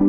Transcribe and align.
Muy 0.00 0.08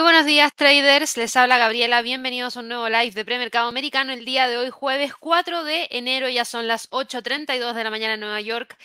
buenos 0.00 0.26
días 0.26 0.52
traders, 0.56 1.16
les 1.16 1.36
habla 1.36 1.58
Gabriela, 1.58 2.02
bienvenidos 2.02 2.56
a 2.56 2.60
un 2.60 2.68
nuevo 2.68 2.88
live 2.88 3.12
de 3.12 3.24
premercado 3.24 3.68
americano. 3.68 4.12
El 4.12 4.24
día 4.24 4.48
de 4.48 4.58
hoy, 4.58 4.70
jueves 4.70 5.14
4 5.14 5.62
de 5.62 5.86
enero, 5.92 6.28
ya 6.28 6.44
son 6.44 6.66
las 6.66 6.90
8.32 6.90 7.72
de 7.72 7.84
la 7.84 7.90
mañana 7.90 8.14
en 8.14 8.20
Nueva 8.20 8.40
York. 8.40 8.76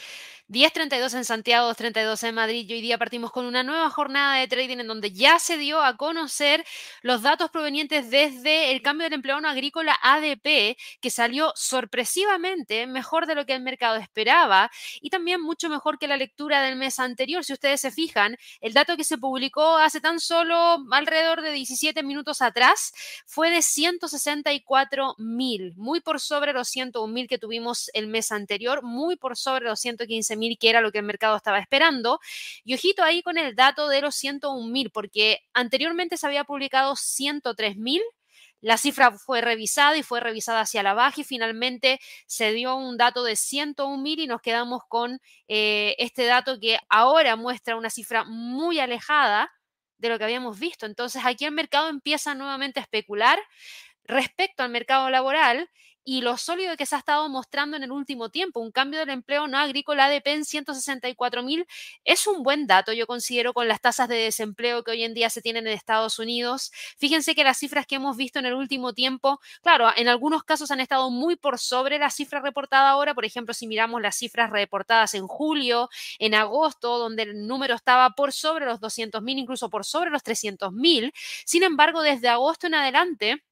10.32 0.49 1.13
en 1.15 1.23
Santiago, 1.23 1.69
2.32 1.71 2.27
en 2.27 2.35
Madrid 2.35 2.65
y 2.67 2.73
hoy 2.73 2.81
día 2.81 2.97
partimos 2.97 3.31
con 3.31 3.45
una 3.45 3.63
nueva 3.63 3.89
jornada 3.89 4.39
de 4.39 4.47
trading 4.49 4.79
en 4.79 4.87
donde 4.87 5.13
ya 5.13 5.39
se 5.39 5.57
dio 5.57 5.81
a 5.81 5.95
conocer 5.95 6.65
los 7.01 7.21
datos 7.21 7.49
provenientes 7.49 8.11
desde 8.11 8.71
el 8.71 8.81
cambio 8.81 9.05
del 9.05 9.13
empleo 9.13 9.37
agrícola 9.37 9.97
ADP, 10.01 10.77
que 10.99 11.09
salió 11.09 11.53
sorpresivamente 11.55 12.87
mejor 12.87 13.25
de 13.25 13.35
lo 13.35 13.45
que 13.45 13.55
el 13.55 13.61
mercado 13.61 13.95
esperaba 13.95 14.69
y 14.99 15.09
también 15.09 15.41
mucho 15.41 15.69
mejor 15.69 15.97
que 15.97 16.09
la 16.09 16.17
lectura 16.17 16.61
del 16.61 16.75
mes 16.75 16.99
anterior. 16.99 17.45
Si 17.45 17.53
ustedes 17.53 17.79
se 17.79 17.91
fijan, 17.91 18.35
el 18.59 18.73
dato 18.73 18.97
que 18.97 19.05
se 19.05 19.17
publicó 19.17 19.77
hace 19.77 20.01
tan 20.01 20.19
solo 20.19 20.83
alrededor 20.91 21.41
de 21.41 21.51
17 21.53 22.03
minutos 22.03 22.41
atrás 22.41 22.93
fue 23.25 23.49
de 23.49 23.61
164 23.61 25.15
mil, 25.19 25.73
muy 25.77 26.01
por 26.01 26.19
sobre 26.19 26.51
los 26.51 26.67
101 26.67 27.13
mil 27.13 27.27
que 27.29 27.37
tuvimos 27.37 27.89
el 27.93 28.07
mes 28.07 28.31
anterior, 28.33 28.83
muy 28.83 29.15
por 29.15 29.37
sobre 29.37 29.65
los 29.65 29.79
115 29.79 30.32
mil, 30.37 30.57
que 30.57 30.69
era 30.69 30.81
lo 30.81 30.91
que 30.91 30.99
el 30.99 31.05
mercado 31.05 31.35
estaba 31.35 31.59
esperando. 31.59 32.19
Y 32.63 32.73
ojito 32.73 33.03
ahí 33.03 33.21
con 33.21 33.37
el 33.37 33.55
dato 33.55 33.87
de 33.89 34.01
los 34.01 34.15
101 34.15 34.67
mil, 34.67 34.89
porque 34.91 35.39
anteriormente 35.53 36.17
se 36.17 36.27
había 36.27 36.43
publicado 36.43 36.95
103 36.95 37.77
mil. 37.77 38.01
La 38.61 38.77
cifra 38.77 39.11
fue 39.11 39.41
revisada 39.41 39.97
y 39.97 40.03
fue 40.03 40.21
revisada 40.21 40.61
hacia 40.61 40.83
la 40.83 40.93
baja 40.93 41.19
y 41.19 41.23
finalmente 41.25 41.99
se 42.27 42.53
dio 42.53 42.75
un 42.75 42.97
dato 42.97 43.23
de 43.23 43.35
101 43.35 44.01
mil 44.01 44.19
y 44.19 44.27
nos 44.27 44.41
quedamos 44.41 44.83
con 44.87 45.19
eh, 45.49 45.95
este 45.99 46.25
dato 46.25 46.59
que 46.61 46.79
ahora 46.87 47.35
muestra 47.35 47.75
una 47.75 47.89
cifra 47.89 48.23
muy 48.23 48.79
alejada 48.79 49.51
de 49.97 50.09
lo 50.09 50.17
que 50.17 50.23
habíamos 50.23 50.59
visto. 50.59 50.85
Entonces 50.85 51.23
aquí 51.25 51.45
el 51.45 51.51
mercado 51.51 51.89
empieza 51.89 52.35
nuevamente 52.35 52.79
a 52.79 52.83
especular 52.83 53.39
respecto 54.05 54.63
al 54.63 54.69
mercado 54.69 55.09
laboral 55.09 55.69
y 56.05 56.21
lo 56.21 56.37
sólido 56.37 56.75
que 56.77 56.85
se 56.85 56.95
ha 56.95 56.99
estado 56.99 57.27
mostrando 57.29 57.77
en 57.77 57.83
el 57.83 57.91
último 57.91 58.29
tiempo. 58.29 58.59
Un 58.59 58.71
cambio 58.71 58.99
del 58.99 59.09
empleo 59.09 59.47
no 59.47 59.57
agrícola 59.57 60.05
ADP 60.05 60.27
en 60.27 60.45
164 60.45 61.43
mil 61.43 61.65
es 62.03 62.27
un 62.27 62.43
buen 62.43 62.67
dato, 62.67 62.93
yo 62.93 63.07
considero, 63.07 63.53
con 63.53 63.67
las 63.67 63.81
tasas 63.81 64.07
de 64.09 64.15
desempleo 64.15 64.83
que 64.83 64.91
hoy 64.91 65.03
en 65.03 65.13
día 65.13 65.29
se 65.29 65.41
tienen 65.41 65.67
en 65.67 65.73
Estados 65.73 66.19
Unidos. 66.19 66.71
Fíjense 66.97 67.35
que 67.35 67.43
las 67.43 67.57
cifras 67.57 67.85
que 67.87 67.95
hemos 67.95 68.17
visto 68.17 68.39
en 68.39 68.45
el 68.45 68.53
último 68.53 68.93
tiempo, 68.93 69.39
claro, 69.61 69.89
en 69.95 70.07
algunos 70.07 70.43
casos 70.43 70.71
han 70.71 70.79
estado 70.79 71.09
muy 71.09 71.35
por 71.35 71.59
sobre 71.59 71.99
la 71.99 72.09
cifra 72.09 72.39
reportada 72.41 72.89
ahora. 72.89 73.13
Por 73.13 73.25
ejemplo, 73.25 73.53
si 73.53 73.67
miramos 73.67 74.01
las 74.01 74.15
cifras 74.17 74.49
reportadas 74.49 75.13
en 75.13 75.27
julio, 75.27 75.89
en 76.19 76.35
agosto, 76.35 76.97
donde 76.99 77.23
el 77.23 77.47
número 77.47 77.75
estaba 77.75 78.11
por 78.11 78.31
sobre 78.33 78.65
los 78.65 78.79
200 78.79 79.21
mil, 79.21 79.37
incluso 79.37 79.69
por 79.69 79.85
sobre 79.85 80.09
los 80.09 80.23
300 80.23 80.71
mil. 80.73 81.13
Sin 81.45 81.63
embargo, 81.63 82.01
desde 82.01 82.29
agosto 82.29 82.67
en 82.67 82.75
adelante, 82.75 83.43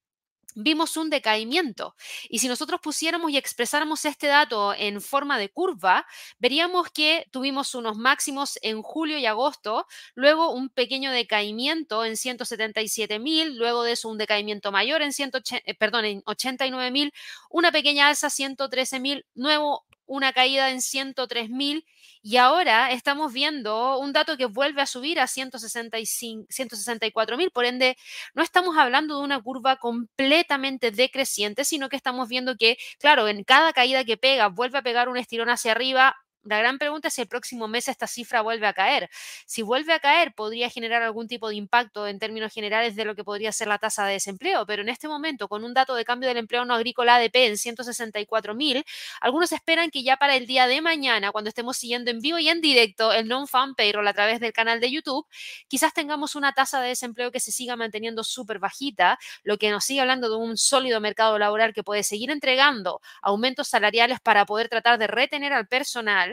vimos 0.55 0.97
un 0.97 1.09
decaimiento. 1.09 1.95
Y 2.29 2.39
si 2.39 2.47
nosotros 2.47 2.79
pusiéramos 2.81 3.31
y 3.31 3.37
expresáramos 3.37 4.05
este 4.05 4.27
dato 4.27 4.73
en 4.73 5.01
forma 5.01 5.37
de 5.37 5.49
curva, 5.49 6.05
veríamos 6.39 6.89
que 6.91 7.27
tuvimos 7.31 7.75
unos 7.75 7.97
máximos 7.97 8.59
en 8.61 8.81
julio 8.81 9.17
y 9.17 9.25
agosto, 9.25 9.87
luego 10.15 10.51
un 10.51 10.69
pequeño 10.69 11.11
decaimiento 11.11 12.05
en 12.05 12.17
177 12.17 13.19
mil, 13.19 13.57
luego 13.57 13.83
de 13.83 13.93
eso 13.93 14.09
un 14.09 14.17
decaimiento 14.17 14.71
mayor 14.71 15.01
en, 15.01 15.13
180, 15.13 15.63
eh, 15.69 15.75
perdón, 15.75 16.05
en 16.05 16.23
89 16.25 16.91
mil, 16.91 17.13
una 17.49 17.71
pequeña 17.71 18.07
alza 18.07 18.29
113 18.29 18.99
mil, 18.99 19.25
nuevo 19.35 19.85
una 20.05 20.33
caída 20.33 20.71
en 20.71 20.81
103 20.81 21.49
mil 21.49 21.85
y 22.21 22.37
ahora 22.37 22.91
estamos 22.91 23.33
viendo 23.33 23.97
un 23.99 24.13
dato 24.13 24.37
que 24.37 24.45
vuelve 24.45 24.81
a 24.81 24.85
subir 24.85 25.19
a 25.19 25.27
164 25.27 27.37
mil. 27.37 27.51
Por 27.51 27.65
ende, 27.65 27.97
no 28.33 28.43
estamos 28.43 28.77
hablando 28.77 29.17
de 29.17 29.23
una 29.23 29.41
curva 29.41 29.77
completamente 29.77 30.91
decreciente, 30.91 31.65
sino 31.65 31.89
que 31.89 31.95
estamos 31.95 32.27
viendo 32.29 32.55
que, 32.57 32.77
claro, 32.99 33.27
en 33.27 33.43
cada 33.43 33.73
caída 33.73 34.03
que 34.05 34.17
pega, 34.17 34.47
vuelve 34.49 34.77
a 34.79 34.81
pegar 34.83 35.09
un 35.09 35.17
estirón 35.17 35.49
hacia 35.49 35.71
arriba, 35.71 36.15
la 36.43 36.57
gran 36.57 36.79
pregunta 36.79 37.09
es 37.09 37.13
si 37.13 37.21
el 37.21 37.27
próximo 37.27 37.67
mes 37.67 37.87
esta 37.87 38.07
cifra 38.07 38.41
vuelve 38.41 38.65
a 38.67 38.73
caer. 38.73 39.09
Si 39.45 39.61
vuelve 39.61 39.93
a 39.93 39.99
caer, 39.99 40.33
podría 40.33 40.69
generar 40.69 41.03
algún 41.03 41.27
tipo 41.27 41.49
de 41.49 41.55
impacto 41.55 42.07
en 42.07 42.17
términos 42.19 42.51
generales 42.53 42.95
de 42.95 43.05
lo 43.05 43.15
que 43.15 43.23
podría 43.23 43.51
ser 43.51 43.67
la 43.67 43.77
tasa 43.77 44.05
de 44.05 44.13
desempleo, 44.13 44.65
pero 44.65 44.81
en 44.81 44.89
este 44.89 45.07
momento, 45.07 45.47
con 45.47 45.63
un 45.63 45.73
dato 45.73 45.93
de 45.95 46.05
cambio 46.05 46.29
del 46.29 46.37
empleo 46.37 46.65
no 46.65 46.73
agrícola 46.73 47.15
ADP 47.15 47.35
en 47.47 47.57
164 47.57 48.55
mil, 48.55 48.83
algunos 49.19 49.51
esperan 49.51 49.91
que 49.91 50.03
ya 50.03 50.17
para 50.17 50.35
el 50.35 50.47
día 50.47 50.67
de 50.67 50.81
mañana, 50.81 51.31
cuando 51.31 51.49
estemos 51.49 51.77
siguiendo 51.77 52.09
en 52.11 52.19
vivo 52.19 52.39
y 52.39 52.49
en 52.49 52.61
directo 52.61 53.13
el 53.13 53.27
non-fan 53.27 53.75
payroll 53.75 54.07
a 54.07 54.13
través 54.13 54.39
del 54.39 54.53
canal 54.53 54.79
de 54.79 54.91
YouTube, 54.91 55.27
quizás 55.67 55.93
tengamos 55.93 56.35
una 56.35 56.53
tasa 56.53 56.81
de 56.81 56.89
desempleo 56.89 57.31
que 57.31 57.39
se 57.39 57.51
siga 57.51 57.75
manteniendo 57.75 58.23
súper 58.23 58.59
bajita, 58.59 59.19
lo 59.43 59.57
que 59.57 59.69
nos 59.69 59.85
sigue 59.85 60.01
hablando 60.01 60.29
de 60.29 60.37
un 60.37 60.57
sólido 60.57 60.99
mercado 61.01 61.37
laboral 61.37 61.73
que 61.73 61.83
puede 61.83 62.03
seguir 62.03 62.31
entregando 62.31 63.01
aumentos 63.21 63.67
salariales 63.67 64.19
para 64.19 64.45
poder 64.45 64.69
tratar 64.69 64.97
de 64.97 65.07
retener 65.07 65.53
al 65.53 65.67
personal 65.67 66.30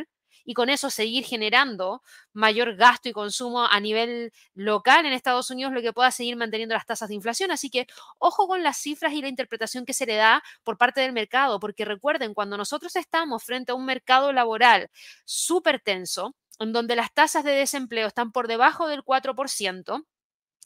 y 0.49 0.55
con 0.55 0.71
eso 0.71 0.89
seguir 0.89 1.27
generando 1.27 2.03
mayor 2.33 2.75
gasto 2.75 3.11
y 3.11 3.13
consumo 3.13 3.67
a 3.67 3.81
nivel 3.81 4.33
local 4.55 5.05
en 5.05 5.13
Estados 5.13 5.51
Unidos, 5.51 5.75
lo 5.75 5.83
que 5.83 5.93
pueda 5.93 6.11
seguir 6.11 6.37
manteniendo 6.37 6.75
las 6.75 6.87
tasas 6.87 7.11
de 7.11 7.15
inflación. 7.17 7.51
Así 7.51 7.69
que 7.69 7.87
ojo 8.17 8.49
con 8.49 8.63
las 8.63 8.79
cifras 8.79 9.13
y 9.13 9.21
la 9.21 9.29
interpretación 9.29 9.85
que 9.85 9.93
se 9.93 10.07
le 10.07 10.15
da 10.15 10.43
por 10.65 10.79
parte 10.79 11.03
del 11.03 11.13
mercado, 11.13 11.61
porque 11.61 11.85
recuerden, 11.85 12.33
cuando 12.33 12.57
nosotros 12.57 12.97
estamos 12.97 13.45
frente 13.45 13.73
a 13.73 13.75
un 13.75 13.85
mercado 13.85 14.33
laboral 14.33 14.89
súper 15.27 15.81
tenso, 15.81 16.35
en 16.59 16.73
donde 16.73 16.97
las 16.97 17.13
tasas 17.13 17.45
de 17.45 17.53
desempleo 17.53 18.07
están 18.07 18.33
por 18.33 18.49
debajo 18.49 18.89
del 18.89 19.03
4%, 19.05 20.07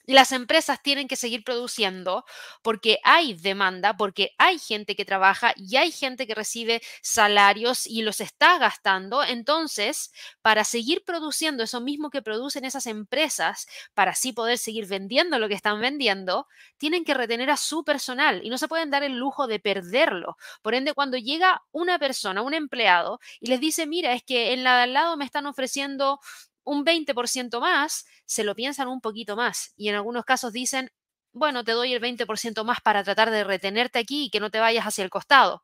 las 0.06 0.32
empresas 0.32 0.82
tienen 0.82 1.08
que 1.08 1.16
seguir 1.16 1.44
produciendo 1.44 2.24
porque 2.62 2.98
hay 3.04 3.34
demanda, 3.34 3.96
porque 3.96 4.32
hay 4.38 4.58
gente 4.58 4.96
que 4.96 5.04
trabaja 5.04 5.54
y 5.56 5.76
hay 5.76 5.92
gente 5.92 6.26
que 6.26 6.34
recibe 6.34 6.82
salarios 7.02 7.86
y 7.86 8.02
los 8.02 8.20
está 8.20 8.58
gastando. 8.58 9.22
Entonces, 9.22 10.12
para 10.42 10.64
seguir 10.64 11.04
produciendo 11.04 11.62
eso 11.62 11.80
mismo 11.80 12.10
que 12.10 12.22
producen 12.22 12.64
esas 12.64 12.86
empresas, 12.86 13.66
para 13.94 14.12
así 14.12 14.32
poder 14.32 14.58
seguir 14.58 14.86
vendiendo 14.86 15.38
lo 15.38 15.48
que 15.48 15.54
están 15.54 15.80
vendiendo, 15.80 16.46
tienen 16.78 17.04
que 17.04 17.14
retener 17.14 17.50
a 17.50 17.56
su 17.56 17.84
personal 17.84 18.40
y 18.44 18.50
no 18.50 18.58
se 18.58 18.68
pueden 18.68 18.90
dar 18.90 19.02
el 19.02 19.16
lujo 19.16 19.46
de 19.46 19.60
perderlo. 19.60 20.36
Por 20.62 20.74
ende, 20.74 20.94
cuando 20.94 21.16
llega 21.16 21.62
una 21.70 21.98
persona, 21.98 22.42
un 22.42 22.54
empleado, 22.54 23.20
y 23.40 23.48
les 23.48 23.60
dice, 23.60 23.86
mira, 23.86 24.12
es 24.14 24.22
que 24.22 24.52
en 24.52 24.64
la 24.64 24.76
de 24.76 24.82
al 24.82 24.92
lado 24.92 25.16
me 25.16 25.24
están 25.24 25.46
ofreciendo 25.46 26.20
un 26.64 26.84
20% 26.84 27.60
más, 27.60 28.06
se 28.26 28.44
lo 28.44 28.54
piensan 28.54 28.88
un 28.88 29.00
poquito 29.00 29.36
más 29.36 29.72
y 29.76 29.88
en 29.88 29.94
algunos 29.96 30.24
casos 30.24 30.52
dicen, 30.52 30.90
bueno, 31.32 31.64
te 31.64 31.72
doy 31.72 31.92
el 31.94 32.00
20% 32.00 32.64
más 32.64 32.80
para 32.80 33.04
tratar 33.04 33.30
de 33.30 33.44
retenerte 33.44 33.98
aquí 33.98 34.24
y 34.24 34.30
que 34.30 34.40
no 34.40 34.50
te 34.50 34.60
vayas 34.60 34.86
hacia 34.86 35.04
el 35.04 35.10
costado. 35.10 35.62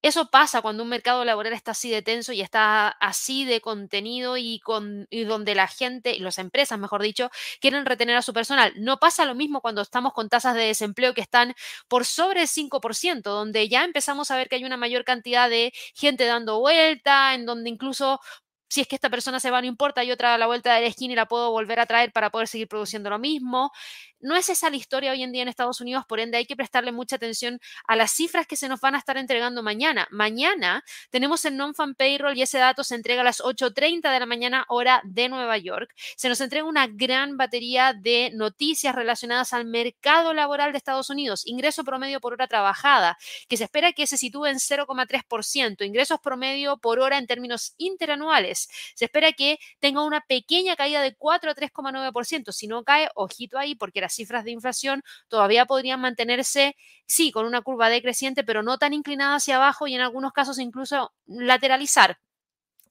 Eso 0.00 0.30
pasa 0.30 0.62
cuando 0.62 0.84
un 0.84 0.88
mercado 0.88 1.24
laboral 1.24 1.52
está 1.52 1.72
así 1.72 1.90
de 1.90 2.02
tenso 2.02 2.32
y 2.32 2.40
está 2.40 2.88
así 2.88 3.44
de 3.44 3.60
contenido 3.60 4.36
y, 4.36 4.60
con, 4.60 5.08
y 5.10 5.24
donde 5.24 5.56
la 5.56 5.66
gente, 5.66 6.14
y 6.14 6.20
las 6.20 6.38
empresas, 6.38 6.78
mejor 6.78 7.02
dicho, 7.02 7.30
quieren 7.60 7.84
retener 7.84 8.16
a 8.16 8.22
su 8.22 8.32
personal. 8.32 8.72
No 8.76 8.98
pasa 9.00 9.24
lo 9.24 9.34
mismo 9.34 9.60
cuando 9.60 9.82
estamos 9.82 10.12
con 10.12 10.28
tasas 10.28 10.54
de 10.54 10.62
desempleo 10.62 11.14
que 11.14 11.20
están 11.20 11.52
por 11.88 12.04
sobre 12.04 12.42
el 12.42 12.48
5%, 12.48 13.22
donde 13.22 13.68
ya 13.68 13.84
empezamos 13.84 14.30
a 14.30 14.36
ver 14.36 14.48
que 14.48 14.54
hay 14.56 14.64
una 14.64 14.76
mayor 14.76 15.04
cantidad 15.04 15.50
de 15.50 15.72
gente 15.94 16.24
dando 16.26 16.60
vuelta, 16.60 17.34
en 17.34 17.44
donde 17.44 17.68
incluso 17.68 18.20
si 18.68 18.80
es 18.82 18.86
que 18.88 18.94
esta 18.96 19.10
persona 19.10 19.40
se 19.40 19.50
va, 19.50 19.60
no 19.60 19.66
importa, 19.66 20.04
yo 20.04 20.14
otra 20.14 20.34
a 20.34 20.38
la 20.38 20.46
vuelta 20.46 20.74
de 20.74 20.82
la 20.82 20.86
esquina 20.88 21.12
y 21.12 21.16
la 21.16 21.26
puedo 21.26 21.50
volver 21.50 21.80
a 21.80 21.86
traer 21.86 22.12
para 22.12 22.30
poder 22.30 22.48
seguir 22.48 22.68
produciendo 22.68 23.10
lo 23.10 23.18
mismo. 23.18 23.72
No 24.20 24.34
es 24.34 24.48
esa 24.48 24.68
la 24.68 24.76
historia 24.76 25.12
hoy 25.12 25.22
en 25.22 25.30
día 25.30 25.42
en 25.42 25.48
Estados 25.48 25.80
Unidos, 25.80 26.04
por 26.08 26.18
ende 26.18 26.38
hay 26.38 26.44
que 26.44 26.56
prestarle 26.56 26.90
mucha 26.90 27.14
atención 27.16 27.60
a 27.86 27.94
las 27.94 28.10
cifras 28.10 28.48
que 28.48 28.56
se 28.56 28.68
nos 28.68 28.80
van 28.80 28.96
a 28.96 28.98
estar 28.98 29.16
entregando 29.16 29.62
mañana. 29.62 30.08
Mañana 30.10 30.82
tenemos 31.10 31.44
el 31.44 31.56
non-fan 31.56 31.94
payroll 31.94 32.36
y 32.36 32.42
ese 32.42 32.58
dato 32.58 32.82
se 32.82 32.96
entrega 32.96 33.20
a 33.20 33.24
las 33.24 33.40
8.30 33.40 34.10
de 34.12 34.18
la 34.18 34.26
mañana 34.26 34.64
hora 34.68 35.00
de 35.04 35.28
Nueva 35.28 35.56
York. 35.58 35.94
Se 36.16 36.28
nos 36.28 36.40
entrega 36.40 36.66
una 36.66 36.88
gran 36.88 37.36
batería 37.36 37.92
de 37.92 38.32
noticias 38.34 38.92
relacionadas 38.92 39.52
al 39.52 39.66
mercado 39.66 40.34
laboral 40.34 40.72
de 40.72 40.78
Estados 40.78 41.10
Unidos, 41.10 41.46
ingreso 41.46 41.84
promedio 41.84 42.18
por 42.20 42.32
hora 42.32 42.48
trabajada, 42.48 43.18
que 43.48 43.56
se 43.56 43.64
espera 43.64 43.92
que 43.92 44.08
se 44.08 44.16
sitúe 44.16 44.46
en 44.46 44.56
0,3%, 44.56 45.86
ingresos 45.86 46.18
promedio 46.20 46.78
por 46.78 46.98
hora 46.98 47.18
en 47.18 47.28
términos 47.28 47.74
interanuales. 47.78 48.68
Se 48.96 49.04
espera 49.04 49.32
que 49.32 49.60
tenga 49.78 50.04
una 50.04 50.22
pequeña 50.22 50.74
caída 50.74 51.02
de 51.02 51.14
4 51.14 51.52
a 51.52 51.54
3,9%. 51.54 52.50
Si 52.50 52.66
no 52.66 52.82
cae, 52.82 53.08
ojito 53.14 53.58
ahí, 53.58 53.76
porque 53.76 54.07
cifras 54.14 54.44
de 54.44 54.52
inflación 54.52 55.02
todavía 55.28 55.66
podrían 55.66 56.00
mantenerse, 56.00 56.76
sí, 57.06 57.32
con 57.32 57.46
una 57.46 57.62
curva 57.62 57.88
decreciente, 57.90 58.44
pero 58.44 58.62
no 58.62 58.78
tan 58.78 58.92
inclinada 58.94 59.36
hacia 59.36 59.56
abajo 59.56 59.86
y 59.86 59.94
en 59.94 60.00
algunos 60.00 60.32
casos 60.32 60.58
incluso 60.58 61.12
lateralizar. 61.26 62.18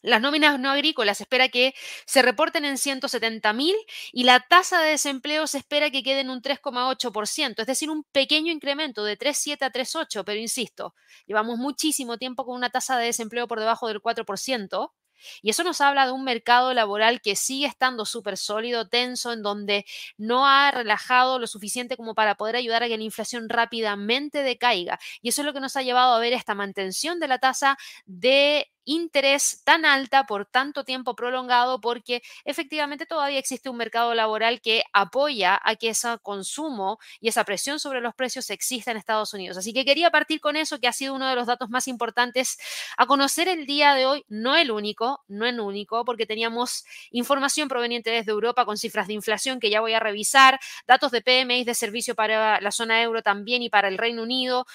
Las 0.04 0.22
nóminas 0.22 0.60
no 0.60 0.70
agrícolas 0.70 1.22
espera 1.22 1.50
que 1.50 1.74
se 2.06 2.22
reporten 2.22 2.66
en 2.66 2.78
170 2.78 3.52
mil 3.54 3.76
y 4.12 4.24
la 4.24 4.40
tasa 4.40 4.80
de 4.82 4.92
desempleo 4.92 5.48
se 5.48 5.58
espera 5.58 5.90
que 5.90 6.04
quede 6.04 6.22
en 6.22 6.30
un 6.30 6.42
3,8%, 6.42 7.62
es 7.62 7.68
decir, 7.68 7.90
un 7.90 8.04
pequeño 8.12 8.52
incremento 8.52 9.04
de 9.04 9.18
3,7 9.18 9.66
a 9.66 9.72
3,8, 9.72 10.24
pero 10.24 10.40
insisto, 10.40 10.94
llevamos 11.26 11.58
muchísimo 11.58 12.18
tiempo 12.18 12.46
con 12.46 12.56
una 12.56 12.70
tasa 12.70 12.98
de 12.98 13.08
desempleo 13.08 13.48
por 13.48 13.60
debajo 13.60 13.88
del 13.88 14.00
4%. 14.02 14.94
Y 15.42 15.50
eso 15.50 15.64
nos 15.64 15.82
habla 15.82 16.06
de 16.06 16.12
un 16.12 16.24
mercado 16.24 16.74
laboral 16.74 17.22
que 17.22 17.36
sigue 17.36 17.66
estando 17.68 18.06
súper 18.06 18.38
sólido, 18.38 18.88
tenso, 18.88 19.34
en 19.34 19.42
donde 19.44 19.86
no 20.18 20.48
ha 20.48 20.72
relajado 20.72 21.40
lo 21.40 21.48
suficiente 21.48 21.98
como 21.98 22.16
para 22.16 22.36
poder 22.36 22.56
ayudar 22.56 22.84
a 22.84 22.88
que 22.88 22.98
la 22.98 23.04
inflación 23.04 23.50
rápidamente 23.50 24.44
decaiga. 24.44 25.00
Y 25.22 25.30
eso 25.30 25.42
es 25.42 25.46
lo 25.46 25.54
que 25.54 25.60
nos 25.60 25.76
ha 25.76 25.82
llevado 25.84 26.14
a 26.16 26.20
ver 26.20 26.34
esta 26.34 26.56
mantención 26.56 27.20
de 27.20 27.28
la 27.28 27.40
tasa 27.40 27.78
de 28.06 28.72
interés 28.88 29.62
tan 29.64 29.86
alta 29.86 30.26
por 30.26 30.46
tanto 30.46 30.84
tiempo 30.84 31.16
prolongado 31.16 31.80
porque 31.82 32.24
efectivamente 32.46 33.06
todavía 33.06 33.38
existe 33.38 33.70
un 33.70 33.78
mercado 33.78 34.16
laboral 34.16 34.62
que 34.62 34.84
apoya 34.94 35.60
a 35.64 35.76
que 35.76 35.90
ese 35.90 36.18
consumo 36.24 36.98
y 37.20 37.28
esa 37.28 37.44
presión 37.44 37.80
sobre 37.80 38.02
los 38.02 38.16
precios 38.16 38.50
exista 38.50 38.92
en 38.92 38.98
Estados 38.98 39.34
Unidos. 39.34 39.58
Así 39.58 39.74
que 39.74 39.86
quería 39.86 40.10
partir 40.10 40.40
con 40.40 40.56
eso, 40.56 40.80
que 40.80 40.88
ha 40.88 40.94
sido 40.94 41.14
uno 41.14 41.28
de 41.28 41.36
los 41.36 41.48
datos 41.48 41.70
más 41.70 41.88
importantes 41.88 42.58
a 42.98 43.06
conocer 43.06 43.48
el 43.50 43.66
día 43.66 43.94
de 43.94 44.06
hoy, 44.06 44.26
no 44.30 44.56
el 44.56 44.72
único, 44.72 45.24
no 45.28 45.46
el 45.46 45.60
único, 45.60 46.06
porque 46.06 46.26
teníamos 46.26 46.86
información 47.12 47.68
proveniente 47.68 48.10
desde 48.10 48.32
Europa 48.32 48.66
con 48.66 48.78
cifras 48.78 49.08
de 49.08 49.14
inflación 49.14 49.60
que 49.60 49.70
ya 49.70 49.82
voy 49.82 49.94
a 49.94 50.00
revisar, 50.00 50.60
datos 50.88 51.12
de 51.12 51.22
PMI 51.22 51.66
de 51.66 51.76
servicio 51.76 52.16
para 52.16 52.62
la 52.62 52.72
zona 52.72 53.02
euro 53.02 53.22
también 53.22 53.62
y 53.64 53.70
para 53.70 53.90
el 53.90 53.98
Reino 53.98 54.24
Unido. 54.24 54.66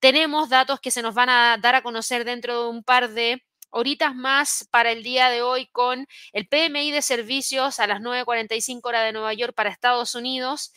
Tenemos 0.00 0.48
datos 0.48 0.80
que 0.80 0.90
se 0.90 1.02
nos 1.02 1.14
van 1.14 1.30
a 1.30 1.56
dar 1.60 1.74
a 1.74 1.82
conocer 1.82 2.24
dentro 2.24 2.62
de 2.62 2.68
un 2.68 2.84
par 2.84 3.10
de 3.10 3.42
horitas 3.76 4.14
más 4.14 4.66
para 4.70 4.90
el 4.90 5.02
día 5.02 5.28
de 5.28 5.42
hoy 5.42 5.66
con 5.66 6.06
el 6.32 6.48
PMI 6.48 6.90
de 6.92 7.02
servicios 7.02 7.78
a 7.78 7.86
las 7.86 8.00
9.45 8.00 8.80
horas 8.84 9.04
de 9.04 9.12
Nueva 9.12 9.34
York 9.34 9.54
para 9.54 9.70
Estados 9.70 10.14
Unidos. 10.14 10.72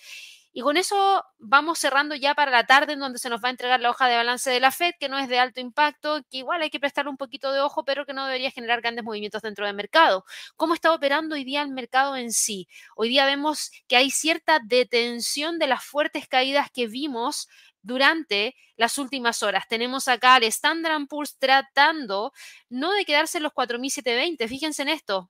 Y 0.52 0.62
con 0.62 0.78
eso 0.78 1.24
vamos 1.38 1.80
cerrando 1.80 2.16
ya 2.16 2.34
para 2.34 2.52
la 2.52 2.66
tarde 2.66 2.94
en 2.94 3.00
donde 3.00 3.20
se 3.20 3.30
nos 3.30 3.42
va 3.42 3.48
a 3.48 3.52
entregar 3.52 3.80
la 3.80 3.92
hoja 3.92 4.08
de 4.08 4.18
balance 4.18 4.50
de 4.50 4.60
la 4.60 4.72
Fed, 4.72 4.94
que 5.00 5.08
no 5.08 5.18
es 5.18 5.30
de 5.30 5.40
alto 5.40 5.62
impacto, 5.62 6.22
que 6.30 6.40
igual 6.40 6.62
hay 6.62 6.70
que 6.70 6.80
prestarle 6.80 7.12
un 7.12 7.18
poquito 7.18 7.54
de 7.54 7.62
ojo, 7.62 7.86
pero 7.86 8.06
que 8.06 8.14
no 8.14 8.26
debería 8.26 8.52
generar 8.52 8.82
grandes 8.82 9.06
movimientos 9.06 9.44
dentro 9.44 9.66
del 9.66 9.76
mercado. 9.76 10.26
¿Cómo 10.58 10.74
está 10.74 10.92
operando 10.92 11.36
hoy 11.36 11.46
día 11.46 11.62
el 11.62 11.70
mercado 11.70 12.18
en 12.18 12.34
sí? 12.34 12.68
Hoy 12.96 13.10
día 13.10 13.26
vemos 13.26 13.72
que 13.88 13.96
hay 13.96 14.10
cierta 14.10 14.60
detención 14.60 15.60
de 15.60 15.68
las 15.68 15.86
fuertes 15.86 16.28
caídas 16.28 16.70
que 16.72 16.88
vimos 16.88 17.48
durante 17.82 18.56
las 18.78 18.98
últimas 18.98 19.44
horas. 19.44 19.66
Tenemos 19.70 20.08
acá 20.08 20.36
al 20.36 20.44
Standard 20.44 21.08
Poor's 21.08 21.38
tratando 21.38 22.32
no 22.70 22.92
de 22.94 23.06
quedarse 23.06 23.38
en 23.38 23.44
los 23.44 23.54
4.720, 23.54 24.48
fíjense 24.48 24.82
en 24.84 24.90
esto, 24.90 25.30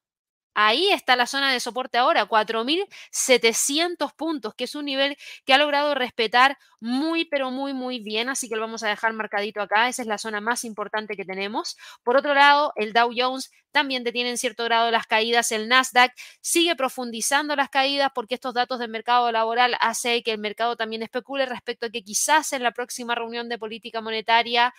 Ahí 0.54 0.90
está 0.90 1.16
la 1.16 1.28
zona 1.28 1.52
de 1.52 1.60
soporte 1.60 1.98
ahora, 1.98 2.28
4.700 2.28 4.14
puntos, 4.14 4.54
que 4.56 4.66
es 4.66 4.76
un 4.76 4.86
nivel 4.86 5.18
que 5.46 5.54
ha 5.54 5.58
logrado 5.58 5.96
respetar 5.96 6.58
muy, 6.82 7.26
pero 7.26 7.52
muy, 7.52 7.74
muy 7.74 8.00
bien. 8.00 8.30
Así 8.30 8.50
que 8.50 8.56
lo 8.56 8.62
vamos 8.62 8.84
a 8.84 8.90
dejar 8.90 9.14
marcadito 9.14 9.62
acá. 9.62 9.88
Esa 9.88 10.02
es 10.02 10.08
la 10.08 10.18
zona 10.18 10.42
más 10.42 10.64
importante 10.64 11.16
que 11.16 11.26
tenemos. 11.26 11.78
Por 12.04 12.18
otro 12.18 12.34
lado, 12.34 12.74
el 12.76 12.94
Dow 12.94 13.12
Jones 13.16 13.52
también 13.72 14.04
detiene 14.04 14.32
en 14.32 14.38
cierto 14.38 14.64
grado 14.64 14.92
las 14.92 15.06
caídas. 15.08 15.52
El 15.52 15.68
Nasdaq 15.68 16.14
sigue 16.42 16.76
profundizando 16.76 17.56
las 17.56 17.70
caídas 17.70 18.10
porque 18.14 18.36
estos 18.36 18.54
datos 18.54 18.80
del 18.80 18.90
mercado 18.90 19.32
laboral 19.32 19.76
hacen 19.80 20.24
que 20.24 20.32
el 20.32 20.40
mercado 20.40 20.76
también 20.76 21.04
especule 21.04 21.46
respecto 21.46 21.86
a 21.86 21.90
que 21.90 22.04
quizás 22.04 22.54
en 22.54 22.64
la 22.64 22.72
próxima 22.72 23.16
reunión 23.16 23.50
de 23.50 23.58
política 23.58 24.02
monetaria 24.02 24.74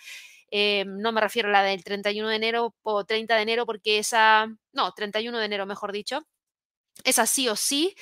eh, 0.51 0.85
no 0.87 1.11
me 1.11 1.21
refiero 1.21 1.49
a 1.49 1.51
la 1.51 1.63
del 1.63 1.83
31 1.83 2.29
de 2.29 2.35
enero 2.35 2.75
o 2.83 3.05
30 3.05 3.35
de 3.35 3.41
enero 3.41 3.65
porque 3.65 3.99
esa, 3.99 4.47
no, 4.73 4.91
31 4.93 5.39
de 5.39 5.45
enero 5.45 5.65
mejor 5.65 5.91
dicho, 5.91 6.21
esa 7.03 7.25
sí 7.25 7.49
o 7.49 7.55
sí 7.55 7.95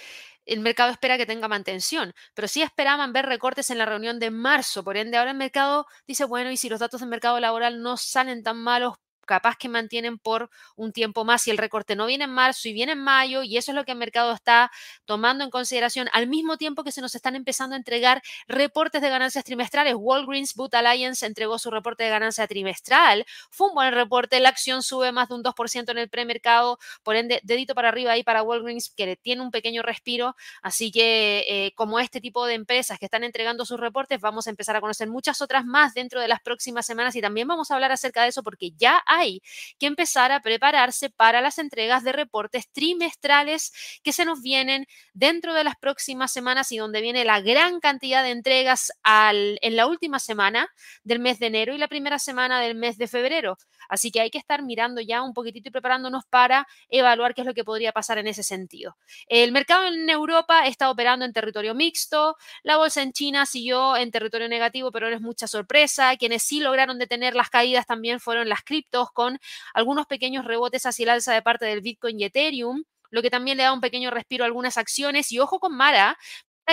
el 0.45 0.61
mercado 0.61 0.91
espera 0.91 1.17
que 1.17 1.27
tenga 1.27 1.47
mantención, 1.47 2.13
pero 2.33 2.47
sí 2.47 2.61
esperaban 2.63 3.13
ver 3.13 3.27
recortes 3.27 3.69
en 3.69 3.77
la 3.77 3.85
reunión 3.85 4.19
de 4.19 4.31
marzo, 4.31 4.83
por 4.83 4.97
ende 4.97 5.17
ahora 5.17 5.31
el 5.31 5.37
mercado 5.37 5.85
dice, 6.07 6.25
bueno, 6.25 6.51
y 6.51 6.57
si 6.57 6.69
los 6.69 6.79
datos 6.79 7.01
del 7.01 7.09
mercado 7.09 7.39
laboral 7.39 7.81
no 7.83 7.97
salen 7.97 8.41
tan 8.43 8.57
malos, 8.57 8.95
capaz 9.29 9.57
que 9.57 9.69
mantienen 9.69 10.17
por 10.17 10.49
un 10.75 10.91
tiempo 10.91 11.23
más 11.23 11.47
y 11.47 11.51
el 11.51 11.59
recorte 11.59 11.95
no 11.95 12.07
viene 12.07 12.23
en 12.23 12.31
marzo 12.31 12.67
y 12.67 12.73
viene 12.73 12.93
en 12.93 12.99
mayo 12.99 13.43
y 13.43 13.57
eso 13.57 13.71
es 13.71 13.75
lo 13.75 13.85
que 13.85 13.91
el 13.91 13.97
mercado 13.99 14.33
está 14.33 14.71
tomando 15.05 15.43
en 15.43 15.51
consideración 15.51 16.09
al 16.13 16.25
mismo 16.25 16.57
tiempo 16.57 16.83
que 16.83 16.91
se 16.91 16.99
nos 16.99 17.13
están 17.13 17.35
empezando 17.35 17.75
a 17.75 17.77
entregar 17.77 18.23
reportes 18.47 19.03
de 19.03 19.09
ganancias 19.09 19.43
trimestrales. 19.43 19.93
Walgreens 19.95 20.55
Boot 20.55 20.73
Alliance 20.73 21.23
entregó 21.27 21.59
su 21.59 21.69
reporte 21.69 22.03
de 22.03 22.09
ganancia 22.09 22.47
trimestral. 22.47 23.23
Fue 23.51 23.67
un 23.67 23.75
buen 23.75 23.93
reporte, 23.93 24.39
la 24.39 24.49
acción 24.49 24.81
sube 24.81 25.11
más 25.11 25.29
de 25.29 25.35
un 25.35 25.43
2% 25.43 25.91
en 25.91 25.97
el 25.99 26.09
premercado, 26.09 26.79
por 27.03 27.15
ende, 27.15 27.39
dedito 27.43 27.75
para 27.75 27.89
arriba 27.89 28.13
ahí 28.13 28.23
para 28.23 28.41
Walgreens 28.41 28.91
que 28.97 29.15
tiene 29.15 29.43
un 29.43 29.51
pequeño 29.51 29.83
respiro. 29.83 30.35
Así 30.63 30.91
que 30.91 31.45
eh, 31.47 31.73
como 31.75 31.99
este 31.99 32.19
tipo 32.19 32.47
de 32.47 32.55
empresas 32.55 32.97
que 32.97 33.05
están 33.05 33.23
entregando 33.23 33.63
sus 33.63 33.79
reportes, 33.79 34.19
vamos 34.19 34.47
a 34.47 34.49
empezar 34.49 34.75
a 34.75 34.81
conocer 34.81 35.07
muchas 35.07 35.39
otras 35.39 35.65
más 35.65 35.93
dentro 35.93 36.19
de 36.19 36.27
las 36.27 36.41
próximas 36.41 36.87
semanas 36.87 37.15
y 37.15 37.21
también 37.21 37.47
vamos 37.47 37.69
a 37.69 37.75
hablar 37.75 37.91
acerca 37.91 38.23
de 38.23 38.29
eso 38.29 38.41
porque 38.41 38.71
ya 38.71 39.03
hay 39.05 39.18
hay 39.19 39.41
que 39.77 39.85
empezar 39.85 40.31
a 40.31 40.41
prepararse 40.41 41.09
para 41.09 41.41
las 41.41 41.59
entregas 41.59 42.03
de 42.03 42.11
reportes 42.11 42.69
trimestrales 42.71 43.71
que 44.03 44.13
se 44.13 44.25
nos 44.25 44.41
vienen 44.41 44.85
dentro 45.13 45.53
de 45.53 45.63
las 45.63 45.75
próximas 45.75 46.31
semanas 46.31 46.71
y 46.71 46.77
donde 46.77 47.01
viene 47.01 47.25
la 47.25 47.41
gran 47.41 47.79
cantidad 47.79 48.23
de 48.23 48.31
entregas 48.31 48.91
en 49.03 49.75
la 49.75 49.87
última 49.87 50.19
semana 50.19 50.69
del 51.03 51.19
mes 51.19 51.39
de 51.39 51.47
enero 51.47 51.73
y 51.73 51.77
la 51.77 51.87
primera 51.87 52.19
semana 52.19 52.59
del 52.59 52.75
mes 52.75 52.97
de 52.97 53.07
febrero. 53.07 53.57
Así 53.87 54.11
que 54.11 54.21
hay 54.21 54.29
que 54.29 54.37
estar 54.37 54.63
mirando 54.63 55.01
ya 55.01 55.21
un 55.21 55.33
poquitito 55.33 55.69
y 55.69 55.71
preparándonos 55.71 56.23
para 56.29 56.67
evaluar 56.89 57.33
qué 57.33 57.41
es 57.41 57.47
lo 57.47 57.53
que 57.53 57.63
podría 57.63 57.91
pasar 57.91 58.17
en 58.17 58.27
ese 58.27 58.43
sentido. 58.43 58.97
El 59.27 59.51
mercado 59.51 59.87
en 59.87 60.09
Europa 60.09 60.67
está 60.67 60.89
operando 60.89 61.25
en 61.25 61.33
territorio 61.33 61.73
mixto, 61.73 62.35
la 62.63 62.77
bolsa 62.77 63.01
en 63.01 63.13
China 63.13 63.45
siguió 63.45 63.97
en 63.97 64.11
territorio 64.11 64.47
negativo, 64.47 64.91
pero 64.91 65.09
no 65.09 65.15
es 65.15 65.21
mucha 65.21 65.47
sorpresa. 65.47 66.15
Quienes 66.17 66.43
sí 66.43 66.59
lograron 66.59 66.99
detener 66.99 67.35
las 67.35 67.49
caídas 67.49 67.85
también 67.85 68.19
fueron 68.19 68.49
las 68.49 68.63
criptos 68.63 69.08
con 69.13 69.39
algunos 69.73 70.05
pequeños 70.07 70.45
rebotes 70.45 70.85
hacia 70.85 71.03
el 71.03 71.09
alza 71.09 71.33
de 71.33 71.41
parte 71.41 71.65
del 71.65 71.81
Bitcoin 71.81 72.19
y 72.19 72.25
Ethereum 72.25 72.83
lo 73.11 73.23
que 73.23 73.31
también 73.31 73.57
le 73.57 73.63
da 73.63 73.73
un 73.73 73.81
pequeño 73.81 74.11
respiro 74.11 74.43
a 74.43 74.47
algunas 74.47 74.77
acciones. 74.77 75.31
Y 75.31 75.39
ojo 75.39 75.59
con 75.59 75.75
Mara, 75.75 76.15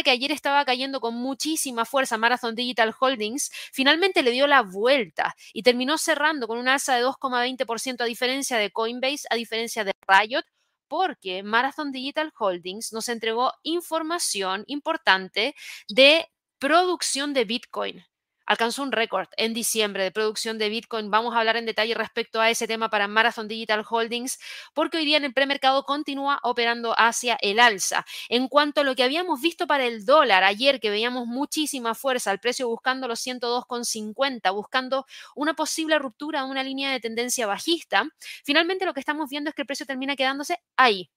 que 0.02 0.10
ayer 0.10 0.32
estaba 0.32 0.64
cayendo 0.64 1.00
con 1.00 1.14
muchísima 1.14 1.84
fuerza 1.84 2.18
Marathon 2.18 2.54
Digital 2.54 2.94
Holdings, 2.98 3.50
finalmente 3.72 4.22
le 4.22 4.30
dio 4.30 4.46
la 4.46 4.62
vuelta 4.62 5.34
y 5.52 5.62
terminó 5.62 5.98
cerrando 5.98 6.46
con 6.48 6.58
un 6.58 6.68
alza 6.68 6.96
de 6.96 7.04
2,20% 7.04 8.02
a 8.02 8.04
diferencia 8.04 8.58
de 8.58 8.70
Coinbase, 8.70 9.26
a 9.30 9.36
diferencia 9.36 9.84
de 9.84 9.92
Riot, 10.06 10.44
porque 10.88 11.42
Marathon 11.42 11.92
Digital 11.92 12.32
Holdings 12.38 12.92
nos 12.92 13.08
entregó 13.08 13.52
información 13.62 14.64
importante 14.66 15.54
de 15.88 16.28
producción 16.58 17.34
de 17.34 17.44
Bitcoin 17.44 18.04
alcanzó 18.46 18.82
un 18.82 18.92
récord 18.92 19.28
en 19.36 19.52
diciembre 19.52 20.04
de 20.04 20.10
producción 20.10 20.58
de 20.58 20.68
Bitcoin. 20.68 21.10
Vamos 21.10 21.34
a 21.34 21.40
hablar 21.40 21.56
en 21.56 21.66
detalle 21.66 21.94
respecto 21.94 22.40
a 22.40 22.50
ese 22.50 22.66
tema 22.66 22.88
para 22.88 23.08
Marathon 23.08 23.48
Digital 23.48 23.84
Holdings, 23.88 24.38
porque 24.72 24.98
hoy 24.98 25.04
día 25.04 25.16
en 25.16 25.24
el 25.24 25.34
premercado 25.34 25.84
continúa 25.84 26.38
operando 26.42 26.94
hacia 26.96 27.36
el 27.42 27.60
alza. 27.60 28.06
En 28.28 28.48
cuanto 28.48 28.80
a 28.80 28.84
lo 28.84 28.94
que 28.94 29.02
habíamos 29.02 29.40
visto 29.40 29.66
para 29.66 29.84
el 29.84 30.04
dólar 30.04 30.44
ayer, 30.44 30.80
que 30.80 30.90
veíamos 30.90 31.26
muchísima 31.26 31.94
fuerza, 31.94 32.30
al 32.30 32.40
precio 32.40 32.68
buscando 32.68 33.08
los 33.08 33.20
102,50, 33.26 34.54
buscando 34.54 35.06
una 35.34 35.54
posible 35.54 35.98
ruptura 35.98 36.44
de 36.44 36.50
una 36.50 36.62
línea 36.62 36.90
de 36.90 37.00
tendencia 37.00 37.46
bajista, 37.46 38.08
finalmente 38.44 38.84
lo 38.84 38.94
que 38.94 39.00
estamos 39.00 39.28
viendo 39.28 39.50
es 39.50 39.54
que 39.54 39.62
el 39.62 39.66
precio 39.66 39.86
termina 39.86 40.16
quedándose 40.16 40.58
ahí. 40.76 41.10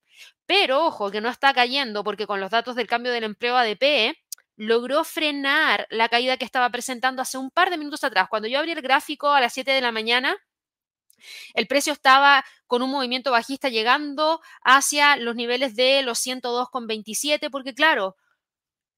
Pero 0.45 0.85
ojo, 0.85 1.11
que 1.11 1.21
no 1.21 1.29
está 1.29 1.53
cayendo 1.53 2.03
porque 2.03 2.27
con 2.27 2.39
los 2.39 2.51
datos 2.51 2.75
del 2.75 2.87
cambio 2.87 3.11
del 3.11 3.23
empleo 3.23 3.55
ADP, 3.55 4.17
logró 4.59 5.05
frenar 5.05 5.87
la 5.89 6.09
caída 6.09 6.35
que 6.35 6.43
estaba 6.43 6.69
presentando 6.69 7.21
hace 7.21 7.37
un 7.37 7.49
par 7.49 7.69
de 7.69 7.77
minutos 7.77 8.03
atrás. 8.03 8.27
Cuando 8.29 8.49
yo 8.49 8.59
abrí 8.59 8.73
el 8.73 8.81
gráfico 8.81 9.29
a 9.29 9.39
las 9.39 9.53
7 9.53 9.71
de 9.71 9.79
la 9.79 9.93
mañana, 9.93 10.35
el 11.53 11.65
precio 11.65 11.93
estaba 11.93 12.43
con 12.67 12.81
un 12.81 12.91
movimiento 12.91 13.31
bajista 13.31 13.69
llegando 13.69 14.41
hacia 14.61 15.15
los 15.15 15.37
niveles 15.37 15.77
de 15.77 16.01
los 16.01 16.19
102,27, 16.19 17.49
porque 17.49 17.73
claro, 17.73 18.17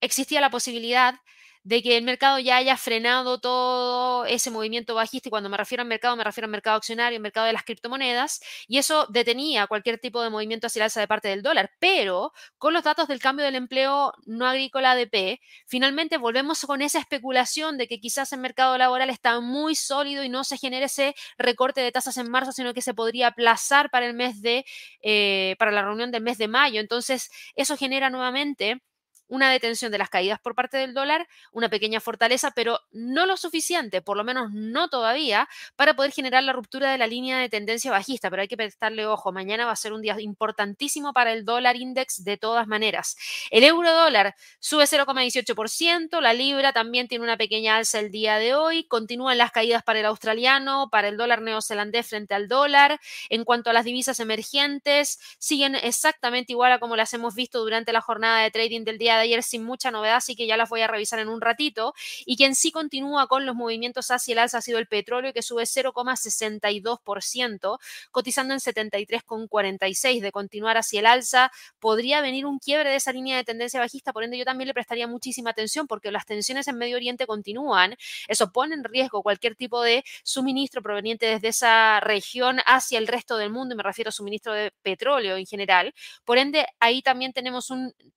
existía 0.02 0.42
la 0.42 0.50
posibilidad 0.50 1.20
de 1.64 1.82
que 1.84 1.98
el 1.98 2.04
mercado 2.04 2.40
ya 2.40 2.58
haya 2.58 2.78
frenado 2.78 3.40
todo 3.40 4.26
ese 4.26 4.50
movimiento 4.52 4.96
bajista, 4.96 5.30
y 5.30 5.32
cuando 5.32 5.50
me 5.50 5.58
refiero 5.58 5.82
al 5.82 5.88
mercado, 5.88 6.16
me 6.16 6.24
refiero 6.24 6.46
al 6.46 6.52
mercado 6.52 6.78
accionario, 6.78 7.18
al 7.18 7.22
mercado 7.22 7.48
de 7.48 7.54
las 7.54 7.64
criptomonedas, 7.64 8.42
y 8.68 8.78
eso 8.78 9.06
detenía 9.10 9.68
cualquier 9.68 10.00
tipo 10.00 10.22
de 10.22 10.30
movimiento 10.30 10.68
hacia 10.68 10.80
el 10.80 10.84
alza 10.86 11.00
de 11.00 11.08
parte 11.08 11.28
del 11.30 11.42
dólar. 11.44 11.72
Pero 11.80 12.34
con 12.58 12.74
los 12.74 12.84
datos 12.84 13.08
del 13.08 13.20
cambio 13.20 13.46
del 13.46 13.56
empleo 13.56 14.14
no 14.26 14.48
agrícola 14.48 14.92
ADP, 14.92 15.40
finalmente 15.68 16.18
volvemos 16.18 16.62
con 16.66 16.82
esa 16.82 17.00
especulación 17.00 17.78
de 17.78 17.88
que 17.88 18.00
quizás 18.00 18.32
el 18.34 18.40
mercado 18.40 18.78
laboral 18.78 19.10
está 19.10 19.40
muy 19.40 19.76
sólido 19.76 20.24
y 20.24 20.30
no 20.30 20.44
se 20.44 20.58
genere 20.58 20.86
ese 20.86 21.16
recorte 21.38 21.82
de 21.82 21.92
tasas 21.92 22.18
en 22.18 22.30
marzo, 22.30 22.52
sino 22.52 22.74
que 22.74 22.82
se 22.82 22.94
podría 22.94 23.28
aplazar 23.28 23.90
para 23.92 24.06
el 24.08 24.14
mes 24.14 24.42
de, 24.42 24.66
eh, 25.02 25.56
para 25.60 25.72
la 25.72 25.84
reunión 25.84 26.12
del 26.12 26.24
mes 26.24 26.38
de 26.38 26.48
mayo. 26.48 26.80
Entonces, 26.80 27.30
eso 27.56 27.78
genera 27.78 28.10
nuevamente 28.10 28.82
una 29.32 29.50
detención 29.50 29.94
de 29.94 29.98
las 29.98 30.10
caídas 30.10 30.42
por 30.42 30.56
parte 30.56 30.78
del 30.78 30.94
dólar, 30.94 31.26
una 31.54 31.70
pequeña 31.70 32.02
fortaleza, 32.02 32.52
pero 32.52 32.82
no 32.92 33.26
lo 33.26 33.38
suficiente, 33.38 34.02
por 34.02 34.18
lo 34.18 34.26
menos 34.26 34.52
no 34.52 34.90
todavía, 34.90 35.48
para 35.78 35.96
poder 35.96 36.12
generar 36.12 36.44
la 36.44 36.52
ruptura 36.52 36.92
de 36.92 36.98
la 36.98 37.08
línea 37.08 37.40
de 37.40 37.48
tendencia 37.48 37.92
bajista. 37.92 38.30
Pero 38.30 38.42
hay 38.42 38.50
que 38.50 38.58
prestarle 38.58 39.08
ojo, 39.08 39.32
mañana 39.32 39.66
va 39.66 39.72
a 39.72 39.78
ser 39.78 39.94
un 39.94 40.02
día 40.02 40.20
importantísimo 40.20 41.14
para 41.14 41.32
el 41.32 41.46
dólar 41.46 41.78
index 41.78 42.26
de 42.26 42.36
todas 42.36 42.68
maneras. 42.68 43.16
El 43.52 43.64
euro 43.64 43.94
dólar 43.94 44.36
sube 44.60 44.84
0,18%, 44.84 46.20
la 46.20 46.34
libra 46.34 46.74
también 46.74 47.08
tiene 47.08 47.24
una 47.24 47.38
pequeña 47.38 47.78
alza 47.78 48.00
el 48.00 48.12
día 48.12 48.38
de 48.38 48.54
hoy, 48.54 48.84
continúan 48.84 49.38
las 49.38 49.52
caídas 49.52 49.82
para 49.82 50.02
el 50.02 50.06
australiano, 50.08 50.90
para 50.92 51.08
el 51.08 51.16
dólar 51.16 51.42
neozelandés 51.42 52.06
frente 52.06 52.34
al 52.34 52.50
dólar. 52.50 53.00
En 53.30 53.46
cuanto 53.46 53.70
a 53.70 53.74
las 53.74 53.86
divisas 53.86 54.20
emergentes, 54.20 55.20
siguen 55.40 55.76
exactamente 55.76 56.52
igual 56.52 56.74
a 56.74 56.80
como 56.80 56.98
las 56.98 57.14
hemos 57.14 57.34
visto 57.34 57.60
durante 57.60 57.94
la 57.94 58.02
jornada 58.02 58.42
de 58.44 58.52
trading 58.52 58.84
del 58.84 58.98
día 58.98 59.21
de 59.21 59.21
ayer 59.22 59.44
sin 59.44 59.64
mucha 59.64 59.92
novedad, 59.92 60.18
así 60.18 60.36
que 60.36 60.48
ya 60.48 60.58
las 60.58 60.70
voy 60.70 60.82
a 60.82 60.88
revisar 60.88 61.20
en 61.20 61.30
un 61.30 61.42
ratito. 61.42 61.94
Y 62.26 62.38
quien 62.38 62.56
sí 62.56 62.72
continúa 62.72 63.28
con 63.28 63.46
los 63.46 63.56
movimientos 63.56 64.12
hacia 64.12 64.34
el 64.34 64.40
alza 64.40 64.60
ha 64.60 64.62
sido 64.62 64.80
el 64.80 64.88
petróleo, 64.88 65.34
que 65.34 65.42
sube 65.42 65.64
0,62%, 65.64 67.80
cotizando 68.12 68.54
en 68.54 68.60
73,46. 68.60 70.22
De 70.22 70.32
continuar 70.32 70.78
hacia 70.78 71.00
el 71.00 71.06
alza, 71.06 71.52
podría 71.80 72.22
venir 72.22 72.46
un 72.46 72.60
quiebre 72.60 72.90
de 72.90 72.96
esa 72.98 73.12
línea 73.12 73.38
de 73.38 73.44
tendencia 73.44 73.80
bajista, 73.80 74.14
por 74.14 74.24
ende 74.24 74.38
yo 74.38 74.46
también 74.46 74.68
le 74.68 74.74
prestaría 74.74 75.08
muchísima 75.08 75.52
atención 75.52 75.88
porque 75.88 76.12
las 76.12 76.26
tensiones 76.26 76.68
en 76.68 76.78
Medio 76.78 76.98
Oriente 76.98 77.26
continúan. 77.28 77.96
Eso 78.28 78.52
pone 78.52 78.76
en 78.76 78.84
riesgo 78.84 79.24
cualquier 79.24 79.56
tipo 79.56 79.82
de 79.82 80.04
suministro 80.24 80.82
proveniente 80.82 81.26
desde 81.26 81.50
esa 81.50 82.00
región 82.00 82.60
hacia 82.66 82.98
el 82.98 83.08
resto 83.08 83.38
del 83.38 83.52
mundo, 83.52 83.74
y 83.74 83.78
me 83.78 83.84
refiero 83.84 84.10
a 84.10 84.12
suministro 84.12 84.54
de 84.54 84.72
petróleo 84.82 85.38
en 85.38 85.46
general. 85.46 85.94
Por 86.26 86.38
ende, 86.38 86.66
ahí 86.80 87.02
también 87.02 87.34
tenemos 87.34 87.72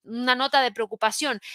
una 0.04 0.34
nota 0.34 0.62
de 0.62 0.72
preocupación. 0.72 0.93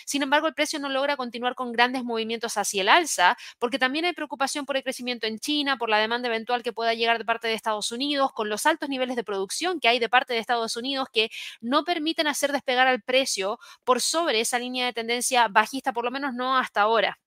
Sin 0.05 0.22
embargo, 0.24 0.48
el 0.48 0.53
precio 0.53 0.79
no 0.79 0.89
logra 0.89 1.17
continuar 1.17 1.55
con 1.55 1.72
grandes 1.72 2.03
movimientos 2.03 2.58
hacia 2.58 2.81
el 2.81 2.89
alza, 2.89 3.38
porque 3.60 3.79
también 3.79 4.05
hay 4.05 4.13
preocupación 4.13 4.65
por 4.65 4.77
el 4.77 4.84
crecimiento 4.84 5.27
en 5.27 5.39
China, 5.39 5.77
por 5.77 5.89
la 5.89 5.98
demanda 5.98 6.27
eventual 6.27 6.63
que 6.63 6.74
pueda 6.74 6.93
llegar 6.93 7.17
de 7.17 7.25
parte 7.25 7.48
de 7.48 7.53
Estados 7.53 7.91
Unidos, 7.91 8.31
con 8.34 8.50
los 8.50 8.65
altos 8.65 8.89
niveles 8.89 9.15
de 9.15 9.24
producción 9.24 9.79
que 9.79 9.88
hay 9.88 10.00
de 10.00 10.10
parte 10.10 10.34
de 10.34 10.39
Estados 10.39 10.75
Unidos 10.77 11.08
que 11.12 11.29
no 11.62 11.84
permiten 11.84 12.27
hacer 12.27 12.51
despegar 12.51 12.88
al 12.88 13.01
precio 13.01 13.60
por 13.84 14.01
sobre 14.01 14.41
esa 14.41 14.60
línea 14.60 14.86
de 14.86 14.93
tendencia 14.93 15.48
bajista, 15.48 15.93
por 15.93 16.05
lo 16.05 16.12
menos 16.12 16.34
no 16.34 16.58
hasta 16.58 16.81
ahora. 16.81 17.19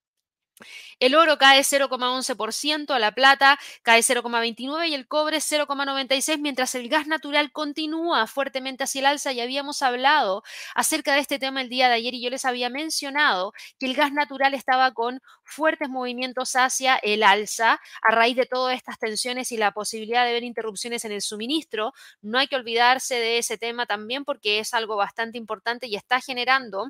El 0.99 1.15
oro 1.15 1.39
cae 1.39 1.61
0,11%, 1.61 2.99
la 2.99 3.13
plata 3.13 3.59
cae 3.83 4.01
0,29% 4.01 4.89
y 4.89 4.95
el 4.95 5.07
cobre 5.07 5.39
0,96%, 5.39 6.39
mientras 6.39 6.75
el 6.75 6.89
gas 6.89 7.07
natural 7.07 7.53
continúa 7.53 8.27
fuertemente 8.27 8.85
hacia 8.85 9.01
el 9.01 9.07
alza. 9.07 9.33
Y 9.33 9.41
habíamos 9.41 9.83
hablado 9.83 10.43
acerca 10.75 11.15
de 11.15 11.21
este 11.21 11.39
tema 11.39 11.61
el 11.61 11.69
día 11.69 11.89
de 11.89 11.95
ayer 11.95 12.15
y 12.15 12.23
yo 12.23 12.31
les 12.31 12.45
había 12.45 12.69
mencionado 12.71 13.53
que 13.79 13.87
el 13.87 13.95
gas 13.95 14.13
natural 14.13 14.55
estaba 14.55 14.93
con 14.93 15.21
fuertes 15.45 15.89
movimientos 15.89 16.55
hacia 16.57 16.97
el 16.97 17.23
alza 17.23 17.81
a 18.03 18.13
raíz 18.13 18.37
de 18.37 18.47
todas 18.47 18.77
estas 18.77 18.99
tensiones 18.99 19.53
y 19.53 19.57
la 19.57 19.73
posibilidad 19.73 20.25
de 20.25 20.33
ver 20.33 20.45
interrupciones 20.45 21.05
en 21.05 21.13
el 21.13 21.23
suministro. 21.23 21.93
No 22.21 22.39
hay 22.39 22.49
que 22.49 22.57
olvidarse 22.57 23.15
de 23.17 23.39
ese 23.39 23.59
tema 23.59 23.87
también 23.87 24.25
porque 24.25 24.59
es 24.59 24.75
algo 24.75 24.97
bastante 24.97 25.39
importante 25.39 25.87
y 25.87 25.97
está 25.97 26.21
generando 26.21 26.89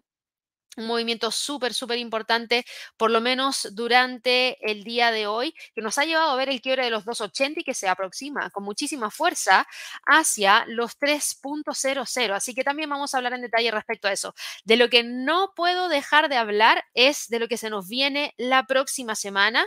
un 0.77 0.87
movimiento 0.87 1.31
súper, 1.31 1.75
súper 1.75 1.99
importante, 1.99 2.65
por 2.97 3.11
lo 3.11 3.21
menos 3.21 3.69
durante 3.73 4.59
el 4.71 4.85
día 4.85 5.11
de 5.11 5.27
hoy, 5.27 5.55
que 5.75 5.83
nos 5.83 5.99
ha 5.99 6.05
llevado 6.05 6.31
a 6.31 6.37
ver 6.37 6.49
el 6.49 6.61
quiebre 6.61 6.85
de 6.85 6.91
los 6.91 7.05
280 7.05 7.61
y 7.61 7.65
que 7.65 7.75
se 7.75 7.89
aproxima 7.89 8.51
con 8.51 8.65
muchísima 8.65 9.11
fuerza 9.11 9.67
hacia 10.07 10.65
los 10.67 10.99
3.00. 10.99 12.35
Así 12.35 12.55
que 12.55 12.65
también 12.65 12.89
vamos 12.89 13.15
a 13.15 13.19
hablar 13.19 13.35
en 13.35 13.43
detalle 13.43 13.71
respecto 13.71 14.09
a 14.09 14.13
eso. 14.13 14.35
De 14.65 14.77
lo 14.77 14.89
que 14.89 15.03
no 15.03 15.53
puedo 15.55 15.89
dejar 15.89 16.29
de 16.29 16.37
hablar 16.37 16.85
es 16.95 17.29
de 17.29 17.39
lo 17.39 17.49
que 17.49 17.57
se 17.57 17.71
nos 17.71 17.89
viene 17.89 18.35
la 18.39 18.65
próxima 18.65 19.15
semana. 19.15 19.67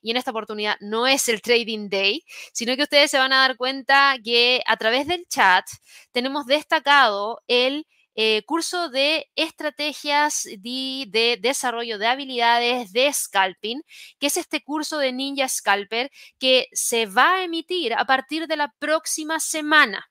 Y 0.00 0.10
en 0.10 0.16
esta 0.16 0.30
oportunidad 0.30 0.76
no 0.80 1.06
es 1.06 1.28
el 1.28 1.42
Trading 1.42 1.90
Day, 1.90 2.24
sino 2.54 2.76
que 2.76 2.84
ustedes 2.84 3.10
se 3.10 3.18
van 3.18 3.34
a 3.34 3.40
dar 3.40 3.56
cuenta 3.56 4.16
que 4.24 4.62
a 4.66 4.76
través 4.78 5.06
del 5.06 5.26
chat 5.28 5.66
tenemos 6.12 6.46
destacado 6.46 7.42
el 7.46 7.86
eh, 8.18 8.42
curso 8.46 8.88
de 8.88 9.30
estrategias 9.36 10.48
de, 10.58 11.38
desarrollo 11.40 11.98
de 11.98 12.06
habilidades 12.06 12.90
de 12.92 13.12
scalping, 13.12 13.82
que 14.18 14.28
es 14.28 14.38
este 14.38 14.62
curso 14.64 14.96
de 14.98 15.12
Ninja 15.12 15.48
Scalper 15.48 16.10
que 16.38 16.68
se 16.72 17.04
va 17.04 17.34
a 17.34 17.44
emitir 17.44 17.92
a 17.92 18.06
partir 18.06 18.46
de 18.46 18.56
la 18.56 18.74
próxima 18.78 19.38
semana. 19.38 20.10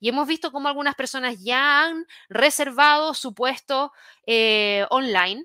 Y 0.00 0.08
hemos 0.08 0.26
visto 0.26 0.50
cómo 0.50 0.68
algunas 0.68 0.96
personas 0.96 1.36
ya 1.40 1.84
han 1.84 2.06
reservado 2.28 3.14
su 3.14 3.34
puesto 3.34 3.92
eh, 4.26 4.84
online 4.90 5.44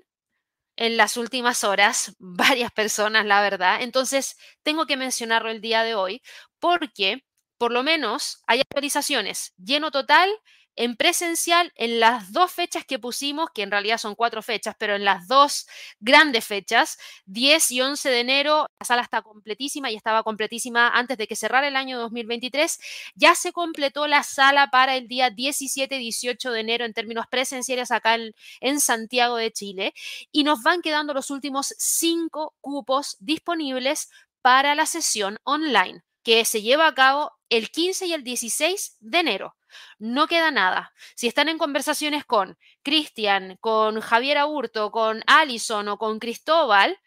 en 0.76 0.96
las 0.96 1.16
últimas 1.16 1.62
horas, 1.62 2.16
varias 2.18 2.72
personas, 2.72 3.24
la 3.24 3.40
verdad. 3.40 3.82
Entonces, 3.82 4.36
tengo 4.64 4.86
que 4.86 4.96
mencionarlo 4.96 5.50
el 5.50 5.60
día 5.60 5.84
de 5.84 5.94
hoy 5.94 6.22
porque 6.58 7.24
por 7.56 7.72
lo 7.72 7.84
menos 7.84 8.42
hay 8.48 8.60
actualizaciones. 8.60 9.54
Lleno 9.56 9.92
total 9.92 10.28
en 10.76 10.96
presencial 10.96 11.72
en 11.76 12.00
las 12.00 12.32
dos 12.32 12.52
fechas 12.52 12.84
que 12.84 12.98
pusimos, 12.98 13.50
que 13.54 13.62
en 13.62 13.70
realidad 13.70 13.98
son 13.98 14.14
cuatro 14.14 14.42
fechas, 14.42 14.74
pero 14.78 14.94
en 14.96 15.04
las 15.04 15.28
dos 15.28 15.66
grandes 16.00 16.44
fechas, 16.44 16.98
10 17.26 17.70
y 17.72 17.80
11 17.80 18.10
de 18.10 18.20
enero, 18.20 18.68
la 18.78 18.86
sala 18.86 19.02
está 19.02 19.22
completísima 19.22 19.90
y 19.90 19.96
estaba 19.96 20.22
completísima 20.22 20.88
antes 20.88 21.18
de 21.18 21.26
que 21.26 21.36
cerrara 21.36 21.68
el 21.68 21.76
año 21.76 21.98
2023. 21.98 22.78
Ya 23.14 23.34
se 23.34 23.52
completó 23.52 24.06
la 24.06 24.22
sala 24.22 24.68
para 24.70 24.96
el 24.96 25.08
día 25.08 25.30
17 25.30 25.96
y 25.96 25.98
18 25.98 26.50
de 26.52 26.60
enero 26.60 26.84
en 26.84 26.92
términos 26.92 27.26
presenciales 27.30 27.90
acá 27.90 28.14
en, 28.16 28.34
en 28.60 28.80
Santiago 28.80 29.36
de 29.36 29.52
Chile 29.52 29.94
y 30.32 30.44
nos 30.44 30.62
van 30.62 30.82
quedando 30.82 31.14
los 31.14 31.30
últimos 31.30 31.74
cinco 31.78 32.54
cupos 32.60 33.16
disponibles 33.20 34.08
para 34.42 34.74
la 34.74 34.86
sesión 34.86 35.38
online 35.44 36.02
que 36.24 36.44
se 36.44 36.62
lleva 36.62 36.88
a 36.88 36.94
cabo 36.94 37.32
el 37.48 37.70
15 37.70 38.06
y 38.06 38.14
el 38.14 38.24
16 38.24 38.96
de 39.00 39.18
enero. 39.18 39.56
No 39.98 40.26
queda 40.26 40.50
nada. 40.50 40.92
Si 41.14 41.26
están 41.26 41.48
en 41.48 41.58
conversaciones 41.58 42.24
con 42.24 42.56
Cristian, 42.82 43.56
con 43.60 44.00
Javier 44.00 44.38
Aburto, 44.38 44.90
con 44.90 45.22
Alison 45.26 45.88
o 45.88 45.98
con 45.98 46.18
Cristóbal, 46.18 46.98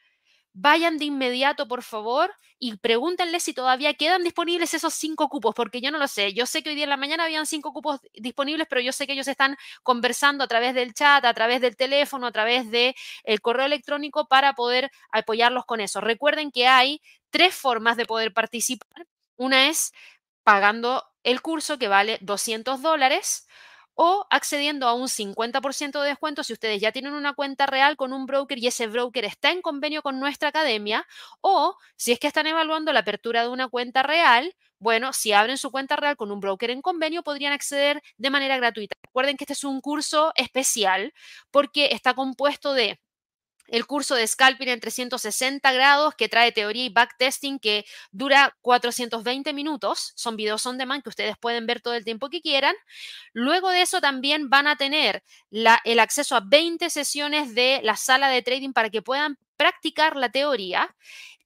vayan 0.53 0.97
de 0.97 1.05
inmediato, 1.05 1.67
por 1.67 1.83
favor, 1.83 2.33
y 2.59 2.75
pregúntenle 2.77 3.39
si 3.39 3.53
todavía 3.53 3.93
quedan 3.93 4.23
disponibles 4.23 4.73
esos 4.73 4.95
cinco 4.95 5.29
cupos, 5.29 5.53
porque 5.53 5.81
yo 5.81 5.91
no 5.91 5.99
lo 5.99 6.07
sé. 6.07 6.33
Yo 6.33 6.47
sé 6.47 6.63
que 6.63 6.69
hoy 6.69 6.75
día 6.75 6.85
en 6.85 6.89
la 6.89 6.97
mañana 6.97 7.25
habían 7.25 7.45
cinco 7.45 7.71
cupos 7.71 7.99
disponibles, 8.13 8.65
pero 8.67 8.81
yo 8.81 8.91
sé 8.91 9.05
que 9.05 9.13
ellos 9.13 9.27
están 9.27 9.55
conversando 9.83 10.43
a 10.43 10.47
través 10.47 10.73
del 10.73 10.95
chat, 10.95 11.23
a 11.23 11.33
través 11.35 11.61
del 11.61 11.75
teléfono, 11.75 12.25
a 12.25 12.31
través 12.31 12.71
del 12.71 12.95
correo 13.41 13.67
electrónico 13.67 14.27
para 14.27 14.53
poder 14.53 14.89
apoyarlos 15.11 15.65
con 15.65 15.79
eso. 15.79 16.01
Recuerden 16.01 16.51
que 16.51 16.65
hay 16.67 17.01
tres 17.29 17.55
formas 17.55 17.97
de 17.97 18.05
poder 18.05 18.33
participar. 18.33 19.07
Una 19.37 19.69
es 19.69 19.93
pagando 20.43 21.03
el 21.23 21.41
curso 21.41 21.77
que 21.77 21.87
vale 21.87 22.17
200 22.21 22.81
dólares 22.81 23.47
o 23.95 24.27
accediendo 24.29 24.87
a 24.87 24.93
un 24.93 25.09
50% 25.09 26.01
de 26.01 26.09
descuento 26.09 26.43
si 26.43 26.53
ustedes 26.53 26.79
ya 26.79 26.91
tienen 26.91 27.13
una 27.13 27.33
cuenta 27.33 27.65
real 27.65 27.97
con 27.97 28.13
un 28.13 28.27
broker 28.27 28.57
y 28.59 28.67
ese 28.67 28.85
broker 28.87 29.25
está 29.25 29.51
en 29.51 29.61
convenio 29.61 30.03
con 30.03 30.19
nuestra 30.19 30.49
academia 30.49 31.05
o 31.41 31.75
si 31.95 32.11
es 32.11 32.19
que 32.19 32.27
están 32.27 32.45
evaluando 32.45 32.93
la 32.93 32.99
apertura 32.99 33.41
de 33.41 33.49
una 33.49 33.67
cuenta 33.69 34.03
real, 34.03 34.55
bueno, 34.79 35.13
si 35.13 35.33
abren 35.33 35.57
su 35.57 35.71
cuenta 35.71 35.95
real 35.95 36.15
con 36.15 36.31
un 36.31 36.39
broker 36.39 36.69
en 36.69 36.81
convenio 36.83 37.23
podrían 37.23 37.53
acceder 37.53 38.03
de 38.17 38.29
manera 38.29 38.57
gratuita. 38.57 38.95
Recuerden 39.01 39.35
que 39.35 39.45
este 39.45 39.53
es 39.53 39.63
un 39.63 39.81
curso 39.81 40.31
especial 40.35 41.11
porque 41.51 41.89
está 41.91 42.13
compuesto 42.13 42.73
de 42.73 42.99
el 43.67 43.85
curso 43.85 44.15
de 44.15 44.25
scalping 44.25 44.69
en 44.69 44.79
360 44.79 45.71
grados 45.71 46.15
que 46.15 46.29
trae 46.29 46.51
teoría 46.51 46.85
y 46.85 46.89
backtesting 46.89 47.59
que 47.59 47.85
dura 48.11 48.55
420 48.61 49.53
minutos. 49.53 50.13
Son 50.15 50.35
videos 50.35 50.65
on 50.65 50.77
demand 50.77 51.03
que 51.03 51.09
ustedes 51.09 51.37
pueden 51.37 51.67
ver 51.67 51.81
todo 51.81 51.93
el 51.93 52.03
tiempo 52.03 52.29
que 52.29 52.41
quieran. 52.41 52.75
Luego 53.33 53.69
de 53.69 53.81
eso 53.81 54.01
también 54.01 54.49
van 54.49 54.67
a 54.67 54.75
tener 54.75 55.23
el 55.51 55.99
acceso 55.99 56.35
a 56.35 56.41
20 56.41 56.89
sesiones 56.89 57.55
de 57.55 57.81
la 57.83 57.95
sala 57.95 58.29
de 58.29 58.41
trading 58.41 58.73
para 58.73 58.89
que 58.89 59.01
puedan 59.01 59.37
practicar 59.57 60.15
la 60.15 60.29
teoría. 60.29 60.95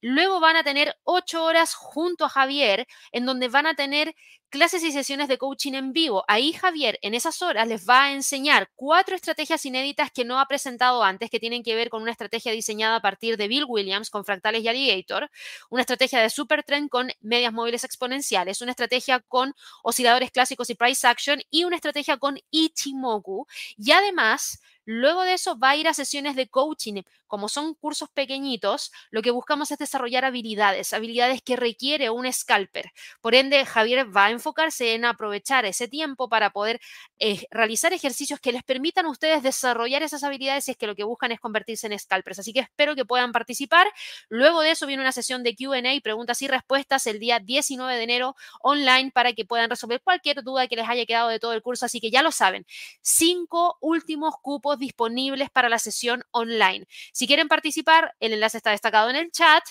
Luego 0.01 0.39
van 0.39 0.55
a 0.55 0.63
tener 0.63 0.97
8 1.03 1.43
horas 1.43 1.75
junto 1.75 2.25
a 2.25 2.29
Javier 2.29 2.87
en 3.11 3.25
donde 3.25 3.49
van 3.49 3.67
a 3.67 3.75
tener 3.75 4.15
clases 4.51 4.83
y 4.83 4.91
sesiones 4.91 5.29
de 5.29 5.37
coaching 5.39 5.73
en 5.73 5.93
vivo. 5.93 6.23
Ahí 6.27 6.53
Javier 6.53 6.99
en 7.01 7.15
esas 7.15 7.41
horas 7.41 7.67
les 7.67 7.89
va 7.89 8.03
a 8.03 8.11
enseñar 8.11 8.69
cuatro 8.75 9.15
estrategias 9.15 9.65
inéditas 9.65 10.11
que 10.11 10.25
no 10.25 10.39
ha 10.39 10.47
presentado 10.47 11.03
antes, 11.03 11.31
que 11.31 11.39
tienen 11.39 11.63
que 11.63 11.73
ver 11.73 11.89
con 11.89 12.03
una 12.03 12.11
estrategia 12.11 12.51
diseñada 12.51 12.97
a 12.97 13.01
partir 13.01 13.37
de 13.37 13.47
Bill 13.47 13.65
Williams 13.67 14.09
con 14.09 14.25
fractales 14.25 14.61
y 14.61 14.67
alligator, 14.67 15.31
una 15.69 15.81
estrategia 15.81 16.19
de 16.19 16.29
supertrend 16.29 16.89
con 16.89 17.11
medias 17.21 17.53
móviles 17.53 17.83
exponenciales, 17.85 18.61
una 18.61 18.71
estrategia 18.71 19.21
con 19.21 19.55
osciladores 19.83 20.29
clásicos 20.31 20.69
y 20.69 20.75
price 20.75 21.07
action 21.07 21.41
y 21.49 21.63
una 21.63 21.77
estrategia 21.77 22.17
con 22.17 22.37
Ichimoku. 22.51 23.47
Y 23.77 23.91
además 23.91 24.59
Luego 24.85 25.21
de 25.21 25.33
eso 25.33 25.57
va 25.59 25.69
a 25.71 25.75
ir 25.75 25.87
a 25.87 25.93
sesiones 25.93 26.35
de 26.35 26.49
coaching. 26.49 27.03
Como 27.27 27.49
son 27.49 27.75
cursos 27.75 28.09
pequeñitos, 28.09 28.91
lo 29.11 29.21
que 29.21 29.31
buscamos 29.31 29.71
es 29.71 29.77
desarrollar 29.77 30.25
habilidades, 30.25 30.93
habilidades 30.93 31.41
que 31.41 31.55
requiere 31.55 32.09
un 32.09 32.31
scalper. 32.31 32.91
Por 33.21 33.35
ende, 33.35 33.65
Javier 33.65 34.15
va 34.15 34.25
a 34.25 34.31
enfocarse 34.41 34.93
en 34.93 35.05
aprovechar 35.05 35.65
ese 35.65 35.87
tiempo 35.87 36.27
para 36.27 36.49
poder 36.49 36.81
eh, 37.19 37.45
realizar 37.51 37.93
ejercicios 37.93 38.39
que 38.39 38.51
les 38.51 38.63
permitan 38.63 39.05
a 39.05 39.09
ustedes 39.09 39.43
desarrollar 39.43 40.03
esas 40.03 40.23
habilidades 40.23 40.65
si 40.65 40.71
es 40.71 40.77
que 40.77 40.87
lo 40.87 40.95
que 40.95 41.03
buscan 41.03 41.31
es 41.31 41.39
convertirse 41.39 41.87
en 41.87 41.97
scalpers. 41.97 42.39
Así 42.39 42.53
que 42.53 42.61
espero 42.61 42.95
que 42.95 43.05
puedan 43.05 43.31
participar. 43.31 43.87
Luego 44.29 44.61
de 44.61 44.71
eso 44.71 44.87
viene 44.87 45.01
una 45.01 45.11
sesión 45.11 45.43
de 45.43 45.55
QA, 45.55 45.81
preguntas 46.03 46.41
y 46.41 46.47
respuestas 46.47 47.07
el 47.07 47.19
día 47.19 47.39
19 47.39 47.95
de 47.95 48.03
enero 48.03 48.35
online 48.61 49.11
para 49.11 49.33
que 49.33 49.45
puedan 49.45 49.69
resolver 49.69 50.01
cualquier 50.01 50.43
duda 50.43 50.67
que 50.67 50.75
les 50.75 50.89
haya 50.89 51.05
quedado 51.05 51.29
de 51.29 51.39
todo 51.39 51.53
el 51.53 51.61
curso. 51.61 51.85
Así 51.85 51.99
que 51.99 52.11
ya 52.11 52.21
lo 52.21 52.31
saben, 52.31 52.65
cinco 53.01 53.77
últimos 53.81 54.35
cupos 54.41 54.79
disponibles 54.79 55.49
para 55.49 55.69
la 55.69 55.79
sesión 55.79 56.23
online. 56.31 56.85
Si 57.13 57.27
quieren 57.27 57.47
participar, 57.47 58.15
el 58.19 58.33
enlace 58.33 58.57
está 58.57 58.71
destacado 58.71 59.09
en 59.09 59.15
el 59.15 59.31
chat 59.31 59.63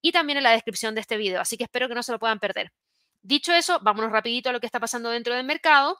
y 0.00 0.12
también 0.12 0.38
en 0.38 0.44
la 0.44 0.52
descripción 0.52 0.94
de 0.94 1.00
este 1.00 1.16
video. 1.16 1.40
Así 1.40 1.56
que 1.56 1.64
espero 1.64 1.88
que 1.88 1.94
no 1.94 2.02
se 2.02 2.12
lo 2.12 2.18
puedan 2.18 2.38
perder. 2.38 2.72
Dicho 3.32 3.52
eso, 3.52 3.78
vámonos 3.82 4.10
rapidito 4.10 4.48
a 4.48 4.52
lo 4.52 4.58
que 4.60 4.64
está 4.64 4.80
pasando 4.80 5.10
dentro 5.10 5.34
del 5.34 5.44
mercado. 5.44 5.98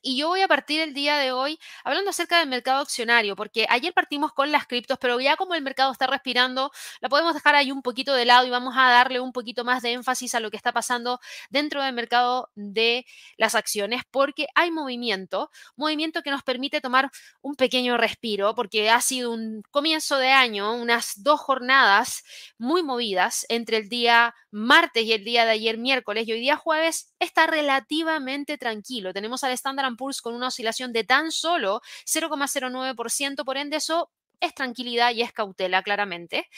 Y 0.00 0.16
yo 0.16 0.28
voy 0.28 0.40
a 0.40 0.48
partir 0.48 0.80
el 0.80 0.94
día 0.94 1.18
de 1.18 1.32
hoy 1.32 1.58
hablando 1.84 2.10
acerca 2.10 2.38
del 2.38 2.48
mercado 2.48 2.82
accionario, 2.82 3.36
porque 3.36 3.66
ayer 3.68 3.92
partimos 3.92 4.32
con 4.32 4.50
las 4.50 4.66
criptos, 4.66 4.98
pero 4.98 5.20
ya 5.20 5.36
como 5.36 5.54
el 5.54 5.62
mercado 5.62 5.92
está 5.92 6.06
respirando, 6.06 6.72
la 7.00 7.08
podemos 7.08 7.34
dejar 7.34 7.54
ahí 7.54 7.70
un 7.70 7.82
poquito 7.82 8.14
de 8.14 8.24
lado 8.24 8.46
y 8.46 8.50
vamos 8.50 8.74
a 8.76 8.90
darle 8.90 9.20
un 9.20 9.32
poquito 9.32 9.64
más 9.64 9.82
de 9.82 9.92
énfasis 9.92 10.34
a 10.34 10.40
lo 10.40 10.50
que 10.50 10.56
está 10.56 10.72
pasando 10.72 11.20
dentro 11.50 11.82
del 11.82 11.94
mercado 11.94 12.50
de 12.54 13.06
las 13.36 13.54
acciones, 13.54 14.02
porque 14.10 14.46
hay 14.54 14.70
movimiento, 14.70 15.50
movimiento 15.76 16.22
que 16.22 16.30
nos 16.30 16.42
permite 16.42 16.80
tomar 16.80 17.10
un 17.40 17.54
pequeño 17.54 17.96
respiro, 17.96 18.54
porque 18.54 18.90
ha 18.90 19.00
sido 19.00 19.32
un 19.32 19.62
comienzo 19.70 20.18
de 20.18 20.30
año, 20.30 20.74
unas 20.74 21.22
dos 21.22 21.40
jornadas 21.40 22.24
muy 22.58 22.82
movidas 22.82 23.46
entre 23.48 23.78
el 23.78 23.88
día 23.88 24.34
martes 24.50 25.04
y 25.04 25.12
el 25.12 25.24
día 25.24 25.44
de 25.44 25.52
ayer 25.52 25.78
miércoles 25.78 26.26
y 26.28 26.32
hoy 26.32 26.40
día 26.40 26.56
jueves 26.56 27.11
está 27.22 27.46
relativamente 27.46 28.58
tranquilo. 28.58 29.12
Tenemos 29.12 29.44
al 29.44 29.52
estándar 29.52 29.86
Poor's 29.96 30.20
con 30.20 30.34
una 30.34 30.48
oscilación 30.48 30.92
de 30.92 31.04
tan 31.04 31.30
solo 31.32 31.80
0,09%, 32.04 33.44
por 33.44 33.56
ende 33.56 33.76
eso 33.76 34.10
es 34.40 34.54
tranquilidad 34.54 35.12
y 35.12 35.22
es 35.22 35.32
cautela 35.32 35.82
claramente. 35.82 36.48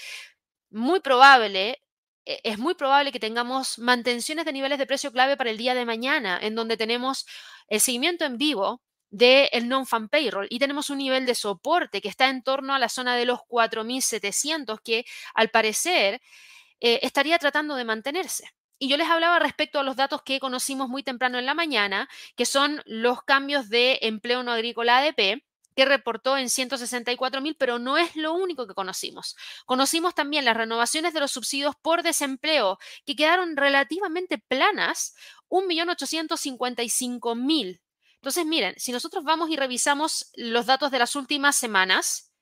Muy 0.71 1.01
probable 1.01 1.81
e, 2.25 2.41
es 2.45 2.59
muy 2.59 2.75
probable 2.75 3.13
que 3.13 3.21
tengamos 3.21 3.79
mantenciones 3.79 4.45
de 4.45 4.53
niveles 4.53 4.79
de 4.79 4.87
precio 4.87 5.13
clave 5.13 5.37
para 5.37 5.51
el 5.51 5.59
día 5.59 5.75
de 5.75 5.85
mañana, 5.85 6.39
en 6.41 6.55
donde 6.55 6.77
tenemos 6.77 7.27
el 7.69 7.81
seguimiento 7.81 8.25
en 8.25 8.39
vivo 8.39 8.83
del 9.11 9.69
non-fan 9.69 10.09
payroll 10.09 10.49
y 10.51 10.59
tenemos 10.59 10.91
un 10.91 10.99
nivel 10.99 11.25
de 11.27 11.35
soporte 11.37 12.01
que 12.01 12.09
está 12.09 12.29
en 12.29 12.43
torno 12.43 12.75
a 12.75 12.79
la 12.81 12.89
zona 12.89 13.17
de 13.17 13.27
los 13.27 13.41
4.700, 13.49 14.81
que 14.83 15.05
al 15.35 15.51
parecer 15.51 16.21
eh, 16.81 17.01
estaría 17.03 17.39
tratando 17.39 17.77
de 17.77 17.85
mantenerse. 17.85 18.51
Y 18.79 18.89
yo 18.89 18.97
les 18.97 19.09
hablaba 19.09 19.39
respecto 19.39 19.79
a 19.79 19.83
los 19.83 19.97
datos 19.97 20.23
que 20.23 20.41
conocimos 20.41 20.89
muy 20.89 21.03
temprano 21.03 21.39
en 21.39 21.47
la 21.47 21.55
mañana, 21.55 22.09
que 22.37 22.47
son 22.47 22.83
los 22.87 23.23
cambios 23.23 23.69
de 23.69 23.99
empleo 24.03 24.43
no 24.43 24.53
agrícola 24.53 24.99
ADP, 24.99 25.43
que 25.75 25.85
reportó 25.85 26.37
en 26.37 26.49
164 26.49 27.41
mil, 27.41 27.57
pero 27.57 27.79
no 27.79 27.97
es 27.99 28.17
lo 28.17 28.35
único 28.35 28.67
que 28.67 28.75
conocimos. 28.75 29.37
Conocimos 29.67 30.15
también 30.15 30.45
las 30.45 30.57
renovaciones 30.57 31.15
de 31.15 31.21
los 31.21 31.33
subsidios 31.33 31.77
por 31.77 32.03
desempleo, 32.03 32.79
que 33.05 33.17
quedaron 33.17 33.57
relativamente 33.57 34.39
planas, 34.39 35.15
1.855.000. 35.49 37.81
Entonces, 38.17 38.47
miren, 38.47 38.75
si 38.79 38.93
nosotros 38.93 39.25
vamos 39.25 39.51
y 39.51 39.57
revisamos 39.57 40.31
los 40.35 40.67
datos 40.67 40.91
de 40.91 40.99
las 40.99 41.17
últimas 41.17 41.57
semanas, 41.57 42.33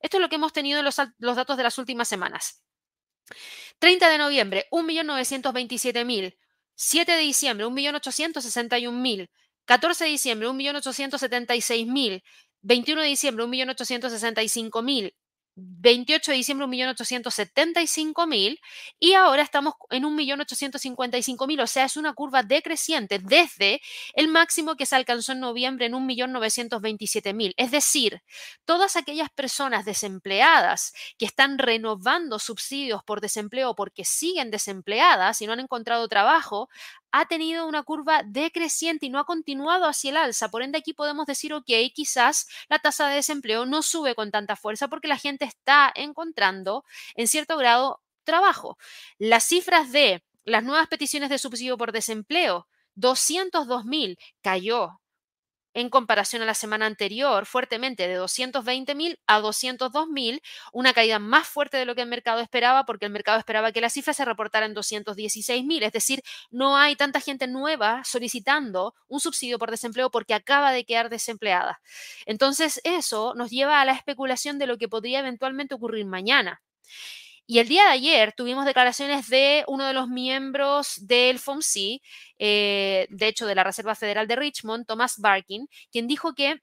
esto 0.00 0.16
es 0.16 0.20
lo 0.20 0.28
que 0.28 0.36
hemos 0.36 0.52
tenido 0.52 0.78
en 0.78 0.84
los, 0.84 0.96
los 1.18 1.36
datos 1.36 1.56
de 1.56 1.64
las 1.64 1.78
últimas 1.78 2.08
semanas. 2.08 2.62
30 3.78 4.10
de 4.10 4.18
noviembre, 4.18 4.66
1.927.000. 4.70 6.36
7 6.74 7.12
de 7.12 7.18
diciembre, 7.18 7.66
1.861.000. 7.66 9.30
14 9.64 10.04
de 10.04 10.10
diciembre, 10.10 10.48
1.876.000. 10.48 12.22
21 12.62 13.02
de 13.02 13.08
diciembre, 13.08 13.44
1.865.000. 13.44 15.14
28 15.58 16.30
de 16.30 16.36
diciembre 16.36 16.66
1.875.000 16.66 18.60
y 18.98 19.14
ahora 19.14 19.42
estamos 19.42 19.74
en 19.90 20.04
1.855.000, 20.04 21.62
o 21.62 21.66
sea, 21.66 21.84
es 21.84 21.96
una 21.96 22.14
curva 22.14 22.42
decreciente 22.42 23.18
desde 23.18 23.80
el 24.14 24.28
máximo 24.28 24.76
que 24.76 24.86
se 24.86 24.96
alcanzó 24.96 25.32
en 25.32 25.40
noviembre 25.40 25.86
en 25.86 25.94
1.927.000. 25.94 27.54
Es 27.56 27.70
decir, 27.70 28.22
todas 28.64 28.96
aquellas 28.96 29.30
personas 29.30 29.84
desempleadas 29.84 30.92
que 31.18 31.26
están 31.26 31.58
renovando 31.58 32.38
subsidios 32.38 33.02
por 33.04 33.20
desempleo 33.20 33.74
porque 33.74 34.04
siguen 34.04 34.50
desempleadas 34.50 35.40
y 35.42 35.46
no 35.46 35.52
han 35.52 35.60
encontrado 35.60 36.08
trabajo, 36.08 36.68
ha 37.12 37.26
tenido 37.26 37.66
una 37.66 37.82
curva 37.82 38.22
decreciente 38.24 39.06
y 39.06 39.10
no 39.10 39.18
ha 39.18 39.24
continuado 39.24 39.86
hacia 39.86 40.10
el 40.10 40.16
alza. 40.16 40.50
Por 40.50 40.62
ende, 40.62 40.78
aquí 40.78 40.92
podemos 40.92 41.26
decir, 41.26 41.52
ok, 41.52 41.70
quizás 41.94 42.48
la 42.68 42.78
tasa 42.78 43.08
de 43.08 43.16
desempleo 43.16 43.66
no 43.66 43.82
sube 43.82 44.14
con 44.14 44.30
tanta 44.30 44.56
fuerza 44.56 44.88
porque 44.88 45.08
la 45.08 45.18
gente 45.18 45.44
está 45.44 45.92
encontrando 45.94 46.84
en 47.14 47.28
cierto 47.28 47.56
grado 47.56 48.00
trabajo. 48.24 48.78
Las 49.18 49.44
cifras 49.44 49.92
de 49.92 50.22
las 50.44 50.64
nuevas 50.64 50.88
peticiones 50.88 51.30
de 51.30 51.38
subsidio 51.38 51.76
por 51.78 51.92
desempleo, 51.92 52.68
202.000 52.96 54.18
cayó 54.42 55.00
en 55.74 55.90
comparación 55.90 56.42
a 56.42 56.46
la 56.46 56.54
semana 56.54 56.86
anterior 56.86 57.46
fuertemente 57.46 58.08
de 58.08 58.18
220.000 58.18 59.18
a 59.26 59.40
202.000, 59.40 60.40
una 60.72 60.92
caída 60.92 61.18
más 61.18 61.46
fuerte 61.48 61.76
de 61.76 61.84
lo 61.84 61.94
que 61.94 62.02
el 62.02 62.08
mercado 62.08 62.40
esperaba, 62.40 62.84
porque 62.84 63.06
el 63.06 63.12
mercado 63.12 63.38
esperaba 63.38 63.72
que 63.72 63.80
la 63.80 63.90
cifra 63.90 64.12
se 64.12 64.24
reportara 64.24 64.66
en 64.66 64.74
216.000, 64.74 65.84
es 65.84 65.92
decir, 65.92 66.22
no 66.50 66.76
hay 66.76 66.96
tanta 66.96 67.20
gente 67.20 67.46
nueva 67.46 68.02
solicitando 68.04 68.94
un 69.08 69.20
subsidio 69.20 69.58
por 69.58 69.70
desempleo 69.70 70.10
porque 70.10 70.34
acaba 70.34 70.72
de 70.72 70.84
quedar 70.84 71.10
desempleada. 71.10 71.80
Entonces, 72.26 72.80
eso 72.84 73.34
nos 73.34 73.50
lleva 73.50 73.80
a 73.80 73.84
la 73.84 73.92
especulación 73.92 74.58
de 74.58 74.66
lo 74.66 74.78
que 74.78 74.88
podría 74.88 75.20
eventualmente 75.20 75.74
ocurrir 75.74 76.06
mañana. 76.06 76.60
Y 77.50 77.60
el 77.60 77.68
día 77.68 77.84
de 77.84 77.92
ayer 77.92 78.34
tuvimos 78.36 78.66
declaraciones 78.66 79.26
de 79.30 79.64
uno 79.68 79.86
de 79.86 79.94
los 79.94 80.06
miembros 80.06 80.96
del 81.00 81.38
FOMC, 81.38 82.02
eh, 82.38 83.06
de 83.08 83.26
hecho 83.26 83.46
de 83.46 83.54
la 83.54 83.64
Reserva 83.64 83.94
Federal 83.94 84.28
de 84.28 84.36
Richmond, 84.36 84.84
Thomas 84.86 85.14
Barkin, 85.16 85.66
quien 85.90 86.06
dijo 86.06 86.34
que 86.34 86.60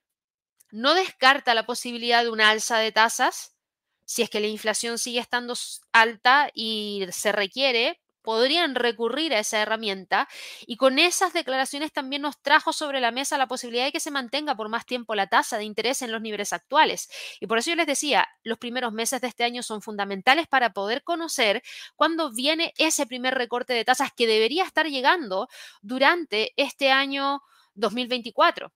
no 0.70 0.94
descarta 0.94 1.54
la 1.54 1.66
posibilidad 1.66 2.22
de 2.22 2.30
una 2.30 2.50
alza 2.50 2.78
de 2.78 2.92
tasas 2.92 3.56
si 4.04 4.22
es 4.22 4.30
que 4.30 4.38
la 4.38 4.46
inflación 4.46 4.98
sigue 4.98 5.18
estando 5.18 5.54
alta 5.92 6.50
y 6.54 7.04
se 7.10 7.32
requiere 7.32 8.00
podrían 8.26 8.74
recurrir 8.74 9.32
a 9.32 9.38
esa 9.38 9.62
herramienta 9.62 10.28
y 10.66 10.76
con 10.76 10.98
esas 10.98 11.32
declaraciones 11.32 11.92
también 11.92 12.22
nos 12.22 12.42
trajo 12.42 12.72
sobre 12.72 12.98
la 12.98 13.12
mesa 13.12 13.38
la 13.38 13.46
posibilidad 13.46 13.84
de 13.84 13.92
que 13.92 14.00
se 14.00 14.10
mantenga 14.10 14.56
por 14.56 14.68
más 14.68 14.84
tiempo 14.84 15.14
la 15.14 15.28
tasa 15.28 15.58
de 15.58 15.64
interés 15.64 16.02
en 16.02 16.10
los 16.10 16.20
niveles 16.20 16.52
actuales. 16.52 17.08
Y 17.38 17.46
por 17.46 17.58
eso 17.58 17.70
yo 17.70 17.76
les 17.76 17.86
decía, 17.86 18.26
los 18.42 18.58
primeros 18.58 18.92
meses 18.92 19.20
de 19.20 19.28
este 19.28 19.44
año 19.44 19.62
son 19.62 19.80
fundamentales 19.80 20.48
para 20.48 20.72
poder 20.72 21.04
conocer 21.04 21.62
cuándo 21.94 22.32
viene 22.32 22.74
ese 22.78 23.06
primer 23.06 23.34
recorte 23.34 23.74
de 23.74 23.84
tasas 23.84 24.10
que 24.12 24.26
debería 24.26 24.64
estar 24.64 24.88
llegando 24.88 25.46
durante 25.80 26.52
este 26.56 26.90
año 26.90 27.42
2024. 27.74 28.72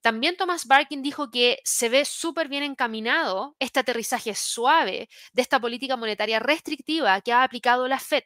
También 0.00 0.38
Thomas 0.38 0.66
Barkin 0.66 1.02
dijo 1.02 1.30
que 1.30 1.58
se 1.62 1.90
ve 1.90 2.06
súper 2.06 2.48
bien 2.48 2.62
encaminado 2.62 3.54
este 3.58 3.80
aterrizaje 3.80 4.34
suave 4.34 5.10
de 5.34 5.42
esta 5.42 5.60
política 5.60 5.98
monetaria 5.98 6.38
restrictiva 6.38 7.20
que 7.20 7.34
ha 7.34 7.42
aplicado 7.42 7.86
la 7.86 7.98
Fed. 7.98 8.22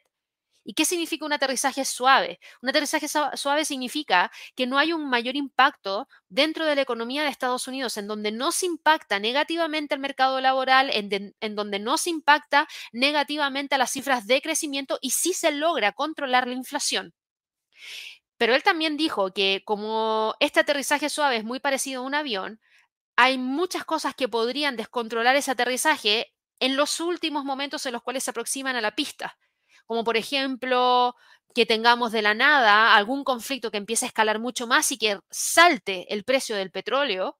¿Y 0.65 0.73
qué 0.73 0.85
significa 0.85 1.25
un 1.25 1.33
aterrizaje 1.33 1.83
suave? 1.83 2.39
Un 2.61 2.69
aterrizaje 2.69 3.07
suave 3.07 3.65
significa 3.65 4.31
que 4.55 4.65
no 4.65 4.77
hay 4.77 4.93
un 4.93 5.09
mayor 5.09 5.35
impacto 5.35 6.07
dentro 6.29 6.65
de 6.65 6.75
la 6.75 6.81
economía 6.81 7.23
de 7.23 7.29
Estados 7.29 7.67
Unidos, 7.67 7.97
en 7.97 8.07
donde 8.07 8.31
no 8.31 8.51
se 8.51 8.65
impacta 8.65 9.19
negativamente 9.19 9.93
el 9.93 9.99
mercado 9.99 10.39
laboral, 10.39 10.89
en, 10.93 11.35
en 11.39 11.55
donde 11.55 11.79
no 11.79 11.97
se 11.97 12.11
impacta 12.11 12.67
negativamente 12.93 13.75
a 13.75 13.77
las 13.77 13.91
cifras 13.91 14.25
de 14.25 14.41
crecimiento 14.41 14.99
y 15.01 15.09
sí 15.11 15.33
se 15.33 15.51
logra 15.51 15.91
controlar 15.91 16.47
la 16.47 16.53
inflación. 16.53 17.13
Pero 18.37 18.55
él 18.55 18.63
también 18.63 18.97
dijo 18.97 19.33
que 19.33 19.63
como 19.65 20.35
este 20.39 20.61
aterrizaje 20.61 21.09
suave 21.09 21.37
es 21.37 21.43
muy 21.43 21.59
parecido 21.59 22.01
a 22.01 22.05
un 22.05 22.15
avión, 22.15 22.59
hay 23.15 23.37
muchas 23.37 23.85
cosas 23.85 24.15
que 24.15 24.29
podrían 24.29 24.75
descontrolar 24.77 25.35
ese 25.35 25.51
aterrizaje 25.51 26.33
en 26.59 26.77
los 26.77 26.99
últimos 26.99 27.45
momentos 27.45 27.85
en 27.85 27.93
los 27.93 28.03
cuales 28.03 28.23
se 28.23 28.31
aproximan 28.31 28.75
a 28.75 28.81
la 28.81 28.95
pista 28.95 29.37
como 29.85 30.03
por 30.03 30.17
ejemplo 30.17 31.15
que 31.53 31.65
tengamos 31.65 32.11
de 32.11 32.21
la 32.21 32.33
nada 32.33 32.95
algún 32.95 33.23
conflicto 33.23 33.71
que 33.71 33.77
empiece 33.77 34.05
a 34.05 34.07
escalar 34.07 34.39
mucho 34.39 34.67
más 34.67 34.91
y 34.91 34.97
que 34.97 35.19
salte 35.29 36.11
el 36.13 36.23
precio 36.23 36.55
del 36.55 36.71
petróleo 36.71 37.37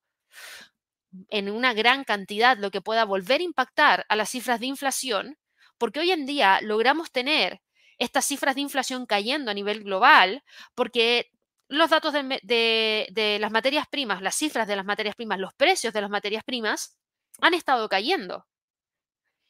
en 1.29 1.49
una 1.49 1.73
gran 1.73 2.03
cantidad, 2.03 2.57
lo 2.57 2.71
que 2.71 2.81
pueda 2.81 3.05
volver 3.05 3.41
a 3.41 3.43
impactar 3.43 4.05
a 4.09 4.15
las 4.15 4.29
cifras 4.29 4.59
de 4.59 4.67
inflación, 4.67 5.37
porque 5.77 5.99
hoy 5.99 6.11
en 6.11 6.25
día 6.25 6.59
logramos 6.61 7.11
tener 7.11 7.61
estas 7.97 8.25
cifras 8.25 8.55
de 8.55 8.61
inflación 8.61 9.05
cayendo 9.05 9.51
a 9.51 9.53
nivel 9.53 9.83
global, 9.83 10.43
porque 10.75 11.29
los 11.67 11.89
datos 11.89 12.13
de, 12.13 13.37
las 13.39 13.51
materias 13.51 13.87
primas, 13.87 14.21
las 14.21 14.35
cifras 14.35 14.67
de 14.67 14.75
las 14.75 14.85
materias 14.85 15.15
primas, 15.15 15.39
los 15.39 15.53
precios 15.53 15.93
de 15.93 16.01
las 16.01 16.09
materias 16.09 16.43
primas 16.43 16.97
han 17.41 17.53
estado 17.53 17.89
cayendo. 17.89 18.45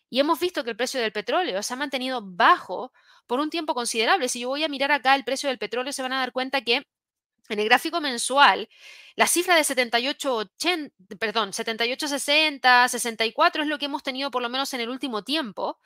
Y 0.10 0.20
hemos 0.20 0.40
visto 0.40 0.64
que 0.64 0.72
el 0.72 0.78
precio 0.78 1.02
del 1.02 1.12
petróleo 1.12 1.62
se 1.64 1.74
ha 1.74 1.78
mantenido 1.78 2.22
bajo 2.24 2.92
por 3.28 3.40
un 3.40 3.50
tiempo 3.50 3.74
considerable. 3.74 4.30
Si 4.30 4.42
yo 4.42 4.50
voy 4.50 4.64
a 4.64 4.70
mirar 4.70 4.92
acá 4.92 5.16
el 5.16 5.24
precio 5.24 5.50
del 5.50 5.58
petróleo, 5.58 5.94
se 5.94 6.02
van 6.02 6.14
a 6.14 6.20
dar 6.20 6.32
cuenta 6.32 6.62
que 6.62 6.84
en 7.50 7.60
el 7.60 7.66
gráfico 7.66 8.02
mensual, 8.02 8.70
la 9.16 9.28
cifra 9.28 9.56
de 9.56 9.64
78, 9.64 10.52
perdón, 11.20 11.54
78, 11.54 12.08
60, 12.08 12.88
64 12.90 13.62
es 13.62 13.70
lo 13.70 13.78
que 13.78 13.86
hemos 13.86 14.02
tenido 14.02 14.32
por 14.32 14.42
lo 14.42 14.50
menos 14.50 14.74
en 14.74 14.82
el 14.82 14.90
último 14.90 15.24
tiempo. 15.24 15.78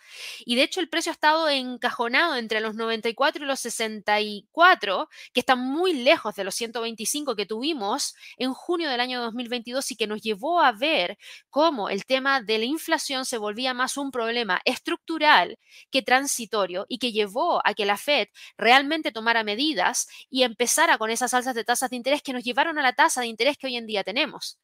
Y 0.45 0.55
de 0.55 0.63
hecho 0.63 0.79
el 0.79 0.87
precio 0.87 1.11
ha 1.11 1.13
estado 1.13 1.49
encajonado 1.49 2.37
entre 2.37 2.61
los 2.61 2.75
94 2.75 3.43
y 3.43 3.47
los 3.47 3.59
64, 3.59 5.09
que 5.33 5.41
están 5.41 5.59
muy 5.59 5.91
lejos 5.91 6.35
de 6.35 6.45
los 6.45 6.55
125 6.55 7.35
que 7.35 7.45
tuvimos 7.45 8.15
en 8.37 8.53
junio 8.53 8.89
del 8.89 9.01
año 9.01 9.21
2022 9.21 9.91
y 9.91 9.95
que 9.97 10.07
nos 10.07 10.21
llevó 10.21 10.61
a 10.61 10.71
ver 10.71 11.17
cómo 11.49 11.89
el 11.89 12.05
tema 12.05 12.41
de 12.41 12.59
la 12.59 12.65
inflación 12.65 13.25
se 13.25 13.37
volvía 13.37 13.73
más 13.73 13.97
un 13.97 14.11
problema 14.11 14.61
estructural 14.63 15.59
que 15.91 16.01
transitorio 16.01 16.85
y 16.87 16.97
que 16.97 17.11
llevó 17.11 17.61
a 17.65 17.73
que 17.73 17.85
la 17.85 17.97
Fed 17.97 18.29
realmente 18.57 19.11
tomara 19.11 19.43
medidas 19.43 20.07
y 20.29 20.43
empezara 20.43 20.97
con 20.97 21.09
esas 21.09 21.33
alzas 21.33 21.46
de 21.55 21.63
tasas 21.63 21.89
de 21.89 21.95
interés 21.95 22.21
que 22.21 22.33
nos 22.33 22.43
llevaron 22.43 22.77
a 22.79 22.81
la 22.81 22.93
tasa 22.93 23.21
de 23.21 23.27
interés 23.27 23.57
que 23.57 23.67
hoy 23.67 23.77
en 23.77 23.87
día 23.87 24.03
tenemos. 24.03 24.59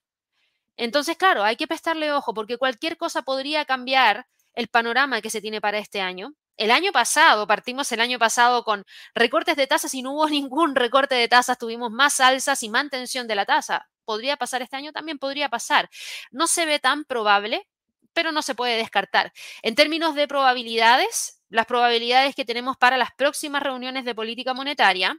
Entonces, 0.78 1.18
claro, 1.18 1.44
hay 1.44 1.56
que 1.56 1.68
prestarle 1.68 2.12
ojo 2.12 2.34
porque 2.34 2.58
cualquier 2.58 2.98
cosa 2.98 3.22
podría 3.22 3.66
cambiar 3.66 4.28
el 4.54 4.68
panorama 4.68 5.22
que 5.22 5.30
se 5.30 5.42
tiene 5.42 5.62
para 5.62 5.78
este 5.78 6.02
año. 6.02 6.34
El 6.58 6.72
año 6.72 6.92
pasado, 6.92 7.48
partimos 7.48 7.92
el 7.92 8.00
año 8.00 8.20
pasado 8.20 8.64
con 8.64 8.84
recortes 9.16 9.56
de 9.56 9.68
tasas 9.68 9.94
y 9.94 10.02
no 10.02 10.14
hubo 10.14 10.30
ningún 10.30 10.76
recorte 10.76 11.16
de 11.16 11.28
tasas, 11.28 11.58
tuvimos 11.58 11.92
más 11.92 12.20
alzas 12.20 12.64
y 12.64 12.70
mantención 12.70 13.28
de 13.28 13.36
la 13.36 13.46
tasa. 13.46 13.90
¿Podría 14.06 14.38
pasar 14.38 14.62
este 14.62 14.76
año? 14.76 14.92
También 14.92 15.18
podría 15.18 15.50
pasar. 15.50 15.90
No 16.32 16.48
se 16.48 16.66
ve 16.66 16.80
tan 16.80 17.06
probable, 17.06 17.68
pero 18.14 18.32
no 18.32 18.42
se 18.42 18.54
puede 18.54 18.78
descartar. 18.78 19.32
En 19.62 19.76
términos 19.76 20.14
de 20.16 20.28
probabilidades, 20.28 21.42
las 21.50 21.66
probabilidades 21.66 22.36
que 22.36 22.46
tenemos 22.46 22.78
para 22.78 22.98
las 22.98 23.12
próximas 23.16 23.64
reuniones 23.64 24.06
de 24.06 24.14
política 24.14 24.54
monetaria, 24.54 25.18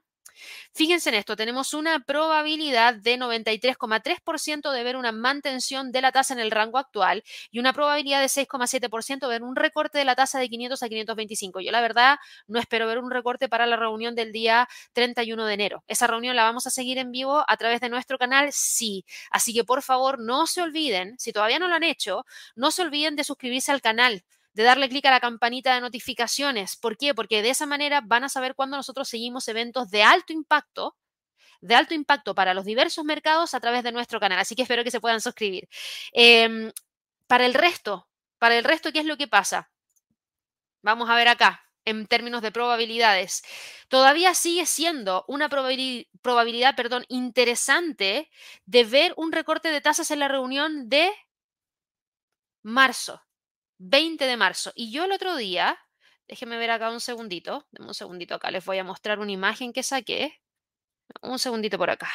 Fíjense 0.72 1.08
en 1.10 1.14
esto, 1.14 1.36
tenemos 1.36 1.74
una 1.74 2.00
probabilidad 2.00 2.94
de 2.94 3.16
93,3% 3.16 4.72
de 4.72 4.82
ver 4.82 4.96
una 4.96 5.12
mantención 5.12 5.92
de 5.92 6.02
la 6.02 6.12
tasa 6.12 6.34
en 6.34 6.40
el 6.40 6.50
rango 6.50 6.78
actual 6.78 7.22
y 7.50 7.58
una 7.60 7.72
probabilidad 7.72 8.20
de 8.20 8.28
6,7% 8.28 9.28
de 9.28 9.34
ver 9.34 9.42
un 9.42 9.56
recorte 9.56 9.98
de 9.98 10.04
la 10.04 10.14
tasa 10.14 10.38
de 10.38 10.48
500 10.48 10.82
a 10.82 10.88
525. 10.88 11.60
Yo 11.60 11.70
la 11.70 11.80
verdad 11.80 12.18
no 12.46 12.58
espero 12.58 12.86
ver 12.86 12.98
un 12.98 13.10
recorte 13.10 13.48
para 13.48 13.66
la 13.66 13.76
reunión 13.76 14.14
del 14.14 14.32
día 14.32 14.68
31 14.92 15.46
de 15.46 15.54
enero. 15.54 15.84
Esa 15.86 16.06
reunión 16.06 16.36
la 16.36 16.44
vamos 16.44 16.66
a 16.66 16.70
seguir 16.70 16.98
en 16.98 17.12
vivo 17.12 17.44
a 17.46 17.56
través 17.56 17.80
de 17.80 17.88
nuestro 17.88 18.18
canal, 18.18 18.50
sí. 18.52 19.04
Así 19.30 19.54
que 19.54 19.64
por 19.64 19.82
favor 19.82 20.18
no 20.18 20.46
se 20.46 20.62
olviden, 20.62 21.14
si 21.18 21.32
todavía 21.32 21.58
no 21.58 21.68
lo 21.68 21.74
han 21.74 21.84
hecho, 21.84 22.24
no 22.56 22.70
se 22.70 22.82
olviden 22.82 23.16
de 23.16 23.24
suscribirse 23.24 23.72
al 23.72 23.80
canal 23.80 24.24
de 24.54 24.62
darle 24.62 24.88
clic 24.88 25.04
a 25.06 25.10
la 25.10 25.20
campanita 25.20 25.74
de 25.74 25.80
notificaciones. 25.80 26.76
¿Por 26.76 26.96
qué? 26.96 27.14
Porque 27.14 27.42
de 27.42 27.50
esa 27.50 27.66
manera 27.66 28.00
van 28.04 28.24
a 28.24 28.28
saber 28.28 28.54
cuando 28.54 28.76
nosotros 28.76 29.08
seguimos 29.08 29.48
eventos 29.48 29.90
de 29.90 30.02
alto 30.02 30.32
impacto, 30.32 30.96
de 31.60 31.74
alto 31.74 31.94
impacto 31.94 32.34
para 32.34 32.54
los 32.54 32.64
diversos 32.64 33.04
mercados 33.04 33.54
a 33.54 33.60
través 33.60 33.82
de 33.84 33.92
nuestro 33.92 34.20
canal. 34.20 34.38
Así 34.38 34.54
que 34.54 34.62
espero 34.62 34.84
que 34.84 34.90
se 34.90 35.00
puedan 35.00 35.20
suscribir. 35.20 35.68
Em, 36.12 36.70
para 37.26 37.46
el 37.46 37.54
resto, 37.54 38.08
para 38.38 38.56
el 38.56 38.64
resto, 38.64 38.92
¿qué 38.92 39.00
es 39.00 39.06
lo 39.06 39.16
que 39.16 39.28
pasa? 39.28 39.70
Vamos 40.82 41.08
a 41.10 41.16
ver 41.16 41.28
acá 41.28 41.64
en 41.84 42.06
términos 42.06 42.42
de 42.42 42.52
probabilidades. 42.52 43.42
Todavía 43.88 44.34
sigue 44.34 44.66
siendo 44.66 45.24
una 45.28 45.48
probabilidad, 45.48 46.06
probabilidad 46.22 46.76
perdón, 46.76 47.04
interesante 47.08 48.30
de 48.66 48.84
ver 48.84 49.14
un 49.16 49.32
recorte 49.32 49.70
de 49.70 49.80
tasas 49.80 50.10
en 50.10 50.20
la 50.20 50.28
reunión 50.28 50.88
de 50.88 51.10
marzo. 52.62 53.20
20 53.78 54.24
de 54.26 54.36
marzo. 54.36 54.72
Y 54.74 54.92
yo 54.92 55.04
el 55.04 55.12
otro 55.12 55.36
día, 55.36 55.78
déjenme 56.28 56.58
ver 56.58 56.70
acá 56.70 56.90
un 56.90 57.00
segundito, 57.00 57.66
un 57.78 57.94
segundito 57.94 58.34
acá, 58.34 58.50
les 58.50 58.64
voy 58.64 58.78
a 58.78 58.84
mostrar 58.84 59.18
una 59.18 59.32
imagen 59.32 59.72
que 59.72 59.82
saqué. 59.82 60.40
Un 61.22 61.38
segundito 61.38 61.78
por 61.78 61.90
acá. 61.90 62.10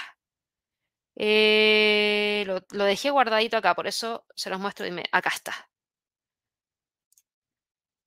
Eh, 1.16 2.44
lo, 2.48 2.62
lo, 2.72 2.86
dejé 2.86 3.10
guardadito 3.10 3.58
acá, 3.58 3.76
por 3.76 3.88
eso 3.88 4.26
se 4.36 4.50
los 4.50 4.60
muestro. 4.60 4.88
Acá 5.12 5.30
está. 5.30 5.70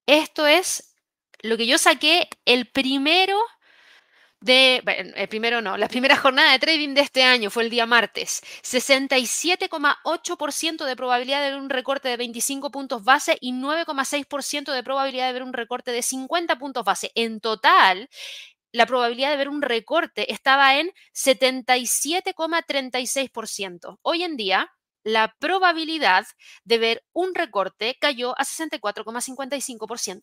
Esto 0.07 0.47
es 0.47 0.95
lo 1.43 1.57
que 1.57 1.67
yo 1.67 1.79
saqué 1.79 2.29
el 2.45 2.71
primero 2.71 3.39
de, 4.43 4.83
el 5.15 5.29
primero 5.29 5.63
no, 5.63 5.77
la 5.77 5.87
primera 5.89 6.17
jornada 6.17 6.53
de 6.53 6.59
trading 6.59 6.95
de 6.95 7.03
este 7.03 7.23
año 7.23 7.51
fue 7.51 7.63
el 7.63 7.71
día 7.71 7.87
martes. 7.87 8.43
67,8% 8.63 10.85
de 10.85 10.97
probabilidad 10.97 11.43
de 11.43 11.53
ver 11.53 11.61
un 11.61 11.71
recorte 11.71 12.09
de 12.09 12.17
25 12.17 12.71
puntos 12.71 13.05
base 13.05 13.39
y 13.41 13.53
9,6% 13.53 14.73
de 14.73 14.83
probabilidad 14.83 15.29
de 15.29 15.33
ver 15.33 15.45
un 15.45 15.53
recorte 15.53 15.93
de 15.93 16.03
50 16.03 16.59
puntos 16.59 16.85
base. 16.85 17.13
En 17.15 17.41
total, 17.41 18.09
la 18.73 18.87
probabilidad 18.87 19.31
de 19.31 19.37
ver 19.37 19.49
un 19.49 19.63
recorte 19.63 20.33
estaba 20.33 20.77
en 20.79 20.91
77,36%. 21.15 23.99
Hoy 24.03 24.25
en 24.25 24.37
día, 24.37 24.73
la 25.05 25.35
probabilidad 25.39 26.27
de 26.65 26.79
ver 26.79 27.05
un 27.13 27.35
recorte 27.35 27.97
cayó 28.01 28.35
a 28.39 28.45
64,55%. 28.45 30.23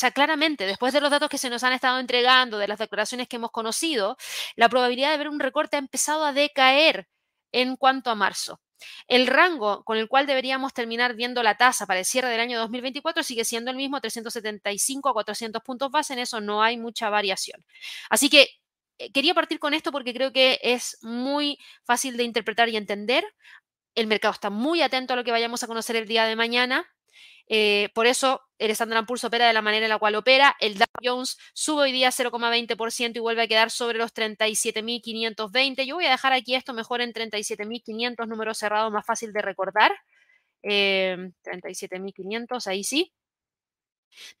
Sea, 0.00 0.12
claramente, 0.12 0.64
después 0.64 0.94
de 0.94 1.02
los 1.02 1.10
datos 1.10 1.28
que 1.28 1.36
se 1.36 1.50
nos 1.50 1.62
han 1.62 1.74
estado 1.74 1.98
entregando, 1.98 2.56
de 2.56 2.66
las 2.66 2.78
declaraciones 2.78 3.28
que 3.28 3.36
hemos 3.36 3.50
conocido, 3.50 4.16
la 4.56 4.70
probabilidad 4.70 5.10
de 5.10 5.18
ver 5.18 5.28
un 5.28 5.38
recorte 5.38 5.76
ha 5.76 5.78
empezado 5.78 6.24
a 6.24 6.32
decaer 6.32 7.06
en 7.52 7.76
cuanto 7.76 8.08
a 8.10 8.14
marzo. 8.14 8.62
El 9.08 9.26
rango 9.26 9.84
con 9.84 9.98
el 9.98 10.08
cual 10.08 10.26
deberíamos 10.26 10.72
terminar 10.72 11.16
viendo 11.16 11.42
la 11.42 11.58
tasa 11.58 11.84
para 11.86 11.98
el 11.98 12.06
cierre 12.06 12.30
del 12.30 12.40
año 12.40 12.58
2024 12.60 13.22
sigue 13.22 13.44
siendo 13.44 13.70
el 13.70 13.76
mismo, 13.76 14.00
375 14.00 15.10
a 15.10 15.12
400 15.12 15.62
puntos 15.62 15.90
base, 15.90 16.14
en 16.14 16.20
eso 16.20 16.40
no 16.40 16.62
hay 16.62 16.78
mucha 16.78 17.10
variación. 17.10 17.62
Así 18.08 18.30
que 18.30 18.48
eh, 18.96 19.12
quería 19.12 19.34
partir 19.34 19.58
con 19.58 19.74
esto 19.74 19.92
porque 19.92 20.14
creo 20.14 20.32
que 20.32 20.60
es 20.62 20.96
muy 21.02 21.58
fácil 21.84 22.16
de 22.16 22.24
interpretar 22.24 22.70
y 22.70 22.78
entender. 22.78 23.22
El 23.94 24.06
mercado 24.06 24.32
está 24.32 24.48
muy 24.48 24.80
atento 24.80 25.12
a 25.12 25.16
lo 25.16 25.24
que 25.24 25.30
vayamos 25.30 25.62
a 25.62 25.66
conocer 25.66 25.96
el 25.96 26.08
día 26.08 26.24
de 26.24 26.36
mañana. 26.36 26.86
Eh, 27.52 27.88
por 27.94 28.06
eso 28.06 28.42
el 28.58 28.70
Standard 28.70 29.06
Poor's 29.06 29.24
opera 29.24 29.48
de 29.48 29.52
la 29.52 29.60
manera 29.60 29.84
en 29.84 29.90
la 29.90 29.98
cual 29.98 30.14
opera. 30.14 30.56
El 30.60 30.78
Dow 30.78 30.86
Jones 31.02 31.36
sube 31.52 31.82
hoy 31.82 31.92
día 31.92 32.10
0,20% 32.10 33.16
y 33.16 33.18
vuelve 33.18 33.42
a 33.42 33.48
quedar 33.48 33.72
sobre 33.72 33.98
los 33.98 34.14
37.520. 34.14 35.84
Yo 35.84 35.96
voy 35.96 36.06
a 36.06 36.12
dejar 36.12 36.32
aquí 36.32 36.54
esto 36.54 36.74
mejor 36.74 37.00
en 37.00 37.12
37.500, 37.12 38.28
número 38.28 38.54
cerrado 38.54 38.92
más 38.92 39.04
fácil 39.04 39.32
de 39.32 39.42
recordar. 39.42 39.90
37.500, 40.62 42.66
eh, 42.66 42.70
ahí 42.70 42.84
sí. 42.84 43.12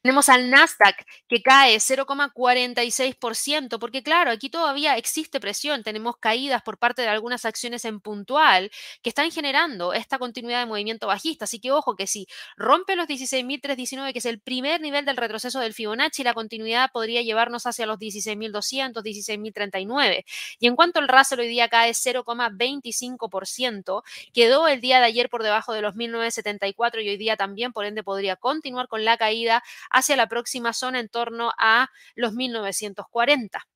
Tenemos 0.02 0.28
al 0.28 0.50
Nasdaq 0.50 1.04
que 1.28 1.42
cae 1.42 1.76
0,46%, 1.76 3.78
porque 3.78 4.02
claro, 4.02 4.30
aquí 4.30 4.50
todavía 4.50 4.96
existe 4.96 5.40
presión, 5.40 5.82
tenemos 5.82 6.16
caídas 6.18 6.62
por 6.62 6.78
parte 6.78 7.02
de 7.02 7.08
algunas 7.08 7.44
acciones 7.44 7.84
en 7.84 8.00
puntual 8.00 8.70
que 9.02 9.10
están 9.10 9.30
generando 9.30 9.92
esta 9.92 10.18
continuidad 10.18 10.60
de 10.60 10.66
movimiento 10.66 11.06
bajista. 11.06 11.44
Así 11.44 11.60
que 11.60 11.72
ojo 11.72 11.96
que 11.96 12.06
si 12.06 12.26
rompe 12.56 12.96
los 12.96 13.06
16.319, 13.06 14.12
que 14.12 14.18
es 14.18 14.26
el 14.26 14.40
primer 14.40 14.80
nivel 14.80 15.04
del 15.04 15.16
retroceso 15.16 15.60
del 15.60 15.74
Fibonacci, 15.74 16.22
la 16.24 16.34
continuidad 16.34 16.90
podría 16.92 17.22
llevarnos 17.22 17.66
hacia 17.66 17.86
los 17.86 17.98
16.200, 17.98 19.02
16.039. 19.02 20.24
Y 20.58 20.66
en 20.66 20.76
cuanto 20.76 21.00
al 21.00 21.08
Russell 21.08 21.40
hoy 21.40 21.48
día 21.48 21.68
cae 21.68 21.92
0,25%, 21.92 24.02
quedó 24.32 24.68
el 24.68 24.80
día 24.80 25.00
de 25.00 25.06
ayer 25.06 25.28
por 25.30 25.42
debajo 25.42 25.72
de 25.72 25.82
los 25.82 25.94
1.974 25.94 27.02
y 27.04 27.08
hoy 27.08 27.16
día 27.16 27.36
también, 27.36 27.72
por 27.72 27.84
ende, 27.84 28.02
podría 28.02 28.36
continuar 28.36 28.88
con 28.88 29.04
la 29.04 29.16
caída 29.16 29.59
hacia 29.90 30.16
la 30.16 30.28
próxima 30.28 30.72
zona 30.72 31.00
en 31.00 31.08
torno 31.08 31.52
a 31.58 31.88
los 32.14 32.32
1940. 32.32 33.66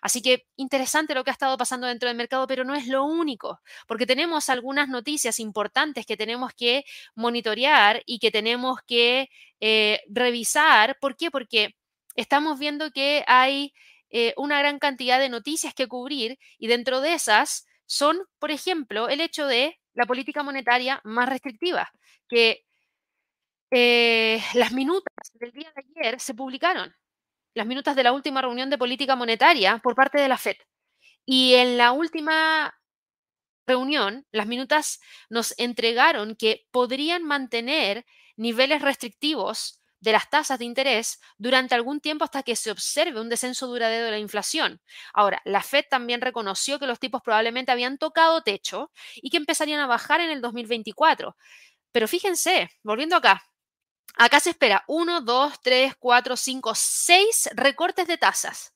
Así 0.00 0.22
que 0.22 0.46
interesante 0.56 1.14
lo 1.14 1.24
que 1.24 1.30
ha 1.30 1.32
estado 1.32 1.56
pasando 1.56 1.86
dentro 1.86 2.08
del 2.08 2.16
mercado, 2.16 2.46
pero 2.46 2.64
no 2.64 2.74
es 2.74 2.86
lo 2.86 3.04
único, 3.04 3.60
porque 3.86 4.06
tenemos 4.06 4.48
algunas 4.48 4.88
noticias 4.88 5.40
importantes 5.40 6.06
que 6.06 6.16
tenemos 6.16 6.52
que 6.54 6.84
monitorear 7.14 8.02
y 8.06 8.18
que 8.18 8.30
tenemos 8.30 8.80
que 8.86 9.28
eh, 9.60 10.02
revisar. 10.08 10.98
¿Por 11.00 11.16
qué? 11.16 11.30
Porque 11.30 11.74
estamos 12.14 12.58
viendo 12.58 12.90
que 12.90 13.24
hay 13.26 13.72
eh, 14.10 14.34
una 14.36 14.58
gran 14.60 14.78
cantidad 14.78 15.18
de 15.18 15.28
noticias 15.28 15.74
que 15.74 15.88
cubrir 15.88 16.38
y 16.58 16.68
dentro 16.68 17.00
de 17.00 17.14
esas 17.14 17.66
son, 17.86 18.18
por 18.38 18.50
ejemplo, 18.50 19.08
el 19.08 19.20
hecho 19.20 19.46
de 19.46 19.78
la 19.94 20.06
política 20.06 20.42
monetaria 20.42 21.00
más 21.04 21.28
restrictiva, 21.28 21.90
que 22.28 22.65
eh, 23.70 24.42
las 24.54 24.72
minutas 24.72 25.32
del 25.34 25.52
día 25.52 25.72
de 25.74 25.84
ayer 26.00 26.20
se 26.20 26.34
publicaron, 26.34 26.94
las 27.54 27.66
minutas 27.66 27.96
de 27.96 28.02
la 28.02 28.12
última 28.12 28.42
reunión 28.42 28.70
de 28.70 28.78
política 28.78 29.16
monetaria 29.16 29.78
por 29.78 29.94
parte 29.94 30.20
de 30.20 30.28
la 30.28 30.38
FED. 30.38 30.56
Y 31.24 31.54
en 31.54 31.76
la 31.78 31.92
última 31.92 32.74
reunión, 33.66 34.26
las 34.30 34.46
minutas 34.46 35.00
nos 35.28 35.54
entregaron 35.58 36.36
que 36.36 36.66
podrían 36.70 37.24
mantener 37.24 38.04
niveles 38.36 38.82
restrictivos 38.82 39.80
de 40.00 40.12
las 40.12 40.30
tasas 40.30 40.58
de 40.58 40.66
interés 40.66 41.20
durante 41.38 41.74
algún 41.74 42.00
tiempo 42.00 42.24
hasta 42.24 42.42
que 42.42 42.54
se 42.54 42.70
observe 42.70 43.20
un 43.20 43.28
descenso 43.28 43.66
duradero 43.66 44.04
de 44.04 44.10
la 44.12 44.18
inflación. 44.18 44.80
Ahora, 45.14 45.40
la 45.44 45.62
Fed 45.62 45.84
también 45.90 46.20
reconoció 46.20 46.78
que 46.78 46.86
los 46.86 47.00
tipos 47.00 47.22
probablemente 47.22 47.72
habían 47.72 47.98
tocado 47.98 48.42
techo 48.42 48.92
y 49.16 49.30
que 49.30 49.38
empezarían 49.38 49.80
a 49.80 49.86
bajar 49.86 50.20
en 50.20 50.30
el 50.30 50.40
2024. 50.40 51.36
Pero 51.92 52.08
fíjense, 52.08 52.70
volviendo 52.82 53.16
acá, 53.16 53.42
Acá 54.16 54.40
se 54.40 54.50
espera 54.50 54.82
1, 54.88 55.20
2, 55.20 55.60
3, 55.62 55.94
4, 55.98 56.36
5, 56.36 56.74
6 56.74 57.50
recortes 57.54 58.08
de 58.08 58.16
tasas. 58.16 58.74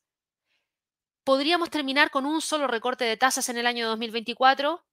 ¿Podríamos 1.23 1.71
terminar 1.71 2.11
con 2.11 2.27
un 2.27 2.41
solo 2.41 2.67
recorte 2.67 3.05
de 3.05 3.17
tasas 3.17 3.49
en 3.49 3.57
el 3.57 3.65
año 3.65 3.87
2024? 3.87 4.83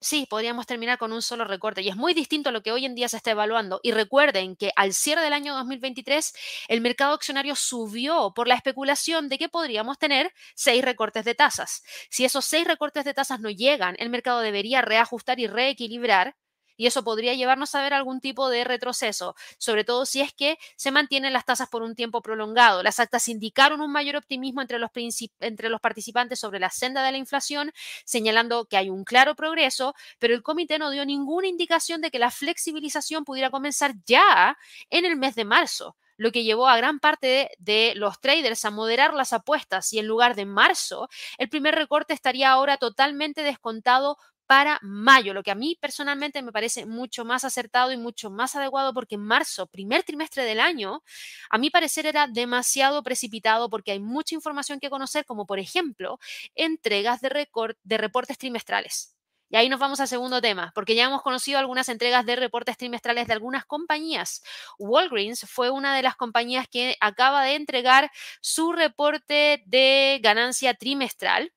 Sí, 0.00 0.26
podríamos 0.30 0.66
terminar 0.66 0.96
con 0.96 1.12
un 1.12 1.22
solo 1.22 1.44
recorte 1.44 1.82
y 1.82 1.88
es 1.88 1.96
muy 1.96 2.14
distinto 2.14 2.50
a 2.50 2.52
lo 2.52 2.62
que 2.62 2.70
hoy 2.70 2.84
en 2.84 2.94
día 2.94 3.08
se 3.08 3.16
está 3.16 3.32
evaluando. 3.32 3.80
Y 3.82 3.90
recuerden 3.90 4.54
que 4.54 4.70
al 4.76 4.92
cierre 4.92 5.22
del 5.22 5.32
año 5.32 5.54
2023 5.56 6.34
el 6.68 6.80
mercado 6.80 7.14
accionario 7.14 7.56
subió 7.56 8.32
por 8.34 8.46
la 8.46 8.54
especulación 8.54 9.28
de 9.28 9.38
que 9.38 9.48
podríamos 9.48 9.98
tener 9.98 10.32
seis 10.54 10.84
recortes 10.84 11.24
de 11.24 11.34
tasas. 11.34 11.82
Si 12.10 12.24
esos 12.24 12.44
seis 12.44 12.64
recortes 12.64 13.04
de 13.04 13.14
tasas 13.14 13.40
no 13.40 13.50
llegan, 13.50 13.96
el 13.98 14.08
mercado 14.08 14.38
debería 14.38 14.82
reajustar 14.82 15.40
y 15.40 15.48
reequilibrar 15.48 16.36
y 16.78 16.86
eso 16.86 17.04
podría 17.04 17.34
llevarnos 17.34 17.74
a 17.74 17.82
ver 17.82 17.92
algún 17.92 18.20
tipo 18.20 18.48
de 18.48 18.64
retroceso, 18.64 19.34
sobre 19.58 19.84
todo 19.84 20.06
si 20.06 20.22
es 20.22 20.32
que 20.32 20.58
se 20.76 20.90
mantienen 20.90 21.34
las 21.34 21.44
tasas 21.44 21.68
por 21.68 21.82
un 21.82 21.94
tiempo 21.94 22.22
prolongado. 22.22 22.82
Las 22.82 23.00
actas 23.00 23.28
indicaron 23.28 23.82
un 23.82 23.92
mayor 23.92 24.16
optimismo 24.16 24.62
entre 24.62 24.78
los, 24.78 25.80
participantes 25.82 26.38
sobre 26.38 26.60
la 26.60 26.70
senda 26.70 27.02
de 27.02 27.12
la 27.12 27.18
inflación, 27.18 27.72
señalando 28.04 28.64
que 28.66 28.76
hay 28.76 28.88
un 28.88 29.04
claro 29.04 29.34
progreso, 29.34 29.94
pero 30.18 30.34
el 30.34 30.42
comité 30.42 30.78
no 30.78 30.90
dio 30.90 31.04
ninguna 31.04 31.48
indicación 31.48 32.00
de 32.00 32.10
que 32.10 32.20
la 32.20 32.30
flexibilización 32.30 33.24
pudiera 33.24 33.50
comenzar 33.50 33.94
ya 34.06 34.56
en 34.88 35.04
el 35.04 35.16
mes 35.16 35.34
de 35.34 35.44
marzo 35.44 35.96
lo 36.18 36.32
que 36.32 36.42
llevó 36.42 36.68
a 36.68 36.76
gran 36.76 36.98
parte 36.98 37.50
de, 37.58 37.92
los 37.94 38.20
traders 38.20 38.64
a 38.64 38.72
moderar 38.72 39.14
las 39.14 39.32
apuestas 39.32 39.92
y 39.92 40.00
en 40.00 40.06
lugar 40.08 40.34
de 40.34 40.46
marzo, 40.46 41.08
el 41.38 41.48
primer 41.48 41.76
recorte 41.76 42.12
estaría 42.12 42.50
ahora 42.50 42.76
totalmente 42.76 43.44
descontado 43.44 44.18
para 44.48 44.78
mayo, 44.82 45.34
lo 45.34 45.42
que 45.42 45.50
a 45.52 45.54
mí 45.54 45.76
personalmente 45.80 46.42
me 46.42 46.52
parece 46.52 46.86
mucho 46.86 47.24
más 47.26 47.44
acertado 47.44 47.92
y 47.92 47.98
mucho 47.98 48.30
más 48.30 48.56
adecuado 48.56 48.94
porque 48.94 49.18
marzo, 49.18 49.66
primer 49.66 50.02
trimestre 50.04 50.44
del 50.44 50.58
año, 50.58 51.02
a 51.50 51.58
mi 51.58 51.70
parecer 51.70 52.06
era 52.06 52.26
demasiado 52.26 53.02
precipitado 53.02 53.68
porque 53.70 53.92
hay 53.92 54.00
mucha 54.00 54.34
información 54.34 54.80
que 54.80 54.90
conocer, 54.90 55.26
como 55.26 55.46
por 55.46 55.58
ejemplo 55.58 56.18
entregas 56.54 57.20
de 57.20 57.98
reportes 57.98 58.38
trimestrales. 58.38 59.14
Y 59.50 59.56
ahí 59.56 59.68
nos 59.68 59.80
vamos 59.80 60.00
al 60.00 60.08
segundo 60.08 60.40
tema, 60.42 60.72
porque 60.74 60.94
ya 60.94 61.04
hemos 61.04 61.22
conocido 61.22 61.58
algunas 61.58 61.88
entregas 61.88 62.26
de 62.26 62.36
reportes 62.36 62.76
trimestrales 62.76 63.26
de 63.26 63.32
algunas 63.34 63.64
compañías. 63.64 64.42
Walgreens 64.78 65.46
fue 65.48 65.70
una 65.70 65.94
de 65.96 66.02
las 66.02 66.16
compañías 66.16 66.68
que 66.68 66.96
acaba 67.00 67.44
de 67.44 67.54
entregar 67.54 68.10
su 68.42 68.72
reporte 68.72 69.62
de 69.66 70.20
ganancia 70.22 70.74
trimestral 70.74 71.52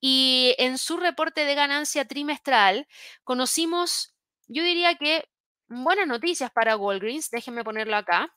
y 0.00 0.54
en 0.58 0.78
su 0.78 0.96
reporte 0.96 1.44
de 1.44 1.54
ganancia 1.54 2.06
trimestral 2.06 2.86
conocimos, 3.24 4.14
yo 4.46 4.62
diría 4.62 4.94
que 4.96 5.28
buenas 5.68 6.06
noticias 6.06 6.50
para 6.50 6.76
Walgreens. 6.76 7.30
Déjenme 7.30 7.64
ponerlo 7.64 7.96
acá. 7.96 8.34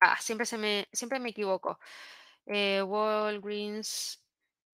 Ah, 0.00 0.16
siempre, 0.20 0.46
se 0.46 0.58
me, 0.58 0.88
siempre 0.92 1.20
me 1.20 1.30
equivoco. 1.30 1.78
Eh, 2.46 2.82
Walgreens 2.82 4.22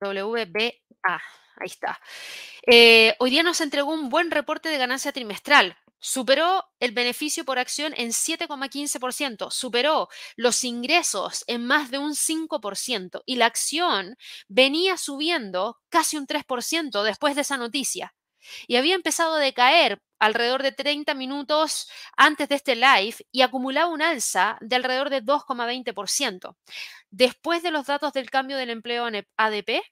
WBA. 0.01 1.21
Ahí 1.61 1.67
está. 1.67 2.01
Eh, 2.67 3.15
hoy 3.19 3.31
día 3.31 3.43
nos 3.43 3.61
entregó 3.61 3.93
un 3.93 4.09
buen 4.09 4.31
reporte 4.31 4.69
de 4.69 4.79
ganancia 4.79 5.13
trimestral. 5.13 5.77
Superó 6.01 6.65
el 6.79 6.93
beneficio 6.93 7.45
por 7.45 7.59
acción 7.59 7.93
en 7.97 8.13
7,15%, 8.13 9.51
superó 9.51 10.09
los 10.37 10.63
ingresos 10.63 11.45
en 11.49 11.67
más 11.67 11.91
de 11.91 11.99
un 11.99 12.15
5% 12.15 13.23
y 13.27 13.37
la 13.37 13.47
acción 13.47 14.17
venía 14.49 14.97
subiendo 14.97 15.79
casi 15.89 16.17
un 16.17 16.27
3% 16.27 17.03
después 17.03 17.35
de 17.35 17.43
esa 17.43 17.57
noticia. 17.57 18.15
Y 18.67 18.77
había 18.77 18.95
empezado 18.95 19.35
a 19.35 19.41
decaer 19.41 20.01
alrededor 20.21 20.63
de 20.63 20.73
30 20.73 21.15
minutos 21.15 21.89
antes 22.17 22.49
de 22.49 22.55
este 22.55 22.77
live 22.77 23.17
y 23.33 23.43
acumulaba 23.43 23.91
un 23.91 24.03
alza 24.03 24.57
de 24.61 24.77
alrededor 24.77 25.11
de 25.11 25.23
2,20%. 25.23 26.57
Después 27.11 27.63
de 27.63 27.71
los 27.71 27.87
datos 27.87 28.13
del 28.13 28.31
cambio 28.31 28.57
del 28.57 28.71
empleo 28.71 29.09
en 29.09 29.27
ADP, 29.37 29.83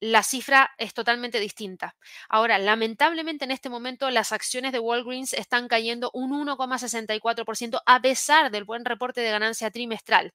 la 0.00 0.22
cifra 0.22 0.70
es 0.78 0.94
totalmente 0.94 1.38
distinta. 1.40 1.94
Ahora, 2.28 2.58
lamentablemente 2.58 3.44
en 3.44 3.50
este 3.50 3.68
momento 3.68 4.10
las 4.10 4.32
acciones 4.32 4.72
de 4.72 4.78
Walgreens 4.78 5.34
están 5.34 5.68
cayendo 5.68 6.10
un 6.14 6.32
1,64% 6.32 7.82
a 7.84 8.00
pesar 8.00 8.50
del 8.50 8.64
buen 8.64 8.84
reporte 8.84 9.20
de 9.20 9.30
ganancia 9.30 9.70
trimestral, 9.70 10.32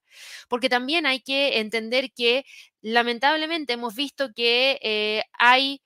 porque 0.48 0.70
también 0.70 1.06
hay 1.08 1.22
que 1.22 1.60
entender 1.60 2.12
que 2.12 2.46
lamentablemente 2.82 3.74
hemos 3.74 3.96
visto 3.96 4.30
que 4.36 4.80
eh, 4.84 5.24
hay 5.34 5.82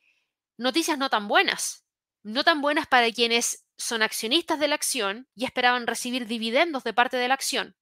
noticias 0.57 0.97
no 0.97 1.09
tan 1.09 1.27
buenas, 1.29 1.85
no 2.23 2.43
tan 2.43 2.61
buenas 2.61 2.85
para 2.87 3.09
quienes 3.11 3.65
son 3.77 4.01
accionistas 4.01 4.59
de 4.59 4.67
la 4.67 4.75
acción 4.75 5.27
y 5.35 5.45
esperaban 5.45 5.87
recibir 5.87 6.27
dividendos 6.27 6.83
de 6.83 6.93
parte 6.93 7.15
de 7.15 7.29
la 7.29 7.33
acción, 7.33 7.77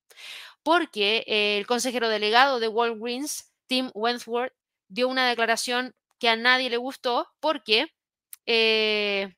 porque 0.62 1.24
eh, 1.28 1.58
el 1.58 1.66
consejero 1.66 2.10
delegado 2.10 2.60
de 2.60 2.68
Walgreens, 2.68 3.52
Tim 3.68 3.90
Wentworth, 3.96 4.54
dio 4.88 5.08
una 5.08 5.28
declaración 5.28 5.95
que 6.19 6.30
a 6.30 6.36
nadie 6.36 6.69
le 6.69 6.78
gustó 6.78 7.28
porque 7.39 7.88
eh, 8.45 9.36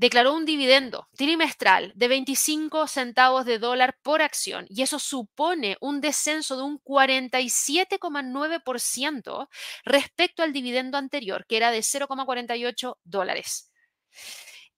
declaró 0.00 0.32
un 0.32 0.46
dividendo 0.46 1.06
trimestral 1.14 1.92
de 1.94 2.08
25 2.08 2.88
centavos 2.88 3.44
de 3.44 3.58
dólar 3.58 3.98
por 4.02 4.22
acción 4.22 4.64
y 4.70 4.80
eso 4.80 4.98
supone 4.98 5.76
un 5.80 6.00
descenso 6.00 6.56
de 6.56 6.62
un 6.62 6.82
47,9% 6.82 9.48
respecto 9.84 10.42
al 10.42 10.54
dividendo 10.54 10.96
anterior, 10.96 11.44
que 11.46 11.58
era 11.58 11.70
de 11.70 11.80
0,48 11.80 12.96
dólares. 13.04 13.70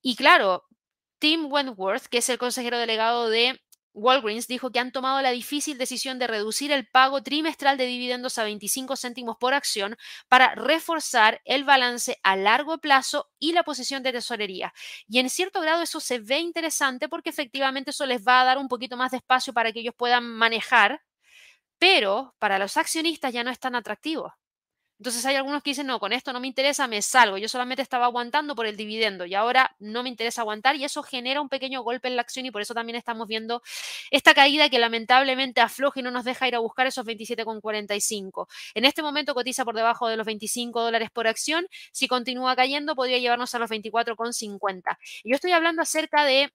Y 0.01 0.17
claro, 0.17 0.65
Tim 1.21 1.47
Wentworth, 1.53 2.07
que 2.07 2.19
es 2.19 2.29
el 2.29 2.39
consejero 2.39 2.79
delegado 2.79 3.31
de 3.31 3.61
Walgreens 3.95 4.47
dijo 4.47 4.71
que 4.71 4.79
han 4.79 4.93
tomado 4.93 5.21
la 5.23 5.31
difícil 5.31 5.79
decisión 5.79 6.19
de 6.19 6.27
reducir 6.27 6.73
el 6.73 6.87
pago 6.87 7.23
trimestral 7.23 7.77
de 7.77 7.87
dividendos 7.87 8.39
a 8.39 8.45
25 8.45 8.97
céntimos 8.97 9.37
por 9.39 9.55
acción 9.55 9.97
para 10.29 10.55
reforzar 10.55 11.41
el 11.45 11.65
balance 11.65 12.19
a 12.23 12.37
largo 12.37 12.79
plazo 12.79 13.31
y 13.39 13.53
la 13.53 13.65
posición 13.65 14.03
de 14.03 14.13
tesorería. 14.13 14.73
Y 15.09 15.19
en 15.19 15.31
cierto 15.31 15.61
grado 15.61 15.83
eso 15.83 16.01
se 16.01 16.19
ve 16.19 16.39
interesante 16.39 17.09
porque 17.09 17.31
efectivamente 17.31 17.91
eso 17.91 18.07
les 18.07 18.23
va 18.27 18.41
a 18.41 18.45
dar 18.45 18.59
un 18.59 18.69
poquito 18.69 18.97
más 18.97 19.11
de 19.11 19.19
espacio 19.19 19.53
para 19.53 19.73
que 19.73 19.81
ellos 19.81 19.95
puedan 19.97 20.25
manejar, 20.25 21.03
pero 21.79 22.35
para 22.39 22.59
los 22.59 22.77
accionistas 22.77 23.33
ya 23.33 23.45
no 23.45 23.51
es 23.51 23.59
tan 23.61 23.75
atractivo. 23.75 24.35
Entonces 25.03 25.27
hay 25.27 25.35
algunos 25.35 25.65
que 25.65 25.71
dicen, 25.71 25.89
no, 25.89 25.99
con 25.99 26.13
esto 26.13 26.33
no 26.33 26.39
me 26.39 26.47
interesa, 26.47 26.87
me 26.87 27.03
salgo. 27.03 27.37
Yo 27.37 27.49
solamente 27.49 27.83
estaba 27.83 28.05
aguantando 28.05 28.55
por 28.55 28.67
el 28.67 28.77
dividendo 28.77 29.27
y 29.27 29.35
ahora 29.35 29.75
no 29.81 30.05
me 30.05 30.09
interesa 30.09 30.43
aguantar 30.43 30.77
y 30.77 30.85
eso 30.85 31.03
genera 31.03 31.41
un 31.41 31.49
pequeño 31.49 31.83
golpe 31.83 32.07
en 32.07 32.15
la 32.15 32.23
acción 32.23 32.47
y 32.47 32.53
por 32.53 32.63
eso 32.63 32.73
también 32.73 32.95
estamos 32.95 33.27
viendo 33.27 33.63
esta 34.13 34.33
caída 34.33 34.71
que 34.71 34.79
lamentablemente 34.79 35.61
afloja 35.61 35.99
y 35.99 36.05
no 36.05 36.13
nos 36.13 36.25
deja 36.25 36.47
ir 36.47 36.55
a 36.55 36.61
buscar 36.61 36.87
esos 36.87 37.05
27,45. 37.05 38.47
En 38.75 38.85
este 38.85 39.03
momento 39.03 39.35
cotiza 39.35 39.65
por 39.65 39.75
debajo 39.75 40.07
de 40.07 40.17
los 40.17 40.25
25 40.25 40.81
dólares 40.81 41.11
por 41.11 41.27
acción. 41.27 41.67
Si 41.91 42.07
continúa 42.07 42.55
cayendo, 42.55 42.95
podría 42.95 43.19
llevarnos 43.19 43.53
a 43.57 43.59
los 43.59 43.69
24,50. 43.73 44.99
Y 45.25 45.31
yo 45.31 45.35
estoy 45.35 45.51
hablando 45.51 45.83
acerca 45.83 46.25
de 46.25 46.53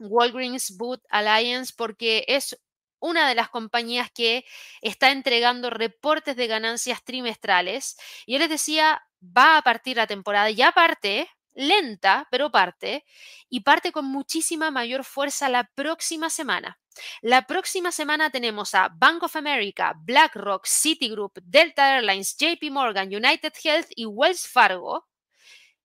Walgreens 0.00 0.76
Boot 0.76 1.00
Alliance 1.10 1.72
porque 1.76 2.24
es 2.26 2.58
una 3.00 3.28
de 3.28 3.34
las 3.34 3.48
compañías 3.48 4.10
que 4.10 4.44
está 4.80 5.10
entregando 5.10 5.70
reportes 5.70 6.36
de 6.36 6.46
ganancias 6.46 7.04
trimestrales. 7.04 7.96
Y 8.26 8.34
yo 8.34 8.38
les 8.38 8.48
decía, 8.48 9.02
va 9.22 9.58
a 9.58 9.62
partir 9.62 9.96
la 9.96 10.06
temporada, 10.06 10.50
ya 10.50 10.72
parte, 10.72 11.28
lenta, 11.54 12.28
pero 12.30 12.50
parte, 12.50 13.04
y 13.48 13.60
parte 13.60 13.92
con 13.92 14.06
muchísima 14.06 14.70
mayor 14.70 15.04
fuerza 15.04 15.48
la 15.48 15.64
próxima 15.74 16.30
semana. 16.30 16.78
La 17.22 17.46
próxima 17.46 17.92
semana 17.92 18.30
tenemos 18.30 18.74
a 18.74 18.88
Bank 18.88 19.22
of 19.22 19.36
America, 19.36 19.94
BlackRock, 19.96 20.66
Citigroup, 20.66 21.38
Delta 21.42 21.96
Airlines, 21.96 22.36
JP 22.36 22.70
Morgan, 22.70 23.08
United 23.08 23.52
Health 23.62 23.88
y 23.94 24.06
Wells 24.06 24.48
Fargo 24.48 25.06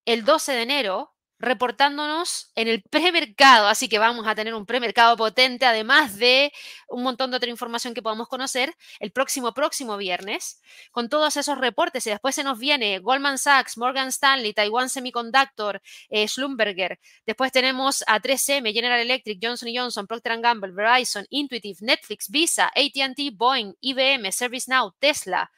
el 0.05 0.25
12 0.25 0.53
de 0.53 0.61
enero 0.61 1.12
reportándonos 1.43 2.51
en 2.55 2.67
el 2.67 2.81
premercado, 2.83 3.67
así 3.67 3.89
que 3.89 3.99
vamos 3.99 4.25
a 4.27 4.35
tener 4.35 4.53
un 4.53 4.65
premercado 4.65 5.15
potente, 5.17 5.65
además 5.65 6.17
de 6.17 6.51
un 6.87 7.03
montón 7.03 7.31
de 7.31 7.37
otra 7.37 7.49
información 7.49 7.93
que 7.93 8.01
podamos 8.01 8.27
conocer 8.27 8.73
el 8.99 9.11
próximo, 9.11 9.53
próximo 9.53 9.97
viernes, 9.97 10.61
con 10.91 11.09
todos 11.09 11.37
esos 11.37 11.57
reportes. 11.57 12.07
Y 12.07 12.09
después 12.09 12.35
se 12.35 12.43
nos 12.43 12.59
viene 12.59 12.99
Goldman 12.99 13.37
Sachs, 13.37 13.77
Morgan 13.77 14.07
Stanley, 14.07 14.53
Taiwan 14.53 14.89
Semiconductor, 14.89 15.81
eh, 16.09 16.27
Schlumberger. 16.27 16.99
Después 17.25 17.51
tenemos 17.51 18.03
a 18.07 18.19
3M, 18.19 18.73
General 18.73 18.99
Electric, 18.99 19.39
Johnson 19.41 19.69
Johnson, 19.73 20.07
Procter 20.07 20.39
Gamble, 20.39 20.71
Verizon, 20.71 21.25
Intuitive, 21.29 21.77
Netflix, 21.81 22.29
Visa, 22.29 22.67
ATT, 22.67 23.31
Boeing, 23.33 23.73
IBM, 23.81 24.31
ServiceNow, 24.31 24.93
Tesla, 24.99 25.51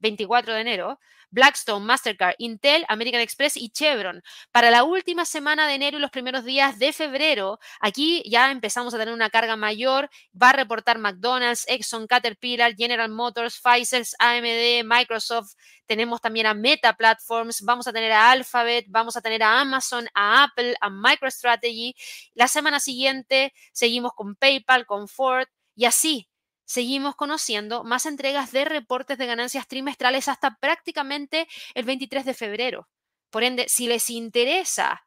24 0.00 0.54
de 0.54 0.60
enero 0.60 0.98
Blackstone, 1.30 1.84
Mastercard, 1.84 2.34
Intel, 2.38 2.84
American 2.88 3.20
Express 3.20 3.56
y 3.56 3.70
Chevron. 3.70 4.22
Para 4.52 4.70
la 4.70 4.84
última 4.84 5.24
semana 5.24 5.66
de 5.66 5.74
enero 5.74 5.98
y 5.98 6.00
los 6.00 6.10
primeros 6.10 6.44
días 6.44 6.78
de 6.78 6.92
febrero, 6.92 7.58
aquí 7.80 8.22
ya 8.28 8.50
empezamos 8.50 8.94
a 8.94 8.98
tener 8.98 9.14
una 9.14 9.30
carga 9.30 9.56
mayor. 9.56 10.10
Va 10.40 10.50
a 10.50 10.52
reportar 10.52 10.98
McDonald's, 10.98 11.64
Exxon, 11.68 12.06
Caterpillar, 12.06 12.74
General 12.76 13.08
Motors, 13.08 13.60
Pfizer, 13.60 14.04
AMD, 14.18 14.84
Microsoft. 14.84 15.54
Tenemos 15.86 16.20
también 16.20 16.46
a 16.46 16.54
Meta 16.54 16.92
Platforms, 16.94 17.62
vamos 17.62 17.86
a 17.88 17.92
tener 17.92 18.12
a 18.12 18.30
Alphabet, 18.30 18.86
vamos 18.88 19.16
a 19.16 19.20
tener 19.20 19.42
a 19.42 19.60
Amazon, 19.60 20.08
a 20.14 20.44
Apple, 20.44 20.76
a 20.80 20.88
MicroStrategy. 20.88 21.94
La 22.34 22.48
semana 22.48 22.80
siguiente 22.80 23.52
seguimos 23.72 24.12
con 24.14 24.36
PayPal, 24.36 24.86
con 24.86 25.08
Ford 25.08 25.48
y 25.74 25.86
así 25.86 26.29
seguimos 26.70 27.16
conociendo 27.16 27.82
más 27.82 28.06
entregas 28.06 28.52
de 28.52 28.64
reportes 28.64 29.18
de 29.18 29.26
ganancias 29.26 29.66
trimestrales 29.66 30.28
hasta 30.28 30.54
prácticamente 30.60 31.48
el 31.74 31.84
23 31.84 32.24
de 32.24 32.32
febrero. 32.32 32.88
Por 33.28 33.42
ende, 33.42 33.68
si 33.68 33.88
les 33.88 34.08
interesa 34.08 35.04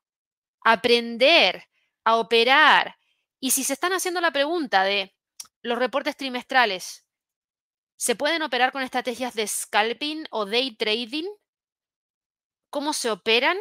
aprender 0.60 1.64
a 2.04 2.18
operar 2.18 2.98
y 3.40 3.52
si 3.52 3.64
se 3.64 3.72
están 3.72 3.94
haciendo 3.94 4.20
la 4.20 4.32
pregunta 4.32 4.84
de 4.84 5.16
los 5.62 5.80
reportes 5.80 6.18
trimestrales, 6.18 7.06
¿se 7.96 8.18
pueden 8.18 8.42
operar 8.42 8.74
con 8.74 8.84
estrategias 8.84 9.34
de 9.34 9.48
scalping 9.48 10.26
o 10.32 10.46
day 10.46 10.76
trading? 10.76 11.30
¿Cómo 12.72 12.92
se 12.92 13.10
operan? 13.10 13.58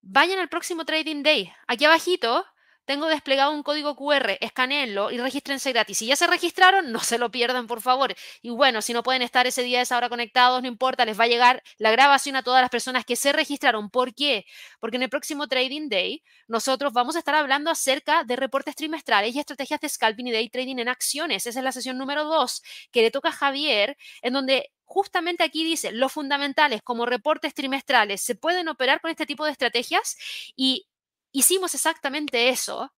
Vayan 0.00 0.38
al 0.38 0.48
próximo 0.48 0.86
Trading 0.86 1.22
Day. 1.22 1.52
Aquí 1.66 1.84
abajito 1.84 2.46
tengo 2.84 3.06
desplegado 3.06 3.52
un 3.52 3.62
código 3.62 3.94
QR, 3.94 4.36
escaneenlo 4.40 5.10
y 5.10 5.18
regístrense 5.18 5.72
gratis. 5.72 5.98
Si 5.98 6.06
ya 6.06 6.16
se 6.16 6.26
registraron, 6.26 6.90
no 6.92 7.00
se 7.00 7.18
lo 7.18 7.30
pierdan, 7.30 7.66
por 7.66 7.80
favor. 7.80 8.14
Y 8.42 8.50
bueno, 8.50 8.82
si 8.82 8.92
no 8.92 9.02
pueden 9.02 9.22
estar 9.22 9.46
ese 9.46 9.62
día, 9.62 9.80
esa 9.80 9.96
hora 9.96 10.08
conectados, 10.08 10.60
no 10.62 10.68
importa, 10.68 11.04
les 11.04 11.18
va 11.18 11.24
a 11.24 11.28
llegar 11.28 11.62
la 11.78 11.90
grabación 11.90 12.36
a 12.36 12.42
todas 12.42 12.62
las 12.62 12.70
personas 12.70 13.04
que 13.04 13.16
se 13.16 13.32
registraron. 13.32 13.90
¿Por 13.90 14.14
qué? 14.14 14.44
Porque 14.80 14.96
en 14.96 15.04
el 15.04 15.08
próximo 15.10 15.46
Trading 15.46 15.88
Day 15.88 16.22
nosotros 16.48 16.92
vamos 16.92 17.16
a 17.16 17.20
estar 17.20 17.34
hablando 17.34 17.70
acerca 17.70 18.24
de 18.24 18.36
reportes 18.36 18.74
trimestrales 18.74 19.34
y 19.34 19.38
estrategias 19.38 19.80
de 19.80 19.88
scalping 19.88 20.26
y 20.26 20.32
day 20.32 20.48
trading 20.48 20.78
en 20.78 20.88
acciones. 20.88 21.46
Esa 21.46 21.60
es 21.60 21.64
la 21.64 21.72
sesión 21.72 21.98
número 21.98 22.24
dos 22.24 22.62
que 22.90 23.02
le 23.02 23.10
toca 23.10 23.28
a 23.28 23.32
Javier, 23.32 23.96
en 24.22 24.32
donde 24.32 24.70
justamente 24.90 25.44
aquí 25.44 25.62
dice, 25.62 25.92
los 25.92 26.12
fundamentales 26.12 26.82
como 26.82 27.06
reportes 27.06 27.54
trimestrales 27.54 28.20
se 28.20 28.34
pueden 28.34 28.68
operar 28.68 29.00
con 29.00 29.10
este 29.12 29.24
tipo 29.24 29.44
de 29.44 29.52
estrategias 29.52 30.16
y 30.56 30.88
hicimos 31.32 31.74
exactamente 31.74 32.48
eso, 32.48 32.94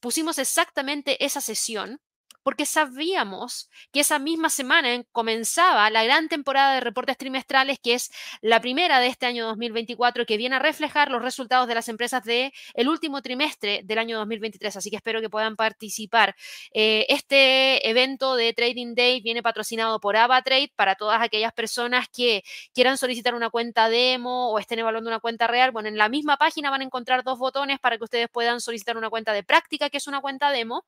pusimos 0.00 0.38
exactamente 0.38 1.24
esa 1.24 1.40
sesión 1.40 2.00
porque 2.44 2.66
sabíamos 2.66 3.70
que 3.90 4.00
esa 4.00 4.20
misma 4.20 4.50
semana 4.50 5.02
comenzaba 5.10 5.90
la 5.90 6.04
gran 6.04 6.28
temporada 6.28 6.74
de 6.74 6.80
reportes 6.80 7.16
trimestrales, 7.16 7.78
que 7.80 7.94
es 7.94 8.12
la 8.42 8.60
primera 8.60 9.00
de 9.00 9.08
este 9.08 9.26
año 9.26 9.46
2024, 9.46 10.26
que 10.26 10.36
viene 10.36 10.56
a 10.56 10.58
reflejar 10.58 11.10
los 11.10 11.22
resultados 11.22 11.66
de 11.66 11.74
las 11.74 11.88
empresas 11.88 12.22
del 12.22 12.52
el 12.74 12.88
último 12.88 13.22
trimestre 13.22 13.80
del 13.84 13.98
año 13.98 14.18
2023. 14.18 14.76
Así 14.76 14.90
que 14.90 14.96
espero 14.96 15.22
que 15.22 15.30
puedan 15.30 15.56
participar. 15.56 16.36
Eh, 16.72 17.06
este 17.08 17.88
evento 17.88 18.36
de 18.36 18.52
Trading 18.52 18.94
Day 18.94 19.22
viene 19.22 19.42
patrocinado 19.42 19.98
por 19.98 20.16
AvaTrade 20.16 20.70
para 20.76 20.96
todas 20.96 21.22
aquellas 21.22 21.52
personas 21.54 22.08
que 22.08 22.44
quieran 22.74 22.98
solicitar 22.98 23.34
una 23.34 23.48
cuenta 23.48 23.88
demo 23.88 24.50
o 24.50 24.58
estén 24.58 24.78
evaluando 24.80 25.08
una 25.08 25.20
cuenta 25.20 25.46
real. 25.46 25.70
Bueno, 25.72 25.88
en 25.88 25.96
la 25.96 26.10
misma 26.10 26.36
página 26.36 26.70
van 26.70 26.82
a 26.82 26.84
encontrar 26.84 27.24
dos 27.24 27.38
botones 27.38 27.80
para 27.80 27.96
que 27.96 28.04
ustedes 28.04 28.28
puedan 28.28 28.60
solicitar 28.60 28.98
una 28.98 29.08
cuenta 29.08 29.32
de 29.32 29.42
práctica, 29.42 29.88
que 29.88 29.96
es 29.96 30.06
una 30.06 30.20
cuenta 30.20 30.50
demo, 30.50 30.84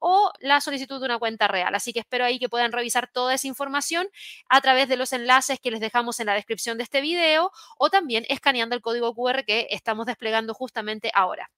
o 0.00 0.32
la 0.40 0.60
solicitud 0.60 0.95
de 1.00 1.06
una 1.06 1.18
cuenta 1.18 1.48
real. 1.48 1.74
Así 1.74 1.92
que 1.92 2.00
espero 2.00 2.24
ahí 2.24 2.38
que 2.38 2.48
puedan 2.48 2.72
revisar 2.72 3.10
toda 3.12 3.34
esa 3.34 3.46
información 3.46 4.08
a 4.48 4.60
través 4.60 4.88
de 4.88 4.96
los 4.96 5.12
enlaces 5.12 5.58
que 5.60 5.70
les 5.70 5.80
dejamos 5.80 6.20
en 6.20 6.26
la 6.26 6.34
descripción 6.34 6.78
de 6.78 6.84
este 6.84 7.00
video 7.00 7.50
o 7.78 7.90
también 7.90 8.24
escaneando 8.28 8.74
el 8.74 8.82
código 8.82 9.14
QR 9.14 9.44
que 9.44 9.68
estamos 9.70 10.06
desplegando 10.06 10.54
justamente 10.54 11.10
ahora. 11.14 11.50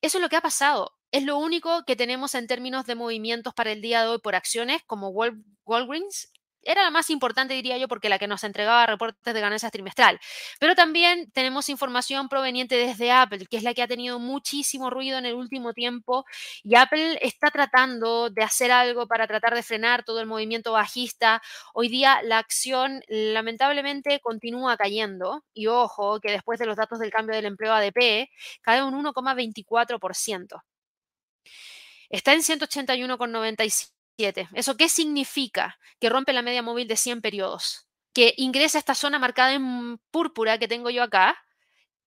Eso 0.00 0.18
es 0.18 0.22
lo 0.22 0.28
que 0.28 0.36
ha 0.36 0.40
pasado. 0.40 0.94
Es 1.10 1.24
lo 1.24 1.38
único 1.38 1.84
que 1.84 1.96
tenemos 1.96 2.34
en 2.34 2.46
términos 2.46 2.86
de 2.86 2.94
movimientos 2.94 3.54
para 3.54 3.72
el 3.72 3.80
día 3.80 4.02
de 4.02 4.08
hoy 4.08 4.18
por 4.18 4.34
acciones 4.34 4.82
como 4.86 5.08
Walgreens 5.08 6.30
era 6.68 6.82
la 6.82 6.90
más 6.90 7.08
importante, 7.08 7.54
diría 7.54 7.78
yo, 7.78 7.88
porque 7.88 8.10
la 8.10 8.18
que 8.18 8.26
nos 8.26 8.44
entregaba 8.44 8.84
reportes 8.84 9.32
de 9.32 9.40
ganancias 9.40 9.72
trimestral. 9.72 10.20
Pero 10.60 10.74
también 10.74 11.30
tenemos 11.32 11.70
información 11.70 12.28
proveniente 12.28 12.76
desde 12.76 13.10
Apple, 13.10 13.46
que 13.46 13.56
es 13.56 13.62
la 13.62 13.72
que 13.72 13.82
ha 13.82 13.88
tenido 13.88 14.18
muchísimo 14.18 14.90
ruido 14.90 15.16
en 15.16 15.24
el 15.24 15.32
último 15.32 15.72
tiempo. 15.72 16.26
Y 16.62 16.76
Apple 16.76 17.18
está 17.22 17.50
tratando 17.50 18.28
de 18.28 18.42
hacer 18.42 18.70
algo 18.70 19.08
para 19.08 19.26
tratar 19.26 19.54
de 19.54 19.62
frenar 19.62 20.04
todo 20.04 20.20
el 20.20 20.26
movimiento 20.26 20.72
bajista. 20.72 21.40
Hoy 21.72 21.88
día 21.88 22.20
la 22.22 22.36
acción 22.36 23.02
lamentablemente 23.08 24.20
continúa 24.20 24.76
cayendo. 24.76 25.44
Y 25.54 25.68
ojo, 25.68 26.20
que 26.20 26.32
después 26.32 26.58
de 26.58 26.66
los 26.66 26.76
datos 26.76 26.98
del 26.98 27.10
cambio 27.10 27.34
del 27.34 27.46
empleo 27.46 27.72
ADP, 27.72 28.28
cae 28.60 28.82
un 28.82 28.92
1,24%. 29.02 30.62
Está 32.10 32.34
en 32.34 32.40
181,95 32.40 33.97
¿Eso 34.54 34.76
qué 34.76 34.88
significa? 34.88 35.78
Que 36.00 36.08
rompe 36.08 36.32
la 36.32 36.42
media 36.42 36.62
móvil 36.62 36.88
de 36.88 36.96
100 36.96 37.20
periodos, 37.20 37.86
que 38.12 38.34
ingresa 38.36 38.78
a 38.78 38.80
esta 38.80 38.94
zona 38.94 39.18
marcada 39.18 39.52
en 39.52 39.98
púrpura 40.10 40.58
que 40.58 40.68
tengo 40.68 40.90
yo 40.90 41.02
acá, 41.04 41.36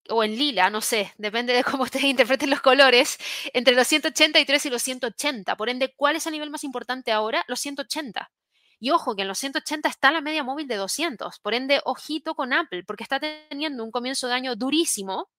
o 0.10 0.24
en 0.24 0.38
lila, 0.38 0.70
no 0.70 0.82
sé, 0.82 1.14
depende 1.18 1.54
de 1.54 1.64
cómo 1.64 1.84
ustedes 1.84 2.06
interpreten 2.06 2.50
los 2.50 2.62
colores, 2.62 3.18
entre 3.54 3.76
los 3.76 3.88
183 3.88 4.66
y 4.66 4.70
los 4.70 4.82
180. 4.84 5.56
Por 5.56 5.70
ende, 5.70 5.94
¿cuál 5.96 6.16
es 6.18 6.26
el 6.26 6.34
nivel 6.34 6.50
más 6.50 6.64
importante 6.64 7.12
ahora? 7.12 7.46
Los 7.48 7.60
180. 7.62 8.32
Y 8.80 8.90
ojo, 8.92 9.16
que 9.16 9.22
en 9.22 9.28
los 9.28 9.38
180 9.38 9.88
está 9.88 10.12
la 10.12 10.22
media 10.22 10.44
móvil 10.44 10.68
de 10.68 10.76
200. 10.76 11.40
Por 11.40 11.54
ende, 11.54 11.82
ojito 11.86 12.36
con 12.36 12.52
Apple, 12.52 12.84
porque 12.84 13.04
está 13.04 13.20
teniendo 13.20 13.84
un 13.84 13.92
comienzo 13.92 14.28
de 14.28 14.34
año 14.34 14.56
durísimo, 14.56 15.30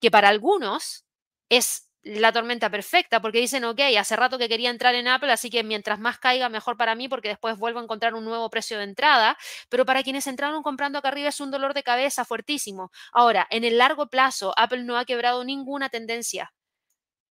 que 0.00 0.10
para 0.10 0.28
algunos 0.28 1.04
es 1.50 1.85
la 2.06 2.32
tormenta 2.32 2.70
perfecta, 2.70 3.20
porque 3.20 3.40
dicen, 3.40 3.64
ok, 3.64 3.80
hace 3.98 4.14
rato 4.14 4.38
que 4.38 4.48
quería 4.48 4.70
entrar 4.70 4.94
en 4.94 5.08
Apple, 5.08 5.32
así 5.32 5.50
que 5.50 5.64
mientras 5.64 5.98
más 5.98 6.18
caiga, 6.18 6.48
mejor 6.48 6.76
para 6.76 6.94
mí, 6.94 7.08
porque 7.08 7.28
después 7.28 7.58
vuelvo 7.58 7.80
a 7.80 7.82
encontrar 7.82 8.14
un 8.14 8.24
nuevo 8.24 8.48
precio 8.48 8.78
de 8.78 8.84
entrada, 8.84 9.36
pero 9.68 9.84
para 9.84 10.02
quienes 10.04 10.26
entraron 10.28 10.62
comprando 10.62 10.98
acá 10.98 11.08
arriba 11.08 11.28
es 11.30 11.40
un 11.40 11.50
dolor 11.50 11.74
de 11.74 11.82
cabeza 11.82 12.24
fuertísimo. 12.24 12.90
Ahora, 13.12 13.46
en 13.50 13.64
el 13.64 13.78
largo 13.78 14.06
plazo, 14.08 14.52
Apple 14.56 14.84
no 14.84 14.96
ha 14.98 15.04
quebrado 15.04 15.44
ninguna 15.44 15.88
tendencia 15.88 16.52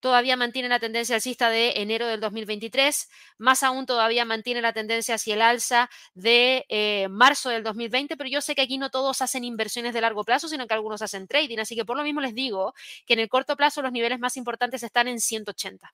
todavía 0.06 0.38
mantiene 0.38 0.70
la 0.70 0.78
tendencia 0.80 1.15
alcista 1.15 1.50
de 1.50 1.82
enero 1.82 2.06
del 2.06 2.20
2023, 2.20 3.10
más 3.39 3.63
aún 3.63 3.88
todavía 3.88 4.24
mantiene 4.24 4.62
la 4.62 4.72
tendencia 4.72 5.15
hacia 5.15 5.34
el 5.34 5.41
alza 5.41 5.89
de 6.13 6.63
eh, 6.70 7.08
marzo 7.10 7.50
del 7.50 7.63
2020, 7.63 8.15
pero 8.15 8.30
yo 8.30 8.39
sé 8.39 8.54
que 8.54 8.62
aquí 8.62 8.78
no 8.78 8.91
todos 8.91 9.24
hacen 9.24 9.44
inversiones 9.44 9.96
de 9.96 10.02
largo 10.02 10.24
plazo, 10.24 10.48
sino 10.48 10.68
que 10.68 10.76
algunos 10.76 11.02
hacen 11.02 11.28
trading, 11.28 11.58
así 11.58 11.76
que 11.76 11.86
por 11.86 11.98
lo 11.98 12.04
mismo 12.04 12.22
les 12.22 12.36
digo 12.36 12.76
que 13.08 13.15
en 13.15 13.20
el 13.20 13.30
corto 13.30 13.56
plazo 13.58 13.82
los 13.82 13.91
niveles 13.91 14.20
más 14.20 14.38
importantes 14.38 14.84
están 14.84 15.08
en 15.08 15.20
180 15.20 15.91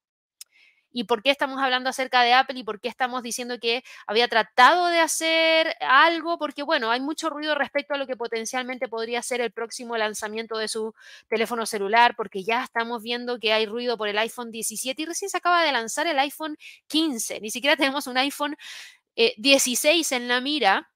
y 0.92 1.06
por 1.06 1.24
qué 1.24 1.32
estamos 1.32 1.62
hablando 1.62 1.90
acerca 1.90 2.22
de 2.22 2.34
Apple 2.34 2.60
y 2.60 2.64
por 2.64 2.80
qué 2.80 2.88
estamos 2.88 3.24
diciendo 3.24 3.60
que 3.60 3.84
había 4.08 4.28
tratado 4.28 4.88
de 4.88 5.00
hacer 5.00 5.76
algo, 5.82 6.38
porque 6.38 6.64
bueno, 6.64 6.92
hay 6.92 7.00
mucho 7.00 7.30
ruido 7.30 7.56
respecto 7.56 7.94
a 7.94 7.98
lo 7.98 8.08
que 8.08 8.18
potencialmente 8.18 8.88
podría 8.88 9.22
ser 9.22 9.42
el 9.42 9.52
próximo 9.52 9.98
lanzamiento 9.98 10.58
de 10.58 10.68
su 10.68 10.94
teléfono 11.28 11.66
celular, 11.66 12.16
porque 12.16 12.44
ya 12.44 12.64
estamos 12.64 13.02
viendo 13.02 13.40
que 13.40 13.54
hay 13.54 13.66
ruido 13.66 13.98
por 13.98 14.08
el 14.08 14.18
iPhone 14.18 14.52
17 14.52 15.02
y 15.02 15.06
recién 15.06 15.30
se 15.30 15.38
acaba 15.38 15.64
de 15.64 15.72
lanzar 15.72 16.08
el 16.08 16.20
iPhone 16.20 16.58
15, 16.88 17.40
ni 17.40 17.52
siquiera 17.52 17.76
tenemos 17.76 18.08
un 18.08 18.18
iPhone 18.18 18.56
16 19.16 20.12
eh, 20.12 20.16
en 20.16 20.28
la 20.28 20.42
mira 20.42 20.92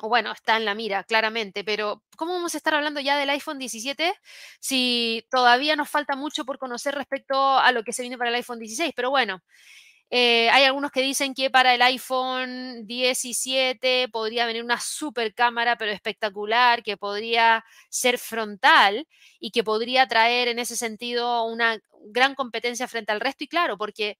o 0.00 0.08
bueno, 0.08 0.32
está 0.32 0.56
en 0.56 0.64
la 0.64 0.74
mira, 0.74 1.04
claramente, 1.04 1.64
pero 1.64 2.02
¿cómo 2.16 2.34
vamos 2.34 2.54
a 2.54 2.58
estar 2.58 2.74
hablando 2.74 3.00
ya 3.00 3.16
del 3.16 3.30
iPhone 3.30 3.58
17 3.58 4.14
si 4.60 5.26
todavía 5.30 5.76
nos 5.76 5.88
falta 5.88 6.16
mucho 6.16 6.44
por 6.44 6.58
conocer 6.58 6.94
respecto 6.94 7.58
a 7.58 7.72
lo 7.72 7.82
que 7.82 7.92
se 7.92 8.02
viene 8.02 8.18
para 8.18 8.30
el 8.30 8.36
iPhone 8.36 8.58
16? 8.58 8.92
Pero 8.94 9.10
bueno, 9.10 9.42
eh, 10.10 10.48
hay 10.50 10.64
algunos 10.64 10.90
que 10.90 11.02
dicen 11.02 11.34
que 11.34 11.50
para 11.50 11.74
el 11.74 11.82
iPhone 11.82 12.86
17 12.86 14.08
podría 14.10 14.46
venir 14.46 14.62
una 14.64 14.80
super 14.80 15.34
cámara, 15.34 15.76
pero 15.76 15.92
espectacular, 15.92 16.82
que 16.82 16.96
podría 16.96 17.64
ser 17.90 18.18
frontal 18.18 19.06
y 19.38 19.50
que 19.50 19.64
podría 19.64 20.06
traer 20.08 20.48
en 20.48 20.58
ese 20.58 20.76
sentido 20.76 21.44
una 21.44 21.78
gran 22.06 22.34
competencia 22.34 22.88
frente 22.88 23.12
al 23.12 23.20
resto. 23.20 23.44
Y 23.44 23.48
claro, 23.48 23.76
porque 23.76 24.18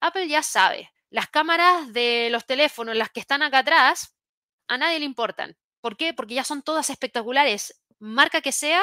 Apple 0.00 0.28
ya 0.28 0.42
sabe, 0.42 0.90
las 1.10 1.28
cámaras 1.28 1.92
de 1.92 2.28
los 2.30 2.46
teléfonos, 2.46 2.96
las 2.96 3.10
que 3.10 3.20
están 3.20 3.42
acá 3.42 3.60
atrás, 3.60 4.15
a 4.68 4.78
nadie 4.78 4.98
le 4.98 5.04
importan. 5.04 5.56
¿Por 5.80 5.96
qué? 5.96 6.14
Porque 6.14 6.34
ya 6.34 6.44
son 6.44 6.62
todas 6.62 6.90
espectaculares. 6.90 7.80
Marca 7.98 8.42
que 8.42 8.52
sea, 8.52 8.82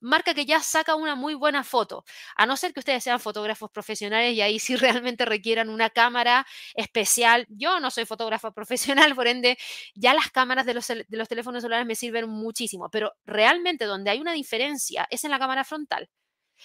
marca 0.00 0.34
que 0.34 0.44
ya 0.44 0.60
saca 0.60 0.96
una 0.96 1.14
muy 1.14 1.34
buena 1.34 1.62
foto. 1.62 2.04
A 2.36 2.46
no 2.46 2.56
ser 2.56 2.72
que 2.72 2.80
ustedes 2.80 3.04
sean 3.04 3.20
fotógrafos 3.20 3.70
profesionales 3.70 4.34
y 4.34 4.40
ahí 4.40 4.58
sí 4.58 4.76
realmente 5.06 5.24
requieran 5.24 5.70
una 5.70 5.90
cámara 5.90 6.46
especial. 6.74 7.46
Yo 7.48 7.80
no 7.80 7.90
soy 7.90 8.04
fotógrafa 8.04 8.50
profesional, 8.54 9.14
por 9.14 9.26
ende, 9.28 9.58
ya 9.94 10.14
las 10.14 10.30
cámaras 10.30 10.66
de 10.66 10.74
los, 10.74 10.86
de 10.88 11.06
los 11.10 11.28
teléfonos 11.28 11.62
celulares 11.62 11.86
me 11.86 11.94
sirven 11.94 12.28
muchísimo. 12.28 12.90
Pero 12.90 13.12
realmente 13.24 13.84
donde 13.84 14.10
hay 14.10 14.20
una 14.20 14.32
diferencia 14.32 15.06
es 15.10 15.24
en 15.24 15.30
la 15.30 15.38
cámara 15.38 15.64
frontal. 15.64 16.08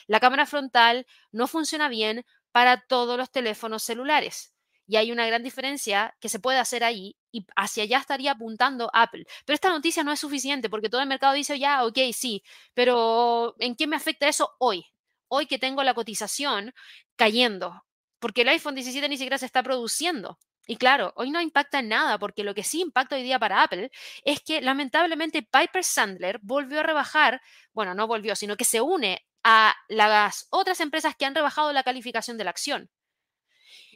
La 0.08 0.20
cámara 0.20 0.46
frontal 0.46 1.06
no 1.32 1.48
funciona 1.48 1.90
bien 1.90 2.26
para 2.52 2.82
todos 2.82 3.18
los 3.18 3.32
teléfonos 3.32 3.84
celulares. 3.84 4.53
Y 4.94 4.96
hay 4.96 5.12
una 5.12 5.26
gran 5.26 5.42
diferencia 5.42 6.16
que 6.20 6.30
se 6.30 6.38
puede 6.38 6.60
hacer 6.60 6.84
ahí 6.84 7.18
y 7.32 7.48
hacia 7.56 7.82
allá 7.82 7.98
estaría 7.98 8.34
apuntando 8.34 8.92
Apple. 8.94 9.26
Pero 9.44 9.56
esta 9.56 9.70
noticia 9.70 10.04
no 10.04 10.12
es 10.12 10.20
suficiente 10.20 10.70
porque 10.70 10.88
todo 10.88 11.02
el 11.02 11.08
mercado 11.08 11.34
dice, 11.34 11.58
ya, 11.58 11.84
ok, 11.84 11.98
sí, 12.14 12.44
pero 12.76 13.56
¿en 13.58 13.76
qué 13.76 13.88
me 13.88 13.96
afecta 13.96 14.28
eso 14.28 14.52
hoy? 14.60 14.86
Hoy 15.30 15.48
que 15.48 15.58
tengo 15.58 15.82
la 15.82 15.96
cotización 15.96 16.76
cayendo, 17.16 17.84
porque 18.20 18.44
el 18.44 18.50
iPhone 18.50 18.76
17 18.76 19.10
ni 19.10 19.18
siquiera 19.18 19.40
se 19.40 19.48
está 19.48 19.64
produciendo. 19.64 20.38
Y 20.68 20.76
claro, 20.76 21.12
hoy 21.16 21.32
no 21.32 21.42
impacta 21.42 21.80
en 21.80 21.90
nada, 21.90 22.20
porque 22.20 22.44
lo 22.44 22.54
que 22.54 22.64
sí 22.64 22.82
impacta 22.82 23.16
hoy 23.16 23.24
día 23.24 23.40
para 23.40 23.64
Apple 23.64 23.90
es 24.24 24.42
que 24.42 24.62
lamentablemente 24.62 25.42
Piper 25.42 25.84
Sandler 25.84 26.40
volvió 26.44 26.82
a 26.82 26.84
rebajar, 26.84 27.42
bueno, 27.74 27.96
no 27.96 28.06
volvió, 28.06 28.36
sino 28.36 28.58
que 28.58 28.64
se 28.64 28.80
une 28.80 29.26
a 29.44 29.76
las 29.90 30.46
otras 30.52 30.80
empresas 30.82 31.16
que 31.16 31.26
han 31.26 31.34
rebajado 31.34 31.74
la 31.74 31.82
calificación 31.82 32.38
de 32.38 32.44
la 32.44 32.52
acción. 32.52 32.92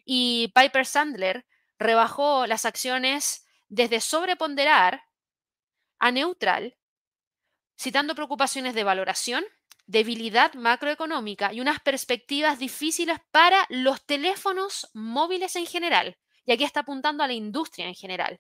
Y 0.10 0.54
Piper 0.56 0.86
Sandler 0.86 1.46
rebajó 1.78 2.48
las 2.48 2.64
acciones 2.64 3.46
desde 3.68 4.00
sobreponderar 4.00 5.04
a 6.00 6.12
neutral, 6.12 6.78
citando 7.78 8.16
preocupaciones 8.16 8.74
de 8.74 8.86
valoración, 8.86 9.44
debilidad 9.86 10.54
macroeconómica 10.54 11.52
y 11.52 11.60
unas 11.60 11.82
perspectivas 11.82 12.58
difíciles 12.58 13.20
para 13.32 13.66
los 13.68 14.06
teléfonos 14.06 14.90
móviles 14.94 15.58
en 15.58 15.66
general. 15.66 16.18
Y 16.46 16.54
aquí 16.54 16.64
está 16.64 16.80
apuntando 16.80 17.26
a 17.26 17.28
la 17.28 17.34
industria 17.34 17.88
en 17.88 17.96
general. 17.96 18.40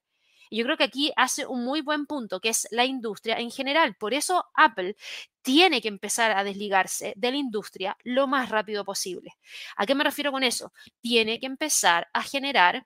Y 0.49 0.57
yo 0.57 0.65
creo 0.65 0.77
que 0.77 0.83
aquí 0.83 1.11
hace 1.15 1.45
un 1.45 1.63
muy 1.63 1.81
buen 1.81 2.05
punto, 2.05 2.39
que 2.39 2.49
es 2.49 2.67
la 2.71 2.85
industria 2.85 3.37
en 3.37 3.51
general. 3.51 3.95
Por 3.95 4.13
eso 4.13 4.45
Apple 4.53 4.95
tiene 5.41 5.81
que 5.81 5.87
empezar 5.87 6.31
a 6.31 6.43
desligarse 6.43 7.13
de 7.15 7.31
la 7.31 7.37
industria 7.37 7.97
lo 8.03 8.27
más 8.27 8.49
rápido 8.49 8.83
posible. 8.85 9.37
¿A 9.75 9.85
qué 9.85 9.95
me 9.95 10.03
refiero 10.03 10.31
con 10.31 10.43
eso? 10.43 10.73
Tiene 11.01 11.39
que 11.39 11.45
empezar 11.45 12.09
a 12.13 12.21
generar 12.21 12.85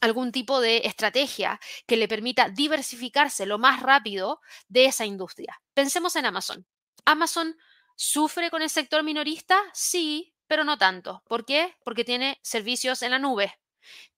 algún 0.00 0.32
tipo 0.32 0.60
de 0.60 0.82
estrategia 0.84 1.60
que 1.86 1.96
le 1.96 2.08
permita 2.08 2.48
diversificarse 2.48 3.46
lo 3.46 3.58
más 3.58 3.82
rápido 3.82 4.40
de 4.68 4.86
esa 4.86 5.06
industria. 5.06 5.60
Pensemos 5.74 6.14
en 6.16 6.26
Amazon. 6.26 6.66
Amazon 7.04 7.56
sufre 7.96 8.50
con 8.50 8.62
el 8.62 8.70
sector 8.70 9.02
minorista, 9.02 9.60
sí, 9.72 10.34
pero 10.46 10.64
no 10.64 10.78
tanto. 10.78 11.22
¿Por 11.26 11.44
qué? 11.44 11.76
Porque 11.84 12.04
tiene 12.04 12.38
servicios 12.42 13.02
en 13.02 13.10
la 13.10 13.18
nube, 13.18 13.58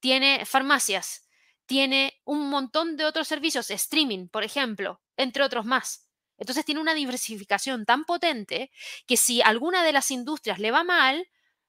tiene 0.00 0.44
farmacias, 0.44 1.28
tiene 1.70 2.20
un 2.24 2.50
montón 2.50 2.96
de 2.96 3.04
otros 3.04 3.28
servicios, 3.28 3.70
streaming, 3.70 4.26
por 4.26 4.42
ejemplo, 4.42 5.00
entre 5.16 5.44
otros 5.44 5.64
más. 5.64 6.10
Entonces 6.36 6.64
tiene 6.64 6.80
una 6.80 6.94
diversificación 6.94 7.86
tan 7.86 8.04
potente 8.04 8.72
que 9.06 9.16
si 9.16 9.40
alguna 9.40 9.84
de 9.84 9.92
las 9.92 10.10
industrias 10.10 10.58
le 10.58 10.72
va 10.72 10.82
mal, 10.82 11.28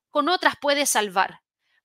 con 0.10 0.28
otras 0.28 0.56
puede 0.60 0.88
salvar. 0.88 1.42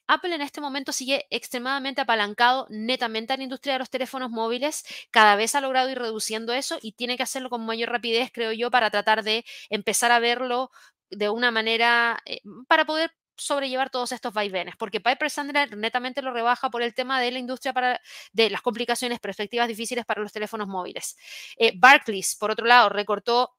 Apple 0.06 0.34
en 0.34 0.40
este 0.40 0.62
momento 0.62 0.92
sigue 0.92 1.26
extremadamente 1.28 2.00
apalancado 2.00 2.66
netamente 2.70 3.34
a 3.34 3.36
la 3.36 3.42
industria 3.42 3.74
de 3.74 3.80
los 3.80 3.90
teléfonos 3.90 4.30
móviles. 4.30 4.84
Cada 5.10 5.36
vez 5.36 5.54
ha 5.54 5.60
logrado 5.60 5.90
ir 5.90 5.98
reduciendo 5.98 6.54
eso 6.54 6.78
y 6.80 6.92
tiene 6.92 7.18
que 7.18 7.22
hacerlo 7.22 7.50
con 7.50 7.66
mayor 7.66 7.90
rapidez, 7.90 8.30
creo 8.32 8.52
yo, 8.52 8.70
para 8.70 8.90
tratar 8.90 9.24
de 9.24 9.44
empezar 9.68 10.10
a 10.10 10.20
verlo 10.20 10.70
de 11.10 11.28
una 11.28 11.50
manera, 11.50 12.22
eh, 12.24 12.40
para 12.66 12.86
poder 12.86 13.12
sobrellevar 13.36 13.90
todos 13.90 14.12
estos 14.12 14.32
vaivenes, 14.32 14.76
porque 14.76 15.00
Piper 15.00 15.30
Sandler 15.30 15.76
netamente 15.76 16.22
lo 16.22 16.32
rebaja 16.32 16.70
por 16.70 16.82
el 16.82 16.94
tema 16.94 17.20
de 17.20 17.30
la 17.30 17.38
industria 17.38 17.72
para, 17.72 18.00
de 18.32 18.50
las 18.50 18.62
complicaciones, 18.62 19.20
perspectivas 19.20 19.68
difíciles 19.68 20.04
para 20.04 20.22
los 20.22 20.32
teléfonos 20.32 20.68
móviles. 20.68 21.16
Eh, 21.56 21.72
Barclays, 21.76 22.36
por 22.36 22.50
otro 22.50 22.66
lado, 22.66 22.88
recortó 22.88 23.54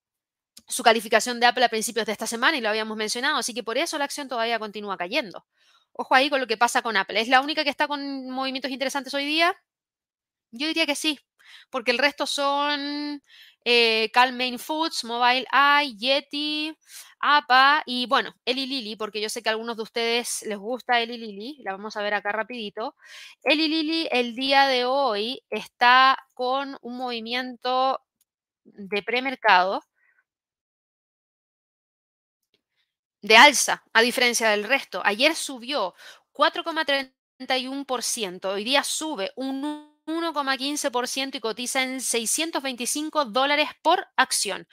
su 0.68 0.84
calificación 0.84 1.40
de 1.40 1.46
Apple 1.46 1.66
a 1.66 1.70
principios 1.70 2.06
de 2.06 2.12
esta 2.12 2.28
semana 2.28 2.58
y 2.58 2.62
lo 2.62 2.70
habíamos 2.70 2.98
mencionado, 2.98 3.38
así 3.38 3.54
que 3.54 3.64
por 3.64 3.78
eso 3.78 3.98
la 3.98 4.06
acción 4.06 4.28
todavía 4.28 4.60
continúa 4.60 4.98
cayendo. 4.98 5.46
Ojo 5.94 6.16
ahí 6.16 6.30
con 6.30 6.40
lo 6.40 6.48
que 6.48 6.58
pasa 6.58 6.82
con 6.82 6.98
Apple. 6.98 7.20
¿Es 7.20 7.28
la 7.28 7.42
única 7.42 7.64
que 7.64 7.70
está 7.70 7.88
con 7.88 8.30
movimientos 8.30 8.72
interesantes 8.72 9.14
hoy 9.14 9.26
día? 9.26 9.56
Yo 10.52 10.68
diría 10.68 10.86
que 10.86 10.96
sí, 10.96 11.20
porque 11.70 11.92
el 11.92 11.98
resto 11.98 12.26
son 12.26 13.24
eh, 13.70 14.10
Calmain 14.14 14.60
Foods, 14.60 15.04
Mobile 15.04 15.46
Eye, 15.52 15.94
Yeti, 15.98 16.74
APA 17.20 17.84
y 17.86 18.08
bueno, 18.08 18.34
Eli 18.46 18.66
Lily, 18.66 18.96
porque 18.96 19.20
yo 19.20 19.28
sé 19.28 19.44
que 19.44 19.50
a 19.50 19.52
algunos 19.52 19.76
de 19.76 19.84
ustedes 19.84 20.42
les 20.44 20.58
gusta 20.58 21.02
Eli 21.02 21.18
Lily, 21.18 21.58
la 21.66 21.74
vamos 21.74 21.98
a 21.98 22.02
ver 22.02 22.14
acá 22.14 22.32
rapidito. 22.32 22.96
Eli 23.44 23.68
Lily 23.68 24.08
el 24.10 24.36
día 24.36 24.68
de 24.68 24.86
hoy 24.86 25.44
está 25.50 26.18
con 26.34 26.78
un 26.82 26.96
movimiento 26.96 28.00
de 28.64 29.04
premercado 29.04 29.82
de 33.22 33.36
alza, 33.36 33.84
a 33.92 34.02
diferencia 34.02 34.50
del 34.50 34.64
resto. 34.64 35.02
Ayer 35.04 35.36
subió 35.36 35.94
4,31%, 36.32 38.46
hoy 38.46 38.64
día 38.64 38.86
sube 38.86 39.34
un 39.36 39.97
1,15% 40.08 41.36
y 41.38 41.40
cotiza 41.40 41.84
en 41.84 42.02
625 42.02 43.26
dólares 43.26 43.70
por 43.84 44.08
acción. 44.16 44.68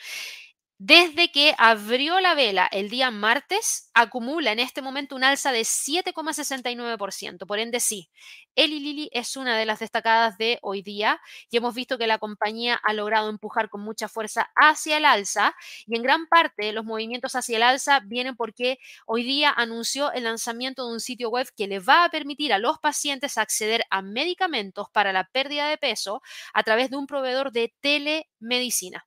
Desde 0.79 1.31
que 1.31 1.55
abrió 1.57 2.21
la 2.21 2.35
vela 2.35 2.67
el 2.71 2.91
día 2.91 3.11
martes, 3.13 3.91
acumula 3.95 4.51
en 4.51 4.59
este 4.59 4.83
momento 4.83 5.15
un 5.15 5.23
alza 5.23 5.53
de 5.53 5.65
7,69%. 5.65 7.47
Por 7.47 7.61
ende, 7.61 7.79
sí, 7.79 8.11
Eli 8.57 8.81
Lilly 8.81 9.09
es 9.13 9.37
una 9.37 9.57
de 9.57 9.67
las 9.67 9.79
destacadas 9.79 10.37
de 10.37 10.59
hoy 10.63 10.83
día 10.83 11.21
y 11.49 11.57
hemos 11.59 11.75
visto 11.77 11.97
que 11.97 12.09
la 12.09 12.19
compañía 12.19 12.75
ha 12.83 12.93
logrado 12.93 13.31
empujar 13.31 13.69
con 13.71 13.83
mucha 13.83 14.09
fuerza 14.09 14.51
hacia 14.57 14.97
el 14.97 15.05
alza 15.05 15.55
y 15.87 15.97
en 15.97 16.03
gran 16.03 16.27
parte 16.27 16.73
los 16.73 16.85
movimientos 16.85 17.37
hacia 17.37 17.57
el 17.57 17.63
alza 17.63 18.01
vienen 18.01 18.35
porque 18.37 18.79
hoy 19.07 19.23
día 19.23 19.53
anunció 19.57 20.13
el 20.13 20.25
lanzamiento 20.25 20.87
de 20.87 20.93
un 20.93 21.01
sitio 21.01 21.31
web 21.31 21.47
que 21.57 21.69
le 21.69 21.79
va 21.79 22.05
a 22.05 22.11
permitir 22.11 22.53
a 22.53 22.59
los 22.59 22.81
pacientes 22.81 23.39
acceder 23.39 23.85
a 23.91 24.03
medicamentos 24.03 24.89
para 24.93 25.13
la 25.13 25.25
pérdida 25.33 25.69
de 25.69 25.79
peso 25.79 26.21
a 26.53 26.63
través 26.65 26.91
de 26.91 26.97
un 26.97 27.07
proveedor 27.07 27.53
de 27.53 27.73
telemedicina. 27.81 29.07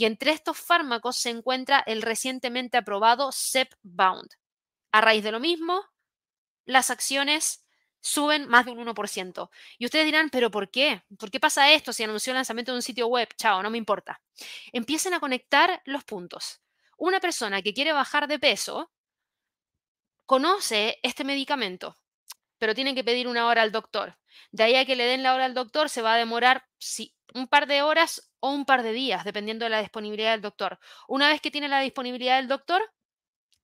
Y 0.00 0.06
entre 0.06 0.30
estos 0.30 0.56
fármacos 0.56 1.18
se 1.18 1.28
encuentra 1.28 1.84
el 1.86 2.00
recientemente 2.00 2.78
aprobado 2.78 3.32
Zepbound. 3.32 4.30
A 4.92 5.02
raíz 5.02 5.22
de 5.22 5.30
lo 5.30 5.40
mismo, 5.40 5.84
las 6.64 6.88
acciones 6.88 7.66
suben 8.00 8.48
más 8.48 8.64
de 8.64 8.70
un 8.70 8.78
1%. 8.78 9.50
Y 9.76 9.84
ustedes 9.84 10.06
dirán, 10.06 10.30
¿pero 10.30 10.50
por 10.50 10.70
qué? 10.70 11.02
¿Por 11.18 11.30
qué 11.30 11.38
pasa 11.38 11.70
esto 11.70 11.92
si 11.92 12.02
anunció 12.02 12.30
el 12.30 12.36
lanzamiento 12.36 12.72
de 12.72 12.76
un 12.76 12.82
sitio 12.82 13.08
web? 13.08 13.28
Chao, 13.36 13.62
no 13.62 13.68
me 13.68 13.76
importa. 13.76 14.22
Empiecen 14.72 15.12
a 15.12 15.20
conectar 15.20 15.82
los 15.84 16.02
puntos. 16.04 16.62
Una 16.96 17.20
persona 17.20 17.60
que 17.60 17.74
quiere 17.74 17.92
bajar 17.92 18.26
de 18.26 18.38
peso 18.38 18.90
conoce 20.24 20.98
este 21.02 21.24
medicamento, 21.24 21.94
pero 22.56 22.74
tiene 22.74 22.94
que 22.94 23.04
pedir 23.04 23.28
una 23.28 23.46
hora 23.46 23.60
al 23.60 23.70
doctor. 23.70 24.16
De 24.50 24.62
ahí 24.62 24.76
a 24.76 24.86
que 24.86 24.96
le 24.96 25.04
den 25.04 25.22
la 25.22 25.34
hora 25.34 25.44
al 25.44 25.52
doctor 25.52 25.90
se 25.90 26.00
va 26.00 26.14
a 26.14 26.16
demorar 26.16 26.64
sí, 26.78 27.14
un 27.34 27.46
par 27.46 27.66
de 27.66 27.82
horas 27.82 28.30
o 28.40 28.50
un 28.50 28.64
par 28.64 28.82
de 28.82 28.92
días, 28.92 29.24
dependiendo 29.24 29.64
de 29.64 29.70
la 29.70 29.80
disponibilidad 29.80 30.32
del 30.32 30.40
doctor. 30.40 30.78
Una 31.08 31.28
vez 31.28 31.40
que 31.40 31.50
tiene 31.50 31.68
la 31.68 31.80
disponibilidad 31.80 32.36
del 32.36 32.48
doctor, 32.48 32.82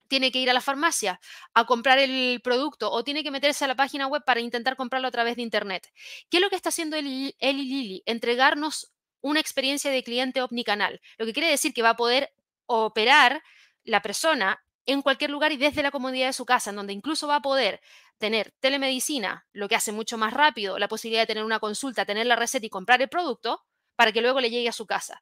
tiene 0.07 0.31
que 0.31 0.39
ir 0.39 0.49
a 0.49 0.53
la 0.53 0.61
farmacia 0.61 1.19
a 1.53 1.65
comprar 1.65 1.99
el 1.99 2.39
producto 2.41 2.89
o 2.91 3.03
tiene 3.03 3.23
que 3.23 3.31
meterse 3.31 3.65
a 3.65 3.67
la 3.67 3.75
página 3.75 4.07
web 4.07 4.23
para 4.25 4.39
intentar 4.39 4.75
comprarlo 4.75 5.07
a 5.07 5.11
través 5.11 5.35
de 5.35 5.41
Internet. 5.41 5.91
¿Qué 6.29 6.37
es 6.37 6.41
lo 6.41 6.49
que 6.49 6.55
está 6.55 6.69
haciendo 6.69 6.95
Eli 6.95 7.35
Lilly? 7.39 8.03
Entregarnos 8.05 8.93
una 9.21 9.39
experiencia 9.39 9.91
de 9.91 10.03
cliente 10.03 10.41
omnicanal, 10.41 11.01
lo 11.17 11.25
que 11.25 11.33
quiere 11.33 11.49
decir 11.49 11.73
que 11.73 11.81
va 11.81 11.89
a 11.89 11.95
poder 11.95 12.33
operar 12.67 13.43
la 13.83 14.01
persona 14.01 14.63
en 14.87 15.01
cualquier 15.03 15.29
lugar 15.29 15.51
y 15.51 15.57
desde 15.57 15.83
la 15.83 15.91
comodidad 15.91 16.27
de 16.27 16.33
su 16.33 16.45
casa, 16.45 16.71
en 16.71 16.77
donde 16.77 16.93
incluso 16.93 17.27
va 17.27 17.35
a 17.37 17.41
poder 17.41 17.81
tener 18.17 18.53
telemedicina, 18.59 19.45
lo 19.53 19.67
que 19.67 19.75
hace 19.75 19.91
mucho 19.91 20.17
más 20.17 20.33
rápido, 20.33 20.79
la 20.79 20.87
posibilidad 20.87 21.21
de 21.23 21.27
tener 21.27 21.43
una 21.43 21.59
consulta, 21.59 22.05
tener 22.05 22.25
la 22.25 22.35
receta 22.35 22.65
y 22.65 22.69
comprar 22.69 23.01
el 23.01 23.09
producto, 23.09 23.63
para 23.95 24.11
que 24.11 24.21
luego 24.21 24.41
le 24.41 24.49
llegue 24.49 24.69
a 24.69 24.73
su 24.73 24.87
casa. 24.87 25.21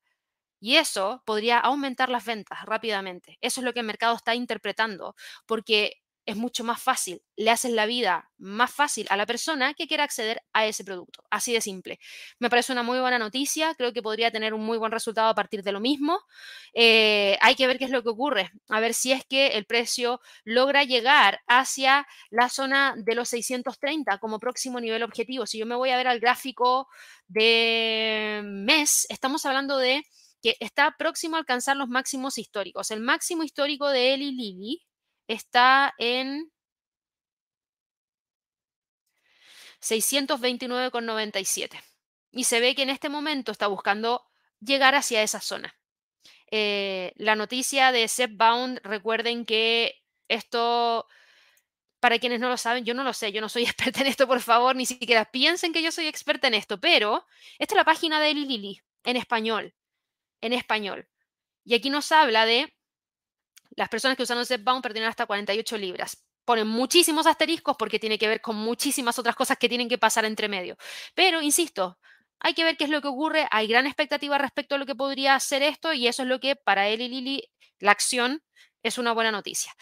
Y 0.59 0.77
eso 0.77 1.23
podría 1.25 1.59
aumentar 1.59 2.09
las 2.09 2.25
ventas 2.25 2.63
rápidamente. 2.65 3.37
Eso 3.41 3.61
es 3.61 3.65
lo 3.65 3.73
que 3.73 3.81
el 3.81 3.85
mercado 3.85 4.15
está 4.15 4.35
interpretando, 4.35 5.15
porque 5.45 6.01
es 6.25 6.35
mucho 6.35 6.63
más 6.63 6.81
fácil, 6.81 7.21
le 7.35 7.51
haces 7.51 7.71
la 7.71 7.85
vida 7.85 8.31
más 8.37 8.73
fácil 8.73 9.05
a 9.09 9.17
la 9.17 9.25
persona 9.25 9.73
que 9.73 9.87
quiera 9.87 10.03
acceder 10.03 10.41
a 10.53 10.65
ese 10.65 10.83
producto. 10.83 11.23
Así 11.29 11.53
de 11.53 11.61
simple. 11.61 11.99
Me 12.39 12.49
parece 12.49 12.71
una 12.71 12.83
muy 12.83 12.99
buena 12.99 13.19
noticia, 13.19 13.75
creo 13.75 13.93
que 13.93 14.01
podría 14.01 14.31
tener 14.31 14.53
un 14.53 14.61
muy 14.61 14.77
buen 14.77 14.91
resultado 14.91 15.29
a 15.29 15.35
partir 15.35 15.61
de 15.61 15.71
lo 15.71 15.79
mismo. 15.79 16.19
Eh, 16.73 17.37
hay 17.41 17.55
que 17.55 17.67
ver 17.67 17.77
qué 17.77 17.85
es 17.85 17.91
lo 17.91 18.01
que 18.03 18.09
ocurre, 18.09 18.51
a 18.69 18.79
ver 18.79 18.93
si 18.93 19.11
es 19.11 19.23
que 19.25 19.49
el 19.49 19.65
precio 19.65 20.19
logra 20.43 20.83
llegar 20.83 21.41
hacia 21.47 22.07
la 22.31 22.49
zona 22.49 22.95
de 22.97 23.15
los 23.15 23.29
630 23.29 24.17
como 24.17 24.39
próximo 24.39 24.79
nivel 24.79 25.03
objetivo. 25.03 25.45
Si 25.45 25.59
yo 25.59 25.65
me 25.65 25.75
voy 25.75 25.91
a 25.91 25.97
ver 25.97 26.07
al 26.07 26.19
gráfico 26.19 26.87
de 27.27 28.41
mes, 28.43 29.05
estamos 29.09 29.45
hablando 29.45 29.77
de 29.77 30.03
que 30.41 30.57
está 30.59 30.95
próximo 30.97 31.35
a 31.35 31.39
alcanzar 31.39 31.77
los 31.77 31.89
máximos 31.89 32.37
históricos. 32.37 32.91
El 32.91 33.01
máximo 33.01 33.43
histórico 33.43 33.89
de 33.89 34.13
Eli 34.13 34.31
Lilly 34.31 34.85
está 35.27 35.93
en 35.97 36.51
629,97. 39.81 41.81
Y 42.31 42.45
se 42.45 42.59
ve 42.59 42.75
que 42.75 42.83
en 42.83 42.89
este 42.89 43.09
momento 43.09 43.51
está 43.51 43.67
buscando 43.67 44.25
llegar 44.59 44.95
hacia 44.95 45.23
esa 45.23 45.39
zona. 45.39 45.75
Eh, 46.51 47.13
la 47.15 47.35
noticia 47.35 47.91
de 47.91 48.09
Bound, 48.31 48.79
recuerden 48.83 49.45
que 49.45 50.01
esto 50.27 51.07
para 51.99 52.19
quienes 52.19 52.39
no 52.39 52.49
lo 52.49 52.57
saben, 52.57 52.85
yo 52.85 52.93
no 52.93 53.03
lo 53.03 53.13
sé, 53.13 53.31
yo 53.31 53.41
no 53.41 53.49
soy 53.49 53.63
experta 53.63 54.01
en 54.01 54.07
esto, 54.07 54.27
por 54.27 54.41
favor, 54.41 54.75
ni 54.75 54.85
siquiera 54.85 55.25
piensen 55.25 55.73
que 55.73 55.81
yo 55.81 55.91
soy 55.91 56.07
experta 56.07 56.47
en 56.47 56.53
esto, 56.53 56.79
pero 56.79 57.25
esta 57.57 57.73
es 57.73 57.77
la 57.77 57.83
página 57.83 58.19
de 58.19 58.29
Eli 58.29 58.45
Lilly 58.45 58.81
en 59.03 59.17
español, 59.17 59.73
en 60.41 60.53
español. 60.53 61.07
Y 61.63 61.73
aquí 61.73 61.89
nos 61.89 62.11
habla 62.11 62.45
de 62.45 62.74
las 63.75 63.89
personas 63.89 64.17
que 64.17 64.23
usaron 64.23 64.45
Zepbound 64.45 64.81
perdieron 64.81 65.09
hasta 65.09 65.25
48 65.25 65.77
libras. 65.77 66.23
Ponen 66.45 66.67
muchísimos 66.67 67.25
asteriscos 67.25 67.75
porque 67.77 67.99
tiene 67.99 68.17
que 68.17 68.27
ver 68.27 68.41
con 68.41 68.55
muchísimas 68.55 69.17
otras 69.19 69.35
cosas 69.35 69.57
que 69.57 69.67
tienen 69.67 69.89
que 69.89 69.97
pasar 69.97 70.25
entre 70.25 70.47
medio. 70.47 70.77
Pero, 71.13 71.41
insisto, 71.41 71.97
hay 72.39 72.53
que 72.53 72.63
ver 72.63 72.77
qué 72.77 72.85
es 72.85 72.89
lo 72.89 73.01
que 73.01 73.07
ocurre. 73.07 73.47
Hay 73.51 73.67
gran 73.67 73.85
expectativa 73.87 74.37
respecto 74.37 74.75
a 74.75 74.77
lo 74.77 74.85
que 74.85 74.95
podría 74.95 75.39
ser 75.39 75.63
esto 75.63 75.93
y 75.93 76.07
eso 76.07 76.23
es 76.23 76.29
lo 76.29 76.39
que 76.39 76.55
para 76.55 76.87
él 76.87 77.01
y 77.01 77.07
Lili, 77.07 77.49
la 77.79 77.91
acción 77.91 78.43
es 78.83 78.97
una 78.97 79.13
buena 79.13 79.31
noticia. 79.31 79.75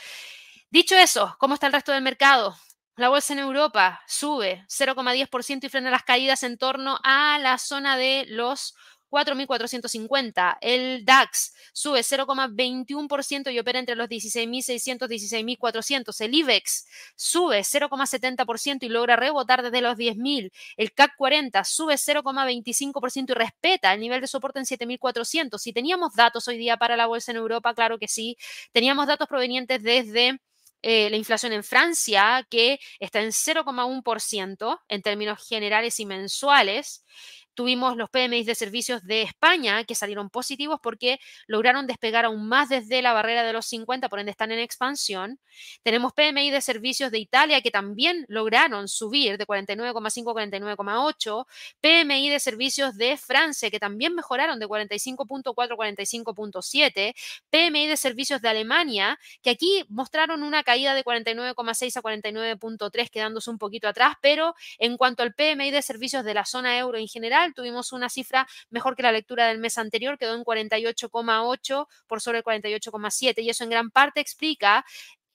Dicho 0.69 0.95
eso, 0.95 1.35
¿cómo 1.39 1.53
está 1.53 1.67
el 1.67 1.73
resto 1.73 1.91
del 1.91 2.01
mercado? 2.01 2.55
La 2.95 3.09
bolsa 3.09 3.33
en 3.33 3.39
Europa 3.39 4.01
sube 4.07 4.65
0,10% 4.67 5.65
y 5.65 5.69
frena 5.69 5.89
las 5.89 6.03
caídas 6.03 6.43
en 6.43 6.57
torno 6.57 6.99
a 7.03 7.39
la 7.39 7.57
zona 7.57 7.97
de 7.97 8.25
los 8.27 8.75
4.450. 9.13 10.57
El 10.59 11.05
DAX 11.05 11.53
sube 11.71 11.99
0,21% 11.99 13.53
y 13.53 13.59
opera 13.59 13.77
entre 13.77 13.95
los 13.95 14.09
16.600 14.09 15.07
y 15.11 15.55
16.400. 15.55 16.21
El 16.21 16.33
IBEX 16.33 16.87
sube 17.15 17.59
0,70% 17.59 18.79
y 18.81 18.89
logra 18.89 19.15
rebotar 19.15 19.61
desde 19.61 19.81
los 19.81 19.95
10.000. 19.95 20.51
El 20.77 20.93
CAC 20.93 21.15
40 21.15 21.63
sube 21.63 21.93
0,25% 21.93 23.29
y 23.29 23.33
respeta 23.33 23.93
el 23.93 23.99
nivel 23.99 24.21
de 24.21 24.27
soporte 24.27 24.59
en 24.59 24.65
7.400. 24.65 25.59
Si 25.59 25.73
teníamos 25.73 26.15
datos 26.15 26.47
hoy 26.47 26.57
día 26.57 26.77
para 26.77 26.97
la 26.97 27.05
bolsa 27.05 27.31
en 27.31 27.37
Europa, 27.37 27.75
claro 27.75 27.99
que 27.99 28.07
sí. 28.07 28.35
Teníamos 28.71 29.05
datos 29.07 29.27
provenientes 29.27 29.83
desde... 29.83 30.39
Eh, 30.85 31.09
la 31.09 31.15
inflación 31.15 31.53
en 31.53 31.63
Francia, 31.63 32.45
que 32.49 32.77
está 32.99 33.21
en 33.21 33.29
0,1% 33.29 34.81
en 34.89 35.01
términos 35.01 35.47
generales 35.47 35.97
y 36.01 36.05
mensuales. 36.05 37.05
Tuvimos 37.53 37.97
los 37.97 38.09
PMI 38.09 38.43
de 38.43 38.55
servicios 38.55 39.03
de 39.03 39.21
España 39.21 39.83
que 39.83 39.95
salieron 39.95 40.29
positivos 40.29 40.79
porque 40.81 41.19
lograron 41.47 41.87
despegar 41.87 42.25
aún 42.25 42.47
más 42.47 42.69
desde 42.69 43.01
la 43.01 43.13
barrera 43.13 43.43
de 43.43 43.53
los 43.53 43.65
50, 43.67 44.09
por 44.09 44.19
ende 44.19 44.31
están 44.31 44.51
en 44.51 44.59
expansión. 44.59 45.39
Tenemos 45.83 46.13
PMI 46.13 46.51
de 46.51 46.61
servicios 46.61 47.11
de 47.11 47.19
Italia 47.19 47.61
que 47.61 47.71
también 47.71 48.25
lograron 48.27 48.87
subir 48.87 49.37
de 49.37 49.45
49,5 49.45 50.31
a 50.31 50.33
49,8. 50.33 51.45
PMI 51.81 52.29
de 52.29 52.39
servicios 52.39 52.95
de 52.97 53.17
Francia 53.17 53.69
que 53.69 53.79
también 53.79 54.15
mejoraron 54.15 54.59
de 54.59 54.67
45.4 54.67 55.73
a 55.73 55.75
45.7. 55.75 57.13
PMI 57.49 57.87
de 57.87 57.97
servicios 57.97 58.41
de 58.41 58.49
Alemania 58.49 59.19
que 59.41 59.49
aquí 59.51 59.85
mostraron 59.89 60.43
una 60.43 60.63
caída 60.63 60.93
de 60.93 61.03
49,6 61.03 61.97
a 61.97 62.01
49.3 62.01 63.09
quedándose 63.09 63.49
un 63.49 63.57
poquito 63.57 63.87
atrás, 63.87 64.15
pero 64.21 64.55
en 64.79 64.97
cuanto 64.97 65.23
al 65.23 65.33
PMI 65.33 65.71
de 65.71 65.81
servicios 65.81 66.23
de 66.23 66.33
la 66.33 66.45
zona 66.45 66.77
euro 66.77 66.97
en 66.97 67.07
general, 67.07 67.42
tuvimos 67.53 67.91
una 67.91 68.09
cifra 68.09 68.47
mejor 68.69 68.95
que 68.95 69.03
la 69.03 69.11
lectura 69.11 69.47
del 69.47 69.59
mes 69.59 69.77
anterior, 69.77 70.17
quedó 70.17 70.35
en 70.35 70.45
48,8 70.45 71.87
por 72.07 72.21
sobre 72.21 72.37
el 72.37 72.43
48,7 72.43 73.43
y 73.43 73.49
eso 73.49 73.63
en 73.63 73.69
gran 73.69 73.91
parte 73.91 74.21
explica 74.21 74.85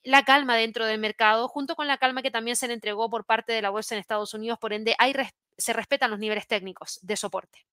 la 0.03 0.25
calma 0.25 0.57
dentro 0.57 0.87
del 0.87 0.99
mercado, 0.99 1.49
junto 1.49 1.77
con 1.77 1.87
la 1.87 1.99
calma 1.99 2.23
que 2.23 2.31
también 2.31 2.57
se 2.57 2.69
le 2.69 2.75
entregó 2.75 3.11
por 3.11 3.27
parte 3.27 3.53
de 3.53 3.61
la 3.61 3.71
bolsa 3.71 3.95
en 3.95 4.01
Estados 4.01 4.33
Unidos, 4.33 4.59
por 4.59 4.73
ende 4.73 4.95
hay, 4.99 5.13
se 5.57 5.73
respetan 5.75 6.11
los 6.11 6.19
niveles 6.19 6.47
técnicos 6.47 6.99
de 7.03 7.17
soporte. 7.17 7.68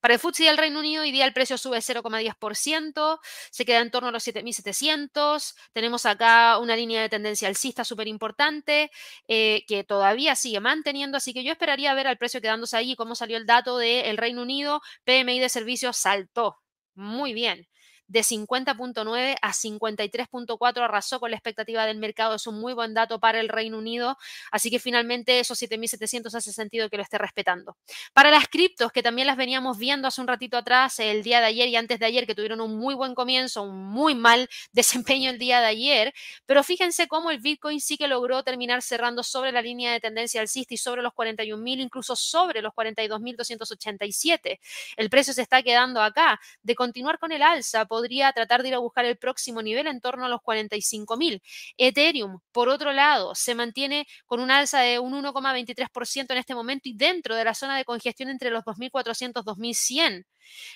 Para 0.00 0.14
el 0.14 0.20
FTSE 0.20 0.44
del 0.44 0.58
Reino 0.58 0.80
Unido, 0.80 1.02
hoy 1.02 1.12
día 1.12 1.24
el 1.24 1.32
precio 1.32 1.56
sube 1.58 1.78
0,10%, 1.78 3.20
se 3.50 3.64
queda 3.64 3.80
en 3.80 3.90
torno 3.90 4.08
a 4.08 4.12
los 4.12 4.26
7.700. 4.26 5.54
Tenemos 5.72 6.06
acá 6.06 6.58
una 6.58 6.76
línea 6.76 7.02
de 7.02 7.08
tendencia 7.08 7.48
alcista 7.48 7.84
súper 7.84 8.08
importante 8.08 8.90
eh, 9.28 9.64
que 9.66 9.84
todavía 9.84 10.36
sigue 10.36 10.60
manteniendo, 10.60 11.16
así 11.16 11.32
que 11.32 11.44
yo 11.44 11.52
esperaría 11.52 11.94
ver 11.94 12.06
al 12.06 12.18
precio 12.18 12.40
quedándose 12.40 12.76
ahí. 12.76 12.96
Cómo 12.96 13.14
salió 13.14 13.36
el 13.36 13.46
dato 13.46 13.78
del 13.78 14.16
Reino 14.16 14.42
Unido, 14.42 14.82
PMI 15.04 15.40
de 15.40 15.48
servicios 15.48 15.96
saltó. 15.96 16.60
Muy 16.94 17.32
bien 17.32 17.66
de 18.14 18.20
50.9 18.20 19.36
a 19.42 19.52
53.4 19.52 20.84
arrasó 20.84 21.18
con 21.18 21.32
la 21.32 21.36
expectativa 21.36 21.84
del 21.84 21.98
mercado. 21.98 22.36
Es 22.36 22.46
un 22.46 22.60
muy 22.60 22.72
buen 22.72 22.94
dato 22.94 23.18
para 23.18 23.40
el 23.40 23.48
Reino 23.48 23.76
Unido. 23.76 24.16
Así 24.52 24.70
que 24.70 24.78
finalmente 24.78 25.40
esos 25.40 25.60
7.700 25.60 26.32
hace 26.32 26.52
sentido 26.52 26.88
que 26.88 26.96
lo 26.96 27.02
esté 27.02 27.18
respetando. 27.18 27.76
Para 28.12 28.30
las 28.30 28.46
criptos, 28.46 28.92
que 28.92 29.02
también 29.02 29.26
las 29.26 29.36
veníamos 29.36 29.78
viendo 29.78 30.06
hace 30.06 30.20
un 30.20 30.28
ratito 30.28 30.56
atrás, 30.56 31.00
el 31.00 31.24
día 31.24 31.40
de 31.40 31.46
ayer 31.46 31.66
y 31.66 31.74
antes 31.74 31.98
de 31.98 32.06
ayer, 32.06 32.24
que 32.24 32.36
tuvieron 32.36 32.60
un 32.60 32.78
muy 32.78 32.94
buen 32.94 33.16
comienzo, 33.16 33.62
un 33.62 33.82
muy 33.82 34.14
mal 34.14 34.48
desempeño 34.72 35.30
el 35.30 35.40
día 35.40 35.58
de 35.60 35.66
ayer. 35.66 36.14
Pero 36.46 36.62
fíjense 36.62 37.08
cómo 37.08 37.32
el 37.32 37.40
Bitcoin 37.40 37.80
sí 37.80 37.96
que 37.96 38.06
logró 38.06 38.44
terminar 38.44 38.80
cerrando 38.82 39.24
sobre 39.24 39.50
la 39.50 39.60
línea 39.60 39.90
de 39.90 39.98
tendencia 39.98 40.40
alcista 40.40 40.72
y 40.72 40.76
sobre 40.76 41.02
los 41.02 41.12
41.000, 41.14 41.80
incluso 41.80 42.14
sobre 42.14 42.62
los 42.62 42.72
42.287. 42.74 44.60
El 44.96 45.10
precio 45.10 45.34
se 45.34 45.42
está 45.42 45.64
quedando 45.64 46.00
acá. 46.00 46.40
De 46.62 46.76
continuar 46.76 47.18
con 47.18 47.32
el 47.32 47.42
alza, 47.42 47.86
tratar 48.32 48.62
de 48.62 48.68
ir 48.68 48.74
a 48.74 48.78
buscar 48.78 49.04
el 49.04 49.16
próximo 49.16 49.62
nivel 49.62 49.86
en 49.86 50.00
torno 50.00 50.26
a 50.26 50.28
los 50.28 50.40
45.000. 50.40 51.42
Ethereum, 51.76 52.40
por 52.52 52.68
otro 52.68 52.92
lado, 52.92 53.34
se 53.34 53.54
mantiene 53.54 54.06
con 54.26 54.40
un 54.40 54.50
alza 54.50 54.80
de 54.80 54.98
un 54.98 55.14
1,23% 55.14 56.32
en 56.32 56.38
este 56.38 56.54
momento 56.54 56.88
y 56.88 56.96
dentro 56.96 57.34
de 57.36 57.44
la 57.44 57.54
zona 57.54 57.76
de 57.76 57.84
congestión 57.84 58.28
entre 58.30 58.50
los 58.50 58.64
2.400 58.64 59.42
y 59.42 59.44
2.100. 59.44 60.26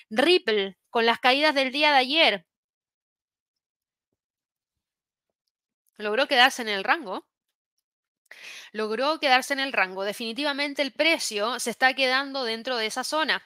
Ripple, 0.09 0.77
con 0.89 1.05
las 1.05 1.19
caídas 1.19 1.55
del 1.55 1.71
día 1.71 1.91
de 1.91 1.97
ayer, 1.97 2.45
logró 5.97 6.27
quedarse 6.27 6.61
en 6.63 6.69
el 6.69 6.83
rango 6.83 7.25
logró 8.71 9.19
quedarse 9.19 9.53
en 9.53 9.59
el 9.59 9.73
rango. 9.73 10.03
Definitivamente 10.03 10.81
el 10.81 10.93
precio 10.93 11.59
se 11.59 11.69
está 11.71 11.93
quedando 11.93 12.43
dentro 12.43 12.77
de 12.77 12.87
esa 12.87 13.03
zona. 13.03 13.43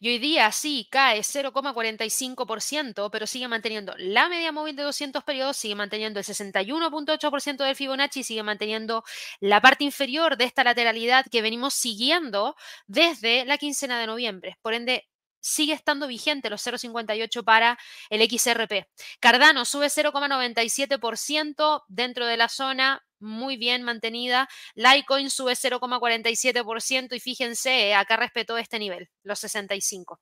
Y 0.00 0.08
hoy 0.08 0.18
día 0.18 0.50
sí 0.52 0.88
cae 0.90 1.20
0,45%, 1.20 3.10
pero 3.10 3.26
sigue 3.26 3.48
manteniendo 3.48 3.94
la 3.98 4.28
media 4.28 4.52
móvil 4.52 4.76
de 4.76 4.82
200 4.82 5.24
periodos, 5.24 5.56
sigue 5.56 5.74
manteniendo 5.74 6.20
el 6.20 6.26
61.8% 6.26 7.64
del 7.64 7.76
Fibonacci, 7.76 8.22
sigue 8.22 8.42
manteniendo 8.42 9.04
la 9.40 9.60
parte 9.60 9.84
inferior 9.84 10.36
de 10.36 10.44
esta 10.44 10.64
lateralidad 10.64 11.26
que 11.30 11.42
venimos 11.42 11.74
siguiendo 11.74 12.56
desde 12.86 13.44
la 13.44 13.58
quincena 13.58 14.00
de 14.00 14.06
noviembre. 14.06 14.58
Por 14.62 14.74
ende, 14.74 15.08
sigue 15.42 15.74
estando 15.74 16.06
vigente 16.06 16.48
los 16.48 16.64
0,58 16.66 17.44
para 17.44 17.78
el 18.08 18.22
XRP. 18.28 18.88
Cardano 19.20 19.64
sube 19.64 19.86
0,97% 19.86 21.84
dentro 21.88 22.26
de 22.26 22.36
la 22.36 22.48
zona 22.48 23.04
muy 23.22 23.56
bien 23.56 23.82
mantenida. 23.82 24.48
Litecoin 24.74 25.30
sube 25.30 25.52
0,47% 25.54 27.14
y 27.14 27.20
fíjense, 27.20 27.88
eh, 27.88 27.94
acá 27.94 28.16
respetó 28.16 28.58
este 28.58 28.78
nivel, 28.78 29.08
los 29.22 29.38
65. 29.38 30.20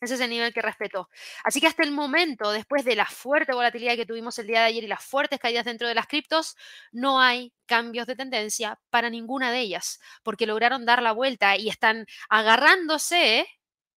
Ese 0.00 0.14
es 0.14 0.20
el 0.20 0.30
nivel 0.30 0.52
que 0.52 0.60
respetó. 0.60 1.08
Así 1.44 1.60
que 1.60 1.66
hasta 1.66 1.82
el 1.82 1.92
momento, 1.92 2.50
después 2.52 2.84
de 2.84 2.96
la 2.96 3.06
fuerte 3.06 3.54
volatilidad 3.54 3.96
que 3.96 4.06
tuvimos 4.06 4.38
el 4.38 4.46
día 4.46 4.60
de 4.60 4.66
ayer 4.66 4.84
y 4.84 4.86
las 4.86 5.04
fuertes 5.04 5.38
caídas 5.38 5.64
dentro 5.64 5.88
de 5.88 5.94
las 5.94 6.06
criptos, 6.06 6.56
no 6.92 7.20
hay 7.20 7.52
cambios 7.66 8.06
de 8.06 8.16
tendencia 8.16 8.78
para 8.90 9.08
ninguna 9.08 9.50
de 9.52 9.60
ellas, 9.60 10.00
porque 10.22 10.46
lograron 10.46 10.84
dar 10.84 11.02
la 11.02 11.12
vuelta 11.12 11.56
y 11.56 11.68
están 11.68 12.06
agarrándose 12.28 13.46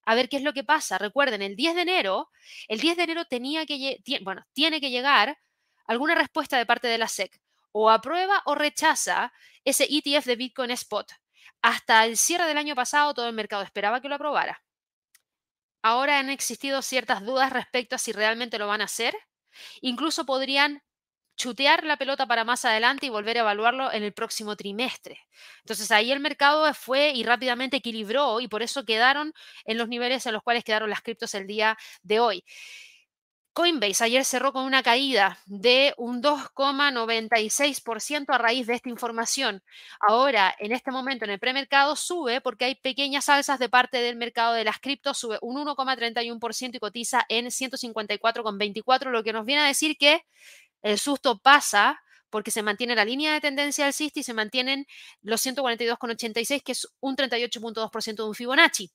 a 0.05 0.15
ver 0.15 0.29
qué 0.29 0.37
es 0.37 0.43
lo 0.43 0.53
que 0.53 0.63
pasa. 0.63 0.97
Recuerden, 0.97 1.41
el 1.41 1.55
10 1.55 1.75
de 1.75 1.81
enero, 1.81 2.29
el 2.69 2.79
10 2.79 2.97
de 2.97 3.03
enero 3.03 3.25
tenía 3.25 3.65
que, 3.65 3.99
bueno, 4.23 4.45
tiene 4.53 4.79
que 4.79 4.89
llegar 4.89 5.37
alguna 5.85 6.15
respuesta 6.15 6.57
de 6.57 6.65
parte 6.65 6.87
de 6.87 6.97
la 6.97 7.07
SEC 7.07 7.37
o 7.79 7.91
aprueba 7.91 8.41
o 8.45 8.55
rechaza 8.55 9.31
ese 9.63 9.85
ETF 9.85 10.25
de 10.25 10.35
Bitcoin 10.35 10.71
Spot. 10.71 11.07
Hasta 11.61 12.05
el 12.05 12.17
cierre 12.17 12.47
del 12.47 12.57
año 12.57 12.73
pasado 12.73 13.13
todo 13.13 13.27
el 13.27 13.35
mercado 13.35 13.61
esperaba 13.61 14.01
que 14.01 14.09
lo 14.09 14.15
aprobara. 14.15 14.63
Ahora 15.83 16.17
han 16.17 16.31
existido 16.31 16.81
ciertas 16.81 17.23
dudas 17.23 17.53
respecto 17.53 17.95
a 17.95 17.99
si 17.99 18.11
realmente 18.13 18.57
lo 18.57 18.67
van 18.67 18.81
a 18.81 18.85
hacer. 18.85 19.15
Incluso 19.81 20.25
podrían 20.25 20.81
chutear 21.35 21.83
la 21.83 21.97
pelota 21.97 22.25
para 22.25 22.43
más 22.43 22.65
adelante 22.65 23.05
y 23.05 23.09
volver 23.09 23.37
a 23.37 23.41
evaluarlo 23.41 23.91
en 23.93 24.01
el 24.01 24.11
próximo 24.11 24.55
trimestre. 24.55 25.19
Entonces 25.59 25.91
ahí 25.91 26.11
el 26.11 26.19
mercado 26.19 26.73
fue 26.73 27.11
y 27.11 27.23
rápidamente 27.23 27.77
equilibró 27.77 28.39
y 28.41 28.47
por 28.47 28.63
eso 28.63 28.85
quedaron 28.85 29.33
en 29.65 29.77
los 29.77 29.87
niveles 29.87 30.25
en 30.25 30.33
los 30.33 30.41
cuales 30.41 30.63
quedaron 30.63 30.89
las 30.89 31.03
criptos 31.03 31.35
el 31.35 31.45
día 31.45 31.77
de 32.01 32.19
hoy. 32.19 32.43
Coinbase 33.57 34.03
ayer 34.03 34.23
cerró 34.23 34.53
con 34.53 34.65
una 34.65 34.83
caída 34.83 35.39
de 35.47 35.95
un 35.97 36.21
2,96% 36.21 38.25
a 38.27 38.37
raíz 38.37 38.67
de 38.67 38.75
esta 38.75 38.89
información. 38.89 39.63
Ahora, 39.99 40.55
en 40.59 40.73
este 40.73 40.91
momento 40.91 41.25
en 41.25 41.31
el 41.31 41.39
premercado 41.39 41.95
sube 41.95 42.39
porque 42.39 42.65
hay 42.65 42.75
pequeñas 42.75 43.29
alzas 43.29 43.57
de 43.57 43.67
parte 43.67 43.97
del 43.97 44.15
mercado 44.15 44.53
de 44.53 44.63
las 44.63 44.77
criptos, 44.77 45.17
sube 45.17 45.39
un 45.41 45.57
1,31% 45.65 46.75
y 46.75 46.79
cotiza 46.79 47.25
en 47.29 47.47
154,24, 47.47 49.09
lo 49.09 49.23
que 49.23 49.33
nos 49.33 49.43
viene 49.43 49.63
a 49.63 49.65
decir 49.65 49.97
que 49.97 50.23
el 50.83 50.99
susto 50.99 51.39
pasa 51.39 51.99
porque 52.29 52.51
se 52.51 52.61
mantiene 52.61 52.93
la 52.93 53.05
línea 53.05 53.33
de 53.33 53.41
tendencia 53.41 53.87
alcista 53.87 54.19
y 54.19 54.23
se 54.23 54.35
mantienen 54.35 54.85
los 55.23 55.43
142,86, 55.43 56.61
que 56.61 56.73
es 56.73 56.87
un 56.99 57.15
38,2% 57.15 58.17
de 58.17 58.23
un 58.23 58.35
Fibonacci. 58.35 58.91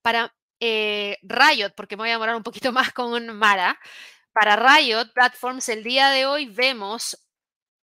Para 0.00 0.32
eh, 0.60 1.18
Riot, 1.22 1.70
porque 1.76 1.96
me 1.96 2.02
voy 2.02 2.10
a 2.10 2.12
demorar 2.12 2.36
un 2.36 2.42
poquito 2.42 2.72
más 2.72 2.92
con 2.92 3.36
Mara. 3.36 3.78
Para 4.32 4.56
Riot 4.56 5.12
Platforms, 5.14 5.68
el 5.68 5.82
día 5.82 6.10
de 6.10 6.26
hoy 6.26 6.46
vemos 6.46 7.27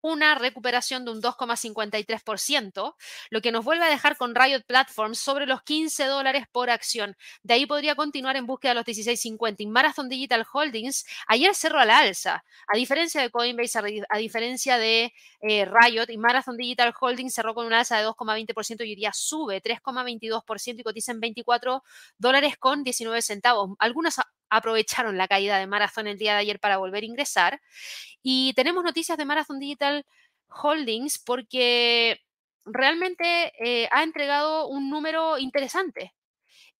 una 0.04 0.36
recuperación 0.36 1.06
de 1.06 1.12
un 1.12 1.22
2,53%, 1.22 2.96
lo 3.30 3.42
que 3.42 3.52
nos 3.54 3.64
vuelve 3.64 3.86
a 3.86 3.90
dejar 3.90 4.18
con 4.18 4.36
Riot 4.36 4.64
Platforms 4.68 5.18
sobre 5.18 5.46
los 5.46 5.64
15 5.64 6.06
dólares 6.06 6.46
por 6.52 6.70
acción. 6.70 7.16
De 7.42 7.54
ahí 7.54 7.66
podría 7.66 7.96
continuar 7.96 8.36
en 8.36 8.46
búsqueda 8.46 8.72
de 8.72 8.76
los 8.76 8.86
16.50. 8.86 9.56
Y 9.60 9.68
Marathon 9.68 10.10
Digital 10.10 10.46
Holdings 10.52 11.06
ayer 11.28 11.56
cerró 11.56 11.80
a 11.80 11.86
la 11.86 12.00
alza. 12.00 12.44
A 12.68 12.78
diferencia 12.78 13.22
de 13.22 13.30
Coinbase, 13.30 13.80
a, 14.10 14.18
diferencia 14.18 14.78
de 14.78 15.14
eh, 15.42 15.66
Riot, 15.66 16.10
y 16.10 16.18
Marathon 16.18 16.58
Digital 16.58 16.94
Holdings 17.00 17.34
cerró 17.34 17.56
con 17.56 17.66
una 17.66 17.80
alza 17.80 17.98
de 17.98 18.06
2,20% 18.06 18.86
y 18.86 18.90
hoy 18.90 18.96
día 18.96 19.12
sube 19.14 19.62
3,22% 19.62 20.80
y 20.80 20.84
cotiza 20.84 21.14
en 21.14 21.22
24 21.22 21.82
dólares 22.18 22.58
con 22.58 22.84
19 22.84 23.22
centavos. 23.22 23.70
Algunos 23.80 24.20
aprovecharon 24.54 25.18
la 25.18 25.28
caída 25.28 25.58
de 25.58 25.68
Marathon 25.68 26.08
el 26.08 26.18
día 26.18 26.34
de 26.34 26.40
ayer 26.40 26.60
para 26.60 26.78
volver 26.78 27.04
a 27.04 27.08
ingresar. 27.08 27.62
Y 28.22 28.54
tenemos 28.54 28.84
noticias 28.84 29.18
de 29.18 29.26
Marathon 29.26 29.60
Digital 29.60 30.06
Holdings 30.48 31.18
porque 31.18 32.22
realmente 32.64 33.52
eh, 33.60 33.90
ha 33.92 34.04
entregado 34.04 34.68
un 34.68 34.90
número 34.92 35.40
interesante. 35.40 36.14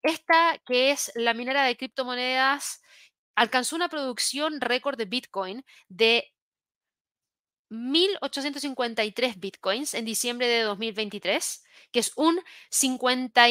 Esta, 0.02 0.58
que 0.66 0.92
es 0.92 1.10
la 1.16 1.34
minera 1.34 1.64
de 1.64 1.76
criptomonedas, 1.76 2.80
alcanzó 3.34 3.74
una 3.74 3.88
producción 3.88 4.60
récord 4.60 4.96
de 4.96 5.06
Bitcoin 5.06 5.64
de 5.88 6.32
1.853 7.70 9.40
Bitcoins 9.40 9.94
en 9.94 10.04
diciembre 10.04 10.46
de 10.46 10.62
2023, 10.62 11.64
que 11.90 11.98
es 11.98 12.12
un 12.14 12.40
50 12.70 13.48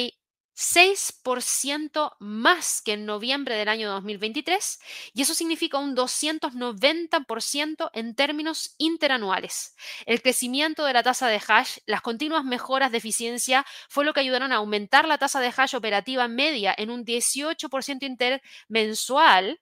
6% 0.55 2.15
más 2.19 2.81
que 2.81 2.93
en 2.93 3.05
noviembre 3.05 3.55
del 3.55 3.69
año 3.69 3.89
2023 3.91 4.79
y 5.13 5.21
eso 5.21 5.33
significa 5.33 5.77
un 5.79 5.95
290% 5.95 7.89
en 7.93 8.15
términos 8.15 8.75
interanuales. 8.77 9.75
El 10.05 10.21
crecimiento 10.21 10.85
de 10.85 10.93
la 10.93 11.03
tasa 11.03 11.27
de 11.27 11.41
hash, 11.47 11.77
las 11.85 12.01
continuas 12.01 12.45
mejoras 12.45 12.91
de 12.91 12.99
eficiencia 12.99 13.65
fue 13.89 14.05
lo 14.05 14.13
que 14.13 14.19
ayudaron 14.19 14.51
a 14.51 14.57
aumentar 14.57 15.07
la 15.07 15.17
tasa 15.17 15.39
de 15.39 15.53
hash 15.55 15.75
operativa 15.75 16.27
media 16.27 16.73
en 16.77 16.89
un 16.91 17.03
18% 17.05 18.03
intermensual 18.03 19.59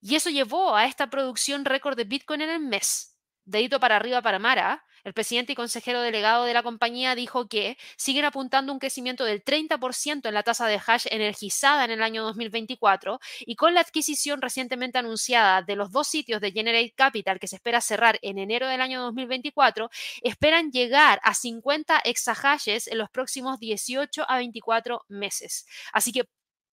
y 0.00 0.14
eso 0.14 0.30
llevó 0.30 0.74
a 0.74 0.86
esta 0.86 1.10
producción 1.10 1.64
récord 1.64 1.96
de 1.96 2.04
Bitcoin 2.04 2.40
en 2.40 2.50
el 2.50 2.60
mes. 2.60 3.16
Dedito 3.44 3.80
para 3.80 3.96
arriba 3.96 4.22
para 4.22 4.38
Mara, 4.38 4.84
el 5.04 5.14
presidente 5.14 5.52
y 5.52 5.54
consejero 5.56 6.00
delegado 6.00 6.44
de 6.44 6.54
la 6.54 6.62
compañía 6.62 7.14
dijo 7.14 7.48
que 7.48 7.76
siguen 7.96 8.24
apuntando 8.24 8.72
un 8.72 8.78
crecimiento 8.78 9.24
del 9.24 9.42
30% 9.42 10.28
en 10.28 10.34
la 10.34 10.42
tasa 10.42 10.66
de 10.66 10.80
hash 10.84 11.06
energizada 11.10 11.84
en 11.84 11.90
el 11.90 12.02
año 12.02 12.22
2024 12.24 13.20
y 13.40 13.56
con 13.56 13.74
la 13.74 13.80
adquisición 13.80 14.40
recientemente 14.40 14.98
anunciada 14.98 15.62
de 15.62 15.76
los 15.76 15.90
dos 15.90 16.08
sitios 16.08 16.40
de 16.40 16.52
Generate 16.52 16.92
Capital 16.94 17.38
que 17.38 17.48
se 17.48 17.56
espera 17.56 17.80
cerrar 17.80 18.18
en 18.22 18.38
enero 18.38 18.68
del 18.68 18.80
año 18.80 19.02
2024, 19.02 19.90
esperan 20.22 20.70
llegar 20.70 21.20
a 21.22 21.34
50 21.34 22.00
exahashes 22.00 22.86
en 22.86 22.98
los 22.98 23.10
próximos 23.10 23.58
18 23.58 24.24
a 24.28 24.38
24 24.38 25.04
meses. 25.08 25.66
Así 25.92 26.12
que 26.12 26.24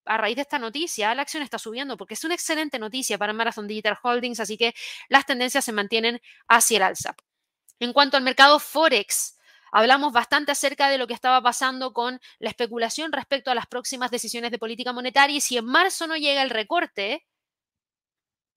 a 0.06 0.18
raíz 0.18 0.36
de 0.36 0.42
esta 0.44 0.60
noticia, 0.60 1.14
la 1.16 1.22
acción 1.22 1.44
está 1.44 1.60
subiendo 1.60 1.98
porque 1.98 2.14
es 2.14 2.24
una 2.24 2.34
excelente 2.34 2.80
noticia 2.80 3.18
para 3.18 3.34
Marathon 3.34 3.68
Digital 3.68 3.98
Holdings, 4.02 4.40
así 4.40 4.58
que 4.58 4.74
las 5.10 5.26
tendencias 5.26 5.66
se 5.66 5.74
mantienen 5.74 6.22
hacia 6.48 6.78
el 6.78 6.84
alza. 6.84 7.16
En 7.80 7.94
cuanto 7.94 8.18
al 8.18 8.24
mercado 8.24 8.60
Forex, 8.60 9.38
hablamos 9.72 10.14
bastante 10.14 10.52
acerca 10.52 10.90
de 10.90 10.98
lo 10.98 11.08
que 11.08 11.14
estaba 11.14 11.42
pasando 11.42 11.94
con 11.94 12.20
la 12.40 12.50
especulación 12.50 13.12
respecto 13.12 13.52
a 13.52 13.56
las 13.56 13.68
próximas 13.68 14.12
decisiones 14.12 14.52
de 14.52 14.60
política 14.60 14.94
monetaria 14.94 15.38
y 15.38 15.42
si 15.42 15.58
en 15.58 15.66
marzo 15.66 16.08
no 16.08 16.18
llega 16.18 16.42
el 16.42 16.50
recorte, 16.50 17.26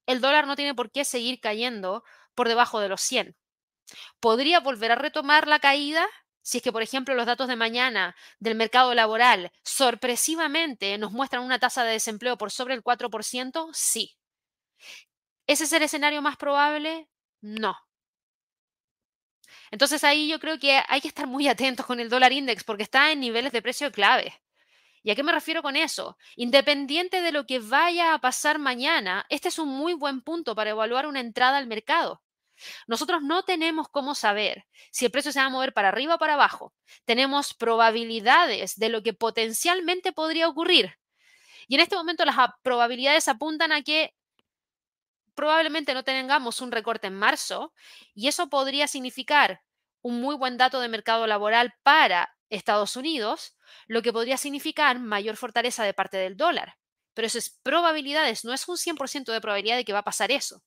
el 0.07 0.21
dólar 0.21 0.47
no 0.47 0.57
tiene 0.57 0.75
por 0.75 0.91
qué 0.91 1.05
seguir 1.05 1.41
cayendo 1.41 2.03
por 2.35 2.49
debajo 2.49 2.81
de 2.81 2.89
los 2.89 3.01
100. 3.03 3.37
Podría 4.21 4.61
volver 4.61 4.93
a 4.93 4.97
retomar 4.97 5.49
la 5.49 5.59
caída 5.61 6.07
si 6.43 6.59
es 6.59 6.64
que, 6.64 6.73
por 6.73 6.83
ejemplo, 6.83 7.14
los 7.14 7.27
datos 7.27 7.49
de 7.49 7.57
mañana 7.57 8.16
del 8.39 8.55
mercado 8.55 8.95
laboral 8.95 9.53
sorpresivamente 9.62 10.97
nos 10.99 11.12
muestran 11.12 11.45
una 11.45 11.59
tasa 11.59 11.85
de 11.85 11.93
desempleo 11.93 12.39
por 12.39 12.51
sobre 12.51 12.75
el 12.75 12.83
4%, 12.83 13.68
sí. 13.73 14.16
¿Ese 15.47 15.64
es 15.64 15.73
el 15.73 15.83
escenario 15.83 16.23
más 16.23 16.37
probable? 16.37 17.09
No. 17.43 17.77
Entonces 19.71 20.03
ahí 20.05 20.29
yo 20.29 20.41
creo 20.41 20.59
que 20.59 20.81
hay 20.89 21.01
que 21.01 21.09
estar 21.09 21.27
muy 21.27 21.49
atentos 21.49 21.87
con 21.87 22.01
el 22.01 22.09
dólar 22.09 22.33
index 22.33 22.64
porque 22.64 22.83
está 22.83 23.12
en 23.12 23.21
niveles 23.21 23.53
de 23.53 23.62
precio 23.62 23.91
clave. 23.93 24.41
¿Y 25.03 25.11
a 25.11 25.14
qué 25.14 25.23
me 25.23 25.33
refiero 25.33 25.62
con 25.62 25.77
eso? 25.77 26.18
Independiente 26.37 27.23
de 27.23 27.33
lo 27.33 27.47
que 27.47 27.59
vaya 27.59 28.12
a 28.12 28.21
pasar 28.21 28.59
mañana, 28.59 29.25
este 29.31 29.49
es 29.49 29.59
un 29.59 29.68
muy 29.68 29.95
buen 29.95 30.21
punto 30.21 30.55
para 30.55 30.71
evaluar 30.71 31.07
una 31.07 31.21
entrada 31.21 31.57
al 31.57 31.66
mercado. 31.66 32.23
Nosotros 32.87 33.23
no 33.23 33.43
tenemos 33.43 33.89
cómo 33.89 34.14
saber 34.14 34.66
si 34.91 35.07
el 35.07 35.11
precio 35.11 35.33
se 35.33 35.41
va 35.41 35.47
a 35.47 35.51
mover 35.51 35.73
para 35.73 35.89
arriba 35.89 36.16
o 36.16 36.18
para 36.18 36.35
abajo. 36.35 36.75
Tenemos 37.07 37.55
probabilidades 37.55 38.77
de 38.77 38.91
lo 38.91 39.03
que 39.03 39.14
potencialmente 39.14 40.12
podría 40.12 40.49
ocurrir. 40.49 40.99
Y 41.68 41.77
en 41.77 41.81
este 41.81 41.97
momento 41.97 42.25
las 42.25 42.37
probabilidades 42.62 43.29
apuntan 43.29 43.73
a 43.73 43.83
que 43.83 44.12
probablemente 45.35 45.95
no 45.95 46.05
tengamos 46.05 46.61
un 46.61 46.72
recorte 46.72 47.07
en 47.07 47.14
marzo 47.14 47.72
y 48.14 48.28
eso 48.28 48.49
podría 48.49 48.89
significar 48.89 49.62
un 50.03 50.20
muy 50.20 50.37
buen 50.37 50.57
dato 50.57 50.81
de 50.81 50.89
mercado 50.89 51.26
laboral 51.26 51.74
para 51.83 52.37
Estados 52.49 52.97
Unidos, 52.97 53.57
lo 53.87 54.03
que 54.03 54.12
podría 54.12 54.37
significar 54.37 54.99
mayor 54.99 55.37
fortaleza 55.37 55.85
de 55.85 55.95
parte 55.95 56.16
del 56.16 56.37
dólar. 56.37 56.76
Pero 57.14 57.26
eso 57.26 57.39
es 57.39 57.51
probabilidades, 57.62 58.45
no 58.45 58.53
es 58.53 58.66
un 58.68 58.76
100% 58.76 59.33
de 59.33 59.41
probabilidad 59.41 59.76
de 59.76 59.85
que 59.85 59.93
va 59.93 60.01
a 60.01 60.05
pasar 60.05 60.31
eso. 60.31 60.62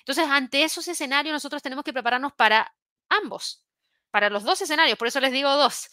Entonces, 0.00 0.26
ante 0.28 0.62
esos 0.62 0.86
escenarios, 0.88 1.32
nosotros 1.32 1.62
tenemos 1.62 1.84
que 1.84 1.92
prepararnos 1.92 2.32
para 2.34 2.74
ambos, 3.08 3.64
para 4.10 4.30
los 4.30 4.44
dos 4.44 4.60
escenarios, 4.60 4.98
por 4.98 5.08
eso 5.08 5.20
les 5.20 5.32
digo 5.32 5.50
dos. 5.56 5.88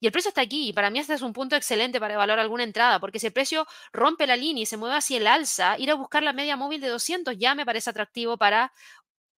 Y 0.00 0.06
el 0.06 0.12
precio 0.12 0.28
está 0.28 0.40
aquí. 0.42 0.68
Y 0.68 0.72
para 0.72 0.90
mí 0.90 0.98
este 0.98 1.14
es 1.14 1.22
un 1.22 1.32
punto 1.32 1.56
excelente 1.56 2.00
para 2.00 2.14
evaluar 2.14 2.38
alguna 2.38 2.64
entrada, 2.64 3.00
porque 3.00 3.18
si 3.18 3.26
el 3.26 3.32
precio 3.32 3.66
rompe 3.92 4.26
la 4.26 4.36
línea 4.36 4.62
y 4.62 4.66
se 4.66 4.76
mueve 4.76 4.96
hacia 4.96 5.16
el 5.18 5.26
alza, 5.26 5.76
ir 5.78 5.90
a 5.90 5.94
buscar 5.94 6.22
la 6.22 6.32
media 6.32 6.56
móvil 6.56 6.80
de 6.80 6.88
200 6.88 7.36
ya 7.38 7.54
me 7.54 7.66
parece 7.66 7.90
atractivo 7.90 8.36
para 8.38 8.72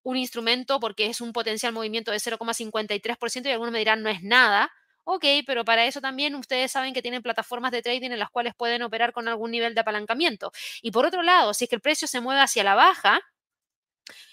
un 0.02 0.16
instrumento 0.16 0.80
porque 0.80 1.06
es 1.06 1.20
un 1.20 1.32
potencial 1.32 1.72
movimiento 1.72 2.10
de 2.10 2.20
0,53% 2.20 3.48
y 3.48 3.52
algunos 3.52 3.72
me 3.72 3.78
dirán 3.80 4.02
no 4.02 4.08
es 4.10 4.22
nada. 4.22 4.70
Ok, 5.04 5.24
pero 5.46 5.64
para 5.64 5.86
eso 5.86 6.00
también 6.00 6.34
ustedes 6.34 6.72
saben 6.72 6.94
que 6.94 7.02
tienen 7.02 7.22
plataformas 7.22 7.72
de 7.72 7.82
trading 7.82 8.10
en 8.12 8.18
las 8.18 8.30
cuales 8.30 8.54
pueden 8.56 8.82
operar 8.82 9.12
con 9.12 9.28
algún 9.28 9.50
nivel 9.50 9.74
de 9.74 9.80
apalancamiento. 9.80 10.52
Y 10.82 10.90
por 10.92 11.06
otro 11.06 11.22
lado, 11.22 11.54
si 11.54 11.64
es 11.64 11.70
que 11.70 11.76
el 11.76 11.82
precio 11.82 12.06
se 12.08 12.20
mueve 12.20 12.40
hacia 12.42 12.64
la 12.64 12.74
baja, 12.74 13.20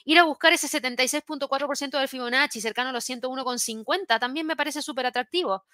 ir 0.06 0.18
a 0.20 0.24
buscar 0.24 0.54
ese 0.54 0.68
76.4% 0.68 1.98
del 2.00 2.08
Fibonacci 2.08 2.62
cercano 2.62 2.90
a 2.90 2.94
los 2.94 3.06
101,50 3.06 4.20
también 4.20 4.48
me 4.48 4.56
parece 4.56 4.82
súper 4.82 5.06
atractivo. 5.06 5.66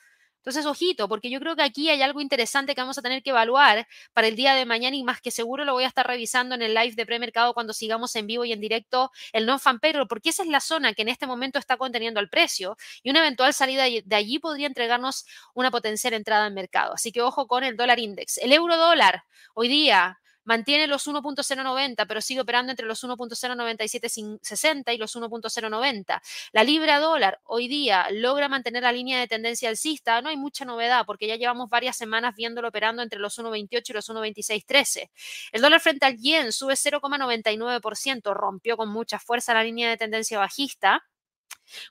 Entonces, 0.44 0.66
ojito, 0.66 1.08
porque 1.08 1.30
yo 1.30 1.40
creo 1.40 1.56
que 1.56 1.64
aquí 1.64 1.90
hay 1.90 2.02
algo 2.02 2.20
interesante 2.20 2.76
que 2.76 2.82
vamos 2.82 2.98
a 2.98 3.02
tener 3.02 3.24
que 3.24 3.30
evaluar 3.30 3.88
para 4.12 4.28
el 4.28 4.36
día 4.36 4.56
de 4.56 4.66
mañana 4.66 4.98
y 4.98 5.04
más 5.04 5.22
que 5.22 5.32
seguro 5.32 5.64
lo 5.64 5.72
voy 5.72 5.86
a 5.86 5.88
estar 5.88 6.06
revisando 6.06 6.54
en 6.54 6.62
el 6.62 6.74
live 6.74 6.96
de 6.96 7.06
premercado 7.06 7.54
cuando 7.54 7.72
sigamos 7.72 8.14
en 8.18 8.28
vivo 8.28 8.44
y 8.44 8.52
en 8.52 8.60
directo 8.60 9.10
el 9.32 9.46
non-fan 9.46 9.80
payroll, 9.80 10.08
porque 10.10 10.30
esa 10.32 10.44
es 10.44 10.50
la 10.50 10.60
zona 10.60 10.94
que 10.94 11.04
en 11.04 11.08
este 11.08 11.28
momento 11.28 11.60
está 11.60 11.78
conteniendo 11.78 12.20
el 12.20 12.28
precio 12.28 12.76
y 13.04 13.10
una 13.10 13.20
eventual 13.20 13.54
salida 13.54 13.86
de 13.86 14.16
allí 14.16 14.38
podría 14.40 14.68
entregarnos 14.68 15.26
una 15.54 15.72
potencial 15.72 16.14
entrada 16.14 16.46
al 16.46 16.54
mercado. 16.54 16.94
Así 16.94 17.14
que 17.14 17.22
ojo 17.22 17.48
con 17.48 17.64
el 17.64 17.78
dólar 17.78 18.00
index. 18.00 18.38
El 18.40 18.52
euro 18.52 18.76
dólar 18.76 19.24
hoy 19.54 19.70
día 19.70 20.20
mantiene 20.44 20.88
los 20.88 21.08
1.090, 21.08 22.06
pero 22.08 22.22
sigue 22.22 22.42
operando 22.42 22.72
entre 22.72 22.86
los 22.86 23.04
1.09760 23.04 24.94
y 24.94 24.98
los 24.98 25.16
1.090. 25.16 26.22
La 26.52 26.64
libra 26.64 27.00
dólar 27.00 27.40
hoy 27.44 27.68
día 27.68 28.08
logra 28.12 28.50
mantener 28.50 28.84
la 28.84 28.92
línea 28.92 29.20
de 29.20 29.28
tendencia 29.28 29.70
alcista. 29.70 30.22
No 30.22 30.30
hay 30.30 30.38
mucha 30.38 30.66
novedad 30.66 31.06
porque 31.06 31.28
ya 31.28 31.36
llevamos 31.36 31.70
varias 31.70 31.98
semanas 31.98 32.36
viéndolo 32.36 32.68
operando 32.70 33.02
entre 33.02 33.20
los 33.20 33.38
1.28 33.40 33.90
y 33.90 33.94
los 33.94 34.10
1.2613. 34.10 35.10
El 35.52 35.62
dólar 35.62 35.80
frente 35.82 36.06
al 36.06 36.18
yen 36.18 36.52
sube 36.52 36.74
0,99%, 36.74 38.34
rompió 38.34 38.78
con 38.78 38.90
mucha 38.90 39.20
fuerza 39.20 39.54
la 39.54 39.64
línea 39.64 39.90
de 39.90 39.98
tendencia 39.98 40.40
bajista. 40.40 41.04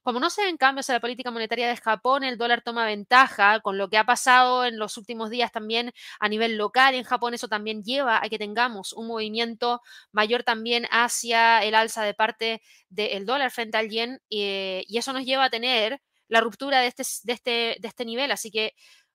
Como 0.02 0.20
no 0.20 0.30
se 0.30 0.44
ven 0.44 0.56
cambios 0.56 0.88
en 0.88 0.94
la 0.94 1.00
política 1.00 1.30
monetaria 1.30 1.68
de 1.68 1.76
Japón, 1.76 2.24
el 2.24 2.38
dólar 2.38 2.62
toma 2.62 2.84
ventaja 2.86 3.60
con 3.60 3.78
lo 3.78 3.88
que 3.88 3.98
ha 3.98 4.04
pasado 4.04 4.64
en 4.64 4.78
los 4.78 4.96
últimos 4.96 5.30
días 5.30 5.52
también 5.52 5.92
a 6.20 6.28
nivel 6.28 6.56
local 6.56 6.94
en 6.94 7.04
Japón. 7.04 7.34
Eso 7.34 7.48
también 7.48 7.82
lleva 7.82 8.22
a 8.22 8.28
que 8.28 8.38
tengamos 8.38 8.92
un 8.92 9.06
movimiento 9.06 9.80
mayor 10.12 10.42
también 10.44 10.86
hacia 10.90 11.62
el 11.64 11.74
alza 11.74 12.02
de 12.04 12.14
parte 12.14 12.62
del 12.88 13.26
dólar 13.26 13.50
frente 13.50 13.78
al 13.78 13.88
yen 13.88 14.20
y 14.28 14.98
eso 14.98 15.12
nos 15.12 15.24
lleva 15.24 15.44
a 15.44 15.50
tener 15.50 16.00
la 16.28 16.40
ruptura 16.40 16.80
de 16.80 16.86
este, 16.88 17.02
de, 17.24 17.32
este, 17.32 17.50
de 17.80 17.88
este 17.88 18.04
nivel. 18.04 18.30
Así 18.32 18.50
que 18.50 18.74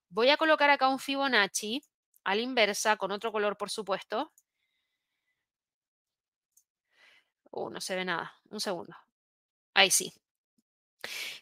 voy 0.10 0.30
a 0.30 0.38
colocar 0.38 0.70
acá 0.70 0.88
un 0.89 1.00
Fibonacci 1.00 1.82
a 2.24 2.36
la 2.36 2.41
inversa 2.41 2.98
con 2.98 3.12
otro 3.12 3.32
color, 3.32 3.58
por 3.58 3.70
supuesto. 3.70 4.32
Uh, 7.52 7.70
no 7.70 7.82
se 7.82 7.95
ve 7.95 8.06
nada. 8.06 8.34
Un 8.50 8.60
segundo. 8.60 8.95
Ahí 9.74 9.91
sí. 9.91 10.14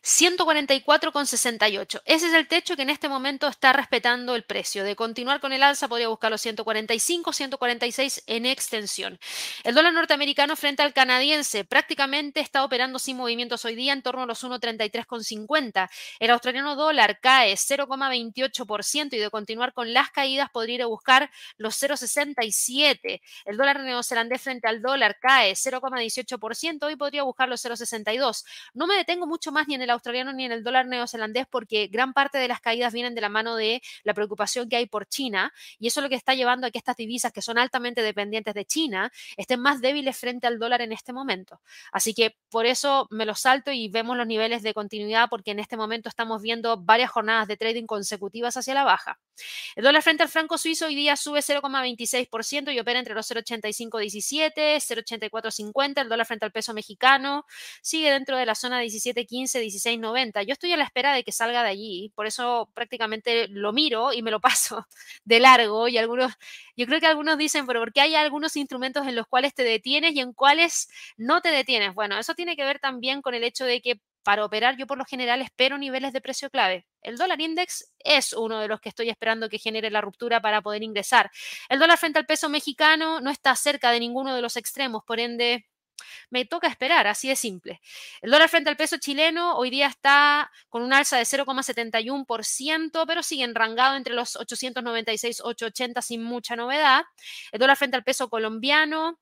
144,68. 0.04 2.02
Ese 2.06 2.28
es 2.28 2.34
el 2.34 2.48
techo 2.48 2.76
que 2.76 2.84
en 2.84 2.92
este 2.92 3.10
momento 3.10 3.48
está 3.48 3.74
respetando 3.74 4.36
el 4.36 4.44
precio. 4.44 4.84
De 4.84 4.96
continuar 4.96 5.40
con 5.40 5.52
el 5.52 5.64
alza, 5.64 5.88
podría 5.88 6.10
buscar 6.10 6.30
los 6.32 6.42
145, 6.42 7.34
146 7.34 8.24
en 8.28 8.46
extensión. 8.46 9.20
El 9.64 9.74
dólar 9.74 9.94
norteamericano 9.94 10.56
frente 10.56 10.84
al 10.84 10.94
canadiense 10.94 11.66
prácticamente 11.66 12.40
está 12.40 12.64
operando 12.64 13.00
sin 13.00 13.18
movimientos 13.18 13.66
hoy 13.66 13.76
día 13.76 13.94
en 13.94 14.04
torno 14.04 14.24
a 14.24 14.26
los 14.28 14.44
1,33,50. 14.44 15.90
El 16.20 16.30
australiano 16.30 16.76
dólar 16.76 17.20
cae 17.20 17.54
0,28% 17.54 19.14
y 19.14 19.18
de 19.18 19.30
continuar 19.32 19.74
con 19.74 19.92
las 19.94 20.12
caídas 20.12 20.50
podría 20.52 20.76
ir 20.76 20.82
a 20.84 20.88
buscar 20.88 21.32
los 21.58 21.82
0,67. 21.82 23.22
El 23.46 23.58
dólar 23.58 23.80
neozelandés 23.80 24.42
frente 24.42 24.68
al 24.68 24.82
dólar 24.82 25.18
cae 25.20 25.54
0,18% 25.54 26.92
y 26.92 26.96
podría 26.96 27.24
buscar 27.24 27.50
los 27.50 27.66
0,62. 27.66 28.46
No 28.74 28.86
me 28.86 28.96
detengo 28.96 29.26
mucho 29.26 29.52
más 29.52 29.55
ni 29.68 29.76
en 29.76 29.82
el 29.82 29.90
australiano 29.90 30.34
ni 30.34 30.46
en 30.46 30.52
el 30.52 30.64
dólar 30.64 30.88
neozelandés 30.88 31.48
porque 31.50 31.88
gran 31.88 32.14
parte 32.14 32.38
de 32.38 32.48
las 32.48 32.60
caídas 32.60 32.94
vienen 32.94 33.16
de 33.16 33.22
la 33.22 33.30
mano 33.30 33.56
de 33.56 33.82
la 34.04 34.14
preocupación 34.14 34.70
que 34.70 34.76
hay 34.76 34.86
por 34.86 35.08
China 35.08 35.54
y 35.80 35.88
eso 35.88 36.00
es 36.00 36.04
lo 36.04 36.10
que 36.10 36.16
está 36.16 36.36
llevando 36.36 36.68
a 36.68 36.72
que 36.72 36.78
estas 36.78 36.98
divisas 36.98 37.32
que 37.32 37.42
son 37.42 37.58
altamente 37.58 38.02
dependientes 38.02 38.54
de 38.54 38.66
China 38.66 39.12
estén 39.38 39.60
más 39.60 39.82
débiles 39.82 40.18
frente 40.18 40.48
al 40.48 40.60
dólar 40.60 40.82
en 40.82 40.92
este 40.92 41.14
momento. 41.14 41.62
Así 41.92 42.14
que 42.14 42.36
por 42.50 42.66
eso 42.66 43.08
me 43.10 43.26
lo 43.26 43.36
salto 43.36 43.72
y 43.72 43.90
vemos 43.90 44.18
los 44.18 44.28
niveles 44.28 44.62
de 44.64 44.74
continuidad 44.74 45.28
porque 45.30 45.52
en 45.52 45.60
este 45.60 45.78
momento 45.78 46.10
estamos 46.10 46.42
viendo 46.42 46.78
varias 46.78 47.12
jornadas 47.12 47.48
de 47.48 47.58
trading 47.58 47.86
consecutivas 47.86 48.58
hacia 48.58 48.74
la 48.74 48.84
baja. 48.84 49.20
El 49.76 49.84
dólar 49.84 50.02
frente 50.02 50.24
al 50.24 50.30
franco 50.30 50.58
suizo 50.58 50.86
hoy 50.86 50.96
día 50.96 51.16
sube 51.18 51.40
0,26% 51.40 52.74
y 52.74 52.80
opera 52.80 53.00
entre 53.00 53.14
los 53.14 53.30
0,8517, 53.30 54.78
0,8450. 54.78 56.02
El 56.02 56.10
dólar 56.10 56.26
frente 56.26 56.46
al 56.46 56.52
peso 56.52 56.74
mexicano 56.74 57.46
sigue 57.82 58.12
dentro 58.12 58.38
de 58.38 58.46
la 58.46 58.56
zona 58.56 58.80
1715, 58.80 59.26
1690. 59.40 60.44
Yo 60.44 60.54
estoy 60.54 60.74
a 60.74 60.78
la 60.78 60.84
espera 60.84 61.14
de 61.14 61.24
que 61.24 61.32
salga 61.32 61.64
de 61.64 61.70
allí, 61.70 62.12
por 62.16 62.26
eso 62.28 62.70
prácticamente 62.74 63.48
lo 63.48 63.74
miro 63.74 64.14
y 64.14 64.22
me 64.22 64.32
lo 64.32 64.40
paso 64.42 64.88
de 65.24 65.40
largo. 65.40 65.88
Y 65.88 65.98
algunos, 65.98 66.34
yo 66.76 66.86
creo 66.86 67.00
que 67.00 67.08
algunos 67.08 67.38
dicen, 67.38 67.66
pero 67.68 67.80
porque 67.82 68.02
hay 68.02 68.16
algunos 68.16 68.56
instrumentos 68.56 69.08
en 69.08 69.16
los 69.16 69.28
cuales 69.28 69.54
te 69.54 69.64
detienes 69.64 70.14
y 70.16 70.20
en 70.20 70.34
cuales 70.34 70.90
no 71.18 71.42
te 71.42 71.50
detienes? 71.50 71.94
Bueno, 71.94 72.18
eso 72.18 72.34
tiene 72.36 72.56
que 72.56 72.64
ver 72.64 72.80
también 72.80 73.22
con 73.22 73.34
el 73.34 73.44
hecho 73.44 73.66
de 73.66 73.82
que 73.82 74.00
para 74.26 74.44
operar 74.44 74.76
yo 74.76 74.88
por 74.88 74.98
lo 74.98 75.06
general 75.06 75.42
espero 75.44 75.78
niveles 75.78 76.12
de 76.12 76.20
precio 76.20 76.50
clave. 76.50 76.88
El 77.04 77.16
dólar 77.16 77.40
index 77.40 77.92
es 78.00 78.34
uno 78.34 78.60
de 78.60 78.68
los 78.68 78.82
que 78.82 78.90
estoy 78.90 79.10
esperando 79.10 79.50
que 79.50 79.60
genere 79.60 79.92
la 79.92 80.02
ruptura 80.02 80.42
para 80.42 80.64
poder 80.64 80.82
ingresar. 80.82 81.30
El 81.70 81.78
dólar 81.78 82.00
frente 82.00 82.18
al 82.18 82.26
peso 82.26 82.50
mexicano 82.50 83.22
no 83.22 83.30
está 83.30 83.56
cerca 83.56 83.92
de 83.92 84.00
ninguno 84.00 84.36
de 84.36 84.42
los 84.42 84.58
extremos, 84.58 85.04
por 85.06 85.20
ende 85.20 85.68
me 86.30 86.46
toca 86.46 86.68
esperar, 86.68 87.08
así 87.08 87.28
de 87.28 87.36
simple. 87.36 87.82
El 88.22 88.32
dólar 88.32 88.50
frente 88.50 88.70
al 88.70 88.78
peso 88.78 88.98
chileno 88.98 89.56
hoy 89.58 89.70
día 89.70 89.88
está 89.88 90.52
con 90.70 90.82
un 90.82 90.94
alza 90.94 91.18
de 91.18 91.24
0,71%, 91.24 93.06
pero 93.08 93.24
sigue 93.24 93.44
enrangado 93.44 93.96
entre 93.96 94.14
los 94.14 94.36
896, 94.36 95.42
880 95.42 96.02
sin 96.02 96.24
mucha 96.24 96.56
novedad. 96.56 97.04
El 97.52 97.60
dólar 97.60 97.78
frente 97.78 97.98
al 97.98 98.04
peso 98.04 98.30
colombiano 98.30 99.20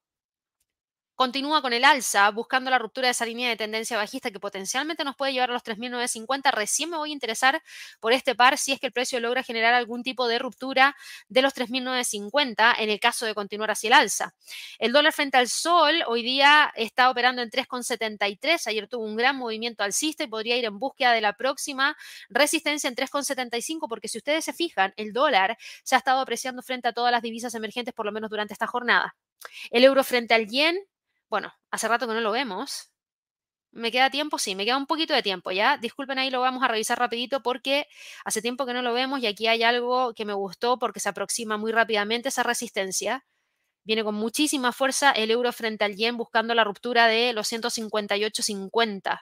continúa 1.24 1.62
con 1.62 1.72
el 1.72 1.86
alza, 1.86 2.30
buscando 2.32 2.70
la 2.70 2.78
ruptura 2.78 3.08
de 3.08 3.12
esa 3.12 3.26
línea 3.26 3.48
de 3.48 3.56
tendencia 3.56 3.96
bajista 3.96 4.30
que 4.30 4.42
potencialmente 4.42 5.06
nos 5.06 5.16
puede 5.16 5.32
llevar 5.32 5.52
a 5.52 5.54
los 5.54 5.64
3.950. 5.64 6.52
Recién 6.52 6.90
me 6.90 6.98
voy 6.98 7.12
a 7.12 7.14
interesar 7.14 7.64
por 8.02 8.12
este 8.12 8.36
par 8.36 8.58
si 8.58 8.74
es 8.74 8.80
que 8.82 8.88
el 8.88 8.92
precio 8.92 9.22
logra 9.22 9.42
generar 9.42 9.74
algún 9.74 10.04
tipo 10.04 10.28
de 10.28 10.38
ruptura 10.38 10.98
de 11.30 11.42
los 11.42 11.56
3.950 11.56 12.76
en 12.78 12.90
el 12.90 13.00
caso 13.00 13.26
de 13.26 13.34
continuar 13.34 13.72
hacia 13.72 13.88
el 13.88 13.94
alza. 13.94 14.36
El 14.80 14.92
dólar 14.92 15.14
frente 15.14 15.38
al 15.38 15.48
sol 15.48 16.04
hoy 16.08 16.24
día 16.24 16.74
está 16.76 17.10
operando 17.10 17.42
en 17.42 17.50
3,73. 17.50 18.68
Ayer 18.68 18.90
tuvo 18.90 19.06
un 19.06 19.16
gran 19.16 19.38
movimiento 19.38 19.86
alcista 19.86 20.26
y 20.26 20.28
podría 20.28 20.58
ir 20.58 20.66
en 20.66 20.78
búsqueda 20.78 21.14
de 21.14 21.22
la 21.22 21.32
próxima 21.38 21.96
resistencia 22.28 22.90
en 22.90 22.98
3,75 22.98 23.88
porque 23.88 24.10
si 24.10 24.18
ustedes 24.18 24.44
se 24.44 24.52
fijan, 24.52 24.94
el 24.98 25.14
dólar 25.14 25.58
se 25.86 25.96
ha 25.96 26.00
estado 26.00 26.20
apreciando 26.20 26.62
frente 26.62 26.90
a 26.90 26.92
todas 26.92 27.14
las 27.14 27.22
divisas 27.22 27.56
emergentes 27.56 27.94
por 27.94 28.06
lo 28.06 28.12
menos 28.12 28.30
durante 28.30 28.52
esta 28.52 28.68
jornada. 28.68 29.16
El 29.72 29.86
euro 29.86 30.04
frente 30.04 30.34
al 30.34 30.48
yen 30.48 30.78
bueno, 31.34 31.52
hace 31.72 31.88
rato 31.88 32.08
que 32.08 32.14
no 32.14 32.22
lo 32.22 32.32
vemos. 32.32 32.92
¿Me 33.72 33.92
queda 33.92 34.12
tiempo? 34.12 34.38
Sí, 34.38 34.54
me 34.54 34.66
queda 34.66 34.78
un 34.78 34.86
poquito 34.86 35.16
de 35.16 35.24
tiempo, 35.24 35.50
¿ya? 35.50 35.78
Disculpen 35.78 36.20
ahí, 36.20 36.30
lo 36.30 36.40
vamos 36.42 36.62
a 36.62 36.68
revisar 36.68 37.00
rapidito 37.00 37.42
porque 37.42 37.88
hace 38.24 38.40
tiempo 38.40 38.68
que 38.68 38.74
no 38.74 38.84
lo 38.84 38.94
vemos 38.94 39.20
y 39.20 39.26
aquí 39.26 39.48
hay 39.48 39.64
algo 39.64 40.14
que 40.14 40.26
me 40.26 40.34
gustó 40.34 40.78
porque 40.78 41.00
se 41.00 41.10
aproxima 41.10 41.58
muy 41.58 41.72
rápidamente 41.72 42.30
esa 42.30 42.44
resistencia. 42.44 43.26
Viene 43.84 44.04
con 44.04 44.14
muchísima 44.14 44.74
fuerza 44.74 45.10
el 45.10 45.32
euro 45.32 45.52
frente 45.54 45.84
al 45.84 45.96
yen 45.96 46.18
buscando 46.18 46.54
la 46.54 46.64
ruptura 46.64 47.08
de 47.08 47.34
los 47.34 47.52
158.50. 47.52 49.22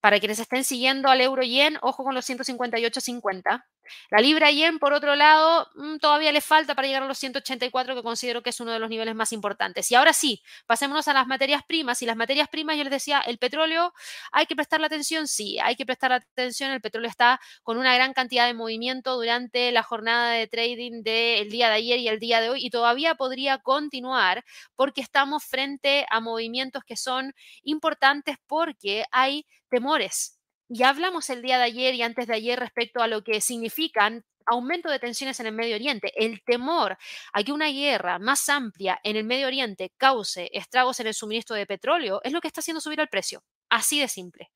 Para 0.00 0.20
quienes 0.20 0.38
estén 0.38 0.64
siguiendo 0.64 1.08
al 1.08 1.22
euro 1.22 1.42
yen, 1.44 1.78
ojo 1.80 2.04
con 2.04 2.14
los 2.14 2.28
158.50. 2.28 3.64
La 4.10 4.20
libra 4.20 4.50
yen, 4.50 4.78
por 4.78 4.92
otro 4.92 5.14
lado, 5.16 5.68
mm, 5.74 5.98
todavía 5.98 6.32
le 6.32 6.40
falta 6.40 6.74
para 6.74 6.86
llegar 6.88 7.02
a 7.02 7.06
los 7.06 7.18
184, 7.18 7.94
que 7.94 8.02
considero 8.02 8.42
que 8.42 8.50
es 8.50 8.60
uno 8.60 8.72
de 8.72 8.78
los 8.78 8.90
niveles 8.90 9.14
más 9.14 9.32
importantes. 9.32 9.90
Y 9.90 9.94
ahora 9.94 10.12
sí, 10.12 10.42
pasémonos 10.66 11.08
a 11.08 11.12
las 11.12 11.26
materias 11.26 11.62
primas. 11.66 12.02
Y 12.02 12.06
las 12.06 12.16
materias 12.16 12.48
primas, 12.48 12.76
yo 12.76 12.84
les 12.84 12.90
decía, 12.92 13.20
el 13.20 13.38
petróleo, 13.38 13.92
¿hay 14.32 14.46
que 14.46 14.56
prestarle 14.56 14.86
atención? 14.86 15.28
Sí, 15.28 15.58
hay 15.60 15.76
que 15.76 15.86
prestar 15.86 16.12
atención. 16.12 16.70
El 16.70 16.80
petróleo 16.80 17.08
está 17.10 17.40
con 17.62 17.78
una 17.78 17.94
gran 17.94 18.12
cantidad 18.12 18.46
de 18.46 18.54
movimiento 18.54 19.14
durante 19.16 19.72
la 19.72 19.82
jornada 19.82 20.32
de 20.32 20.46
trading 20.46 21.02
del 21.02 21.50
día 21.50 21.68
de 21.68 21.74
ayer 21.74 21.98
y 21.98 22.08
el 22.08 22.18
día 22.18 22.40
de 22.40 22.50
hoy, 22.50 22.64
y 22.64 22.70
todavía 22.70 23.14
podría 23.14 23.58
continuar 23.58 24.44
porque 24.76 25.00
estamos 25.00 25.44
frente 25.44 26.06
a 26.10 26.20
movimientos 26.20 26.84
que 26.84 26.96
son 26.96 27.34
importantes 27.62 28.36
porque 28.46 29.04
hay 29.10 29.46
temores 29.68 30.38
ya 30.74 30.88
hablamos 30.88 31.30
el 31.30 31.40
día 31.40 31.56
de 31.58 31.64
ayer 31.64 31.94
y 31.94 32.02
antes 32.02 32.26
de 32.26 32.34
ayer 32.34 32.58
respecto 32.58 33.00
a 33.00 33.06
lo 33.06 33.22
que 33.22 33.40
significan 33.40 34.24
aumento 34.44 34.90
de 34.90 34.98
tensiones 34.98 35.38
en 35.38 35.46
el 35.46 35.52
Medio 35.52 35.76
Oriente. 35.76 36.12
El 36.16 36.42
temor 36.42 36.98
a 37.32 37.42
que 37.44 37.52
una 37.52 37.68
guerra 37.68 38.18
más 38.18 38.48
amplia 38.48 38.98
en 39.04 39.16
el 39.16 39.24
Medio 39.24 39.46
Oriente 39.46 39.92
cause 39.96 40.50
estragos 40.52 40.98
en 41.00 41.06
el 41.06 41.14
suministro 41.14 41.54
de 41.56 41.66
petróleo 41.66 42.20
es 42.24 42.32
lo 42.32 42.40
que 42.40 42.48
está 42.48 42.60
haciendo 42.60 42.80
subir 42.80 43.00
el 43.00 43.08
precio. 43.08 43.42
Así 43.70 43.98
de 43.98 44.08
simple. 44.08 44.52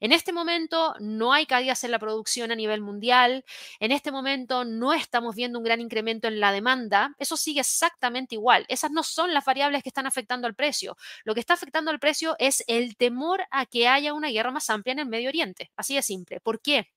En 0.00 0.12
este 0.12 0.32
momento 0.32 0.94
no 1.00 1.32
hay 1.32 1.46
caídas 1.46 1.84
en 1.84 1.90
la 1.90 1.98
producción 1.98 2.50
a 2.50 2.54
nivel 2.54 2.80
mundial. 2.82 3.44
En 3.80 3.92
este 3.92 4.12
momento 4.12 4.64
no 4.64 4.92
estamos 4.92 5.34
viendo 5.34 5.58
un 5.58 5.64
gran 5.64 5.80
incremento 5.80 6.28
en 6.28 6.38
la 6.38 6.52
demanda. 6.52 7.14
Eso 7.18 7.36
sigue 7.36 7.60
exactamente 7.60 8.34
igual. 8.34 8.66
Esas 8.68 8.90
no 8.90 9.02
son 9.02 9.32
las 9.32 9.44
variables 9.44 9.82
que 9.82 9.88
están 9.88 10.06
afectando 10.06 10.46
al 10.46 10.54
precio. 10.54 10.96
Lo 11.24 11.34
que 11.34 11.40
está 11.40 11.54
afectando 11.54 11.90
al 11.90 11.98
precio 11.98 12.36
es 12.38 12.62
el 12.66 12.96
temor 12.96 13.42
a 13.50 13.64
que 13.64 13.88
haya 13.88 14.12
una 14.12 14.28
guerra 14.28 14.50
más 14.50 14.68
amplia 14.70 14.92
en 14.92 14.98
el 14.98 15.06
Medio 15.06 15.28
Oriente. 15.30 15.70
Así 15.76 15.94
de 15.94 16.02
simple. 16.02 16.40
¿Por 16.40 16.60
qué? 16.60 16.90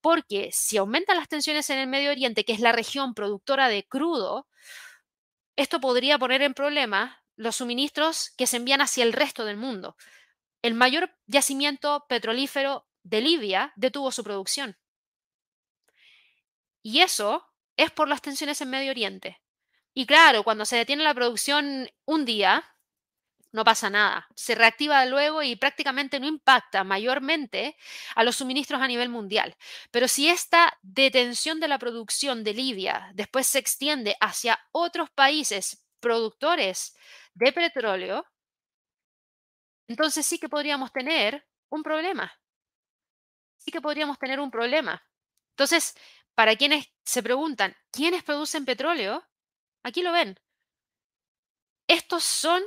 Porque 0.00 0.50
si 0.52 0.76
aumentan 0.76 1.16
las 1.16 1.28
tensiones 1.28 1.68
en 1.70 1.78
el 1.78 1.88
Medio 1.88 2.10
Oriente, 2.10 2.44
que 2.44 2.52
es 2.52 2.60
la 2.60 2.72
región 2.72 3.14
productora 3.14 3.68
de 3.68 3.84
crudo, 3.84 4.46
esto 5.56 5.80
podría 5.80 6.18
poner 6.18 6.42
en 6.42 6.54
problema 6.54 7.24
los 7.34 7.56
suministros 7.56 8.30
que 8.36 8.46
se 8.46 8.58
envían 8.58 8.80
hacia 8.80 9.04
el 9.04 9.12
resto 9.12 9.44
del 9.44 9.56
mundo 9.56 9.96
el 10.62 10.74
mayor 10.74 11.14
yacimiento 11.26 12.06
petrolífero 12.08 12.86
de 13.02 13.20
Libia 13.20 13.72
detuvo 13.76 14.10
su 14.12 14.24
producción. 14.24 14.76
Y 16.82 17.00
eso 17.00 17.46
es 17.76 17.90
por 17.90 18.08
las 18.08 18.22
tensiones 18.22 18.60
en 18.60 18.70
Medio 18.70 18.90
Oriente. 18.90 19.40
Y 19.94 20.06
claro, 20.06 20.44
cuando 20.44 20.64
se 20.64 20.76
detiene 20.76 21.02
la 21.02 21.14
producción 21.14 21.90
un 22.04 22.24
día, 22.24 22.64
no 23.52 23.64
pasa 23.64 23.88
nada. 23.90 24.28
Se 24.34 24.54
reactiva 24.54 25.04
luego 25.06 25.42
y 25.42 25.56
prácticamente 25.56 26.20
no 26.20 26.26
impacta 26.26 26.84
mayormente 26.84 27.76
a 28.14 28.24
los 28.24 28.36
suministros 28.36 28.80
a 28.80 28.86
nivel 28.86 29.08
mundial. 29.08 29.56
Pero 29.90 30.06
si 30.06 30.28
esta 30.28 30.76
detención 30.82 31.60
de 31.60 31.68
la 31.68 31.78
producción 31.78 32.44
de 32.44 32.54
Libia 32.54 33.10
después 33.14 33.46
se 33.46 33.58
extiende 33.58 34.16
hacia 34.20 34.58
otros 34.72 35.10
países 35.10 35.84
productores 36.00 36.96
de 37.34 37.52
petróleo, 37.52 38.26
entonces 39.88 40.26
sí 40.26 40.38
que 40.38 40.48
podríamos 40.48 40.92
tener 40.92 41.46
un 41.70 41.82
problema. 41.82 42.32
Sí 43.58 43.70
que 43.70 43.80
podríamos 43.80 44.18
tener 44.18 44.38
un 44.40 44.50
problema. 44.50 45.02
Entonces, 45.50 45.94
para 46.34 46.54
quienes 46.56 46.88
se 47.04 47.22
preguntan, 47.22 47.76
¿quiénes 47.90 48.22
producen 48.22 48.64
petróleo? 48.64 49.26
Aquí 49.82 50.02
lo 50.02 50.12
ven. 50.12 50.38
Estos 51.88 52.22
son 52.22 52.62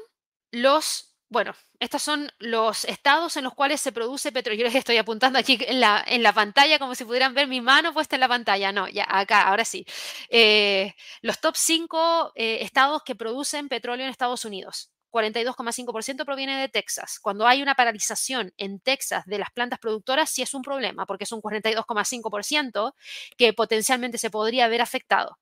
los, 0.52 1.16
bueno, 1.30 1.54
estos 1.80 2.02
son 2.02 2.32
los 2.40 2.86
estados 2.86 3.38
en 3.38 3.44
los 3.44 3.54
cuales 3.54 3.80
se 3.80 3.92
produce 3.92 4.32
petróleo. 4.32 4.60
Yo 4.60 4.66
les 4.66 4.76
estoy 4.76 4.98
apuntando 4.98 5.38
aquí 5.40 5.58
en 5.62 5.80
la, 5.80 6.04
en 6.06 6.24
la 6.24 6.34
pantalla 6.34 6.80
como 6.80 6.96
si 6.96 7.06
pudieran 7.06 7.34
ver 7.34 7.48
mi 7.48 7.62
mano 7.62 7.94
puesta 7.94 8.16
en 8.16 8.20
la 8.22 8.28
pantalla. 8.28 8.72
No, 8.72 8.88
ya 8.90 9.06
acá, 9.08 9.44
ahora 9.44 9.64
sí. 9.64 9.86
Eh, 10.30 10.94
los 11.22 11.40
top 11.40 11.56
5 11.56 12.34
eh, 12.36 12.60
estados 12.62 13.04
que 13.04 13.16
producen 13.16 13.70
petróleo 13.70 14.06
en 14.06 14.12
Estados 14.12 14.44
Unidos. 14.44 14.92
42,5% 15.12 16.26
proviene 16.26 16.60
de 16.60 16.70
Texas. 16.70 17.20
Cuando 17.20 17.46
hay 17.46 17.62
una 17.62 17.76
paralización 17.76 18.54
en 18.58 18.80
Texas 18.80 19.26
de 19.26 19.38
las 19.38 19.52
plantas 19.52 19.80
productoras, 19.80 20.30
sí 20.30 20.42
es 20.42 20.54
un 20.54 20.62
problema, 20.62 21.06
porque 21.06 21.26
es 21.26 21.32
un 21.32 21.42
42,5% 21.42 22.94
que 23.38 23.54
potencialmente 23.54 24.18
se 24.18 24.30
podría 24.30 24.66
haber 24.66 24.82
afectado. 24.82 25.38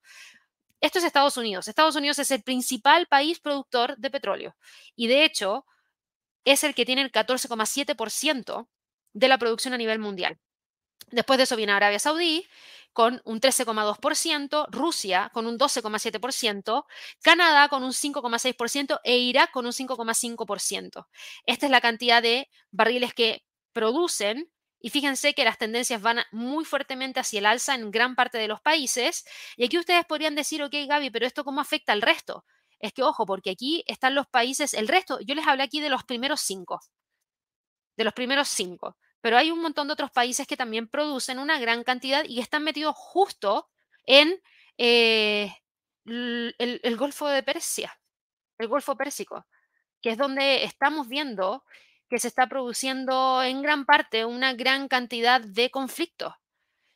Esto 0.80 0.98
es 0.98 1.04
Estados 1.04 1.36
Unidos. 1.36 1.68
Estados 1.68 1.96
Unidos 1.96 2.18
es 2.18 2.30
el 2.30 2.42
principal 2.42 3.06
país 3.06 3.38
productor 3.38 3.96
de 3.98 4.10
petróleo 4.10 4.56
y 4.96 5.08
de 5.08 5.24
hecho 5.24 5.66
es 6.44 6.64
el 6.64 6.74
que 6.74 6.86
tiene 6.86 7.02
el 7.02 7.12
14,7% 7.12 8.68
de 9.12 9.28
la 9.28 9.38
producción 9.38 9.74
a 9.74 9.78
nivel 9.78 9.98
mundial. 9.98 10.38
Después 11.10 11.38
de 11.38 11.44
eso 11.44 11.56
viene 11.56 11.72
Arabia 11.72 11.98
Saudí 11.98 12.46
con 12.92 13.22
un 13.24 13.40
13,2%, 13.40 14.66
Rusia 14.70 15.30
con 15.32 15.46
un 15.46 15.58
12,7%, 15.58 16.84
Canadá 17.22 17.68
con 17.68 17.84
un 17.84 17.92
5,6% 17.92 19.00
e 19.04 19.18
Irak 19.18 19.50
con 19.50 19.66
un 19.66 19.72
5,5%. 19.72 21.06
Esta 21.46 21.66
es 21.66 21.72
la 21.72 21.80
cantidad 21.80 22.22
de 22.22 22.48
barriles 22.70 23.14
que 23.14 23.44
producen 23.72 24.50
y 24.80 24.90
fíjense 24.90 25.34
que 25.34 25.44
las 25.44 25.58
tendencias 25.58 26.00
van 26.00 26.20
muy 26.32 26.64
fuertemente 26.64 27.20
hacia 27.20 27.38
el 27.38 27.46
alza 27.46 27.74
en 27.74 27.90
gran 27.90 28.16
parte 28.16 28.38
de 28.38 28.48
los 28.48 28.60
países. 28.60 29.24
Y 29.56 29.64
aquí 29.64 29.78
ustedes 29.78 30.04
podrían 30.06 30.34
decir, 30.34 30.62
ok, 30.62 30.74
Gaby, 30.88 31.10
pero 31.10 31.26
¿esto 31.26 31.44
cómo 31.44 31.60
afecta 31.60 31.92
al 31.92 32.02
resto? 32.02 32.44
Es 32.78 32.94
que, 32.94 33.02
ojo, 33.02 33.26
porque 33.26 33.50
aquí 33.50 33.84
están 33.86 34.14
los 34.14 34.26
países, 34.26 34.72
el 34.72 34.88
resto, 34.88 35.20
yo 35.20 35.34
les 35.34 35.46
hablé 35.46 35.62
aquí 35.64 35.80
de 35.80 35.90
los 35.90 36.04
primeros 36.04 36.40
cinco, 36.40 36.80
de 37.96 38.04
los 38.04 38.14
primeros 38.14 38.48
cinco, 38.48 38.96
pero 39.20 39.36
hay 39.36 39.50
un 39.50 39.60
montón 39.60 39.86
de 39.86 39.92
otros 39.92 40.10
países 40.10 40.46
que 40.46 40.56
también 40.56 40.88
producen 40.88 41.38
una 41.38 41.58
gran 41.58 41.84
cantidad 41.84 42.24
y 42.24 42.40
están 42.40 42.64
metidos 42.64 42.94
justo 42.96 43.68
en 44.06 44.40
eh, 44.78 45.54
el, 46.06 46.96
Golfo 46.96 47.28
de 47.28 47.42
Persia, 47.42 47.98
el 48.58 48.68
Golfo 48.68 48.96
Pérsico, 48.96 49.46
que 50.00 50.10
es 50.10 50.18
donde 50.18 50.64
estamos 50.64 51.08
viendo 51.08 51.64
que 52.08 52.18
se 52.18 52.28
está 52.28 52.48
produciendo 52.48 53.42
en 53.42 53.62
gran 53.62 53.84
parte 53.84 54.24
una 54.24 54.54
gran 54.54 54.88
cantidad 54.88 55.40
de 55.40 55.70
conflictos. 55.70 56.34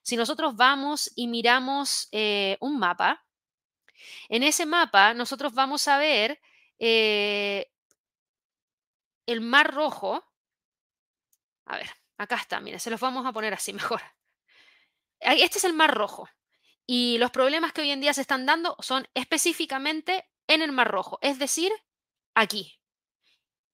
Si 0.03 0.17
nosotros 0.17 0.57
vamos 0.57 1.11
y 1.15 1.29
miramos 1.29 2.09
eh, 2.11 2.57
un 2.61 2.79
mapa, 2.79 3.25
en 4.29 4.43
ese 4.43 4.67
mapa 4.67 5.15
nosotros 5.15 5.55
vamos 5.55 5.87
a 5.89 5.99
ver 5.99 6.41
eh, 6.79 7.71
el 9.27 9.41
Mar 9.41 9.73
Rojo. 9.73 10.25
A 11.67 11.77
ver, 11.77 11.91
acá 12.25 12.37
está, 12.37 12.61
miren, 12.61 12.81
se 12.81 12.91
los 12.91 13.01
vamos 13.01 13.27
a 13.27 13.33
poner 13.33 13.55
así 13.55 13.73
mejor. 13.73 14.03
Este 15.21 15.59
es 15.59 15.65
el 15.65 15.73
Mar 15.73 15.95
Rojo. 15.95 16.29
Y 16.87 17.17
los 17.19 17.31
problemas 17.31 17.73
que 17.73 17.81
hoy 17.81 17.91
en 17.91 18.01
día 18.01 18.13
se 18.13 18.21
están 18.21 18.45
dando 18.45 18.77
son 18.81 19.09
específicamente 19.15 20.29
en 20.47 20.61
el 20.61 20.73
Mar 20.73 20.91
Rojo, 20.91 21.19
es 21.23 21.39
decir, 21.39 21.73
aquí, 22.35 22.79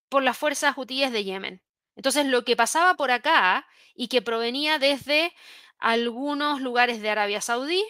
por 0.09 0.23
las 0.23 0.39
fuerzas 0.39 0.77
hutíes 0.77 1.11
de 1.11 1.25
Yemen. 1.25 1.63
Entonces, 1.97 2.27
lo 2.27 2.45
que 2.45 2.57
pasaba 2.57 2.95
por 2.95 3.11
acá 3.11 3.67
y 3.95 4.09
que 4.09 4.23
provenía 4.23 4.79
desde 4.79 5.35
algunos 5.79 6.61
lugares 6.61 7.03
de 7.03 7.11
Arabia 7.11 7.41
Saudí, 7.41 7.85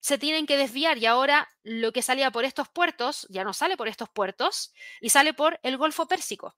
se 0.00 0.18
tienen 0.18 0.46
que 0.46 0.58
desviar 0.58 0.98
y 0.98 1.06
ahora 1.06 1.48
lo 1.62 1.92
que 1.92 2.02
salía 2.02 2.30
por 2.30 2.44
estos 2.44 2.68
puertos 2.68 3.26
ya 3.30 3.42
no 3.42 3.54
sale 3.54 3.76
por 3.76 3.88
estos 3.88 4.10
puertos 4.10 4.74
y 5.00 5.08
sale 5.08 5.32
por 5.32 5.58
el 5.62 5.78
Golfo 5.78 6.06
Pérsico. 6.06 6.54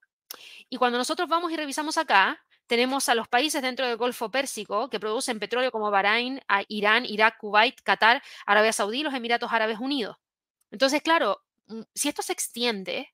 Y 0.69 0.75
cuando 0.75 0.97
nosotros 0.97 1.29
vamos 1.29 1.51
y 1.51 1.55
revisamos 1.55 1.97
acá, 1.97 2.43
tenemos 2.67 3.09
a 3.09 3.15
los 3.15 3.27
países 3.27 3.61
dentro 3.61 3.87
del 3.87 3.97
Golfo 3.97 4.29
Pérsico 4.29 4.89
que 4.89 4.99
producen 4.99 5.39
petróleo 5.39 5.71
como 5.71 5.89
Bahrein, 5.89 6.41
Irán, 6.67 7.05
Irak, 7.05 7.37
Kuwait, 7.39 7.81
Qatar, 7.81 8.21
Arabia 8.45 8.73
Saudí 8.73 8.99
y 8.99 9.03
los 9.03 9.13
Emiratos 9.13 9.51
Árabes 9.51 9.79
Unidos. 9.79 10.17
Entonces, 10.71 11.01
claro, 11.01 11.41
mm, 11.67 11.81
si 11.95 12.09
esto 12.09 12.21
se 12.21 12.33
extiende, 12.33 13.13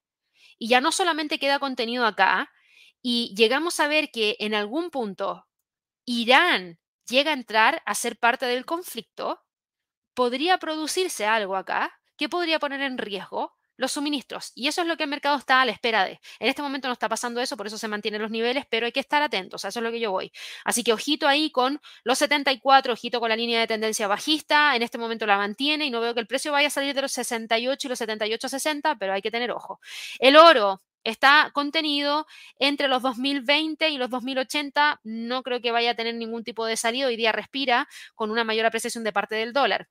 y 0.58 0.68
ya 0.68 0.82
no 0.82 0.92
solamente 0.92 1.40
queda 1.40 1.60
contenido 1.60 2.06
acá, 2.06 2.52
y 3.02 3.34
llegamos 3.36 3.80
a 3.80 3.88
ver 3.88 4.12
que 4.12 4.38
en 4.40 4.54
algún 4.54 4.90
punto 4.90 5.46
Irán 6.06 6.80
llega 7.08 7.32
a 7.32 7.34
entrar 7.36 7.82
a 7.86 7.96
ser 7.96 8.18
parte 8.18 8.46
del 8.46 8.66
conflicto, 8.66 9.42
podría 10.14 10.58
producirse 10.58 11.26
algo 11.26 11.56
acá 11.56 12.00
que 12.18 12.30
podría 12.30 12.60
poner 12.60 12.82
en 12.82 12.98
riesgo 12.98 13.54
los 13.78 13.92
suministros. 13.92 14.52
Y 14.56 14.68
eso 14.68 14.82
es 14.82 14.88
lo 14.88 14.98
que 14.98 15.04
el 15.04 15.10
mercado 15.10 15.38
está 15.38 15.62
a 15.62 15.66
la 15.66 15.72
espera 15.72 16.06
de. 16.06 16.20
En 16.40 16.48
este 16.48 16.62
momento 16.62 16.88
no 16.88 16.94
está 16.94 17.10
pasando 17.10 17.42
eso, 17.42 17.58
por 17.58 17.68
eso 17.68 17.78
se 17.78 17.88
mantienen 17.88 18.22
los 18.22 18.32
niveles, 18.32 18.66
pero 18.70 18.86
hay 18.86 18.92
que 18.92 19.00
estar 19.00 19.22
atentos, 19.22 19.66
a 19.66 19.70
eso 19.70 19.80
es 19.80 19.84
lo 19.84 19.92
que 19.92 20.00
yo 20.00 20.12
voy. 20.12 20.32
Así 20.66 20.84
que 20.84 20.94
ojito 20.94 21.28
ahí 21.28 21.52
con 21.52 21.80
los 22.04 22.18
74, 22.20 22.94
ojito 22.94 23.20
con 23.20 23.30
la 23.30 23.36
línea 23.36 23.60
de 23.60 23.68
tendencia 23.68 24.08
bajista, 24.08 24.76
en 24.76 24.82
este 24.84 24.98
momento 24.98 25.26
la 25.26 25.38
mantiene 25.38 25.86
y 25.86 25.90
no 25.90 26.02
veo 26.02 26.14
que 26.14 26.20
el 26.20 26.28
precio 26.28 26.52
vaya 26.52 26.68
a 26.68 26.72
salir 26.72 26.94
de 26.94 27.02
los 27.02 27.12
68 27.12 27.88
y 27.88 27.90
los 27.90 28.02
78-60, 28.02 28.98
pero 29.00 29.14
hay 29.14 29.22
que 29.22 29.32
tener 29.32 29.52
ojo. 29.52 29.80
El 30.20 30.36
oro, 30.36 30.82
está 31.04 31.52
contenido 31.54 32.26
entre 32.60 32.88
los 32.88 33.02
2020 33.02 33.90
y 33.90 33.98
los 33.98 34.10
2080. 34.10 35.00
No 35.04 35.44
creo 35.44 35.62
que 35.62 35.72
vaya 35.72 35.92
a 35.92 35.96
tener 35.96 36.16
ningún 36.16 36.44
tipo 36.44 36.66
de 36.66 36.78
salida. 36.78 37.08
Hoy 37.08 37.16
día 37.18 37.32
respira 37.32 37.88
con 38.16 38.32
una 38.32 38.44
mayor 38.44 38.66
apreciación 38.66 39.04
de 39.04 39.14
parte 39.14 39.36
del 39.36 39.54
dólar. 39.54 39.88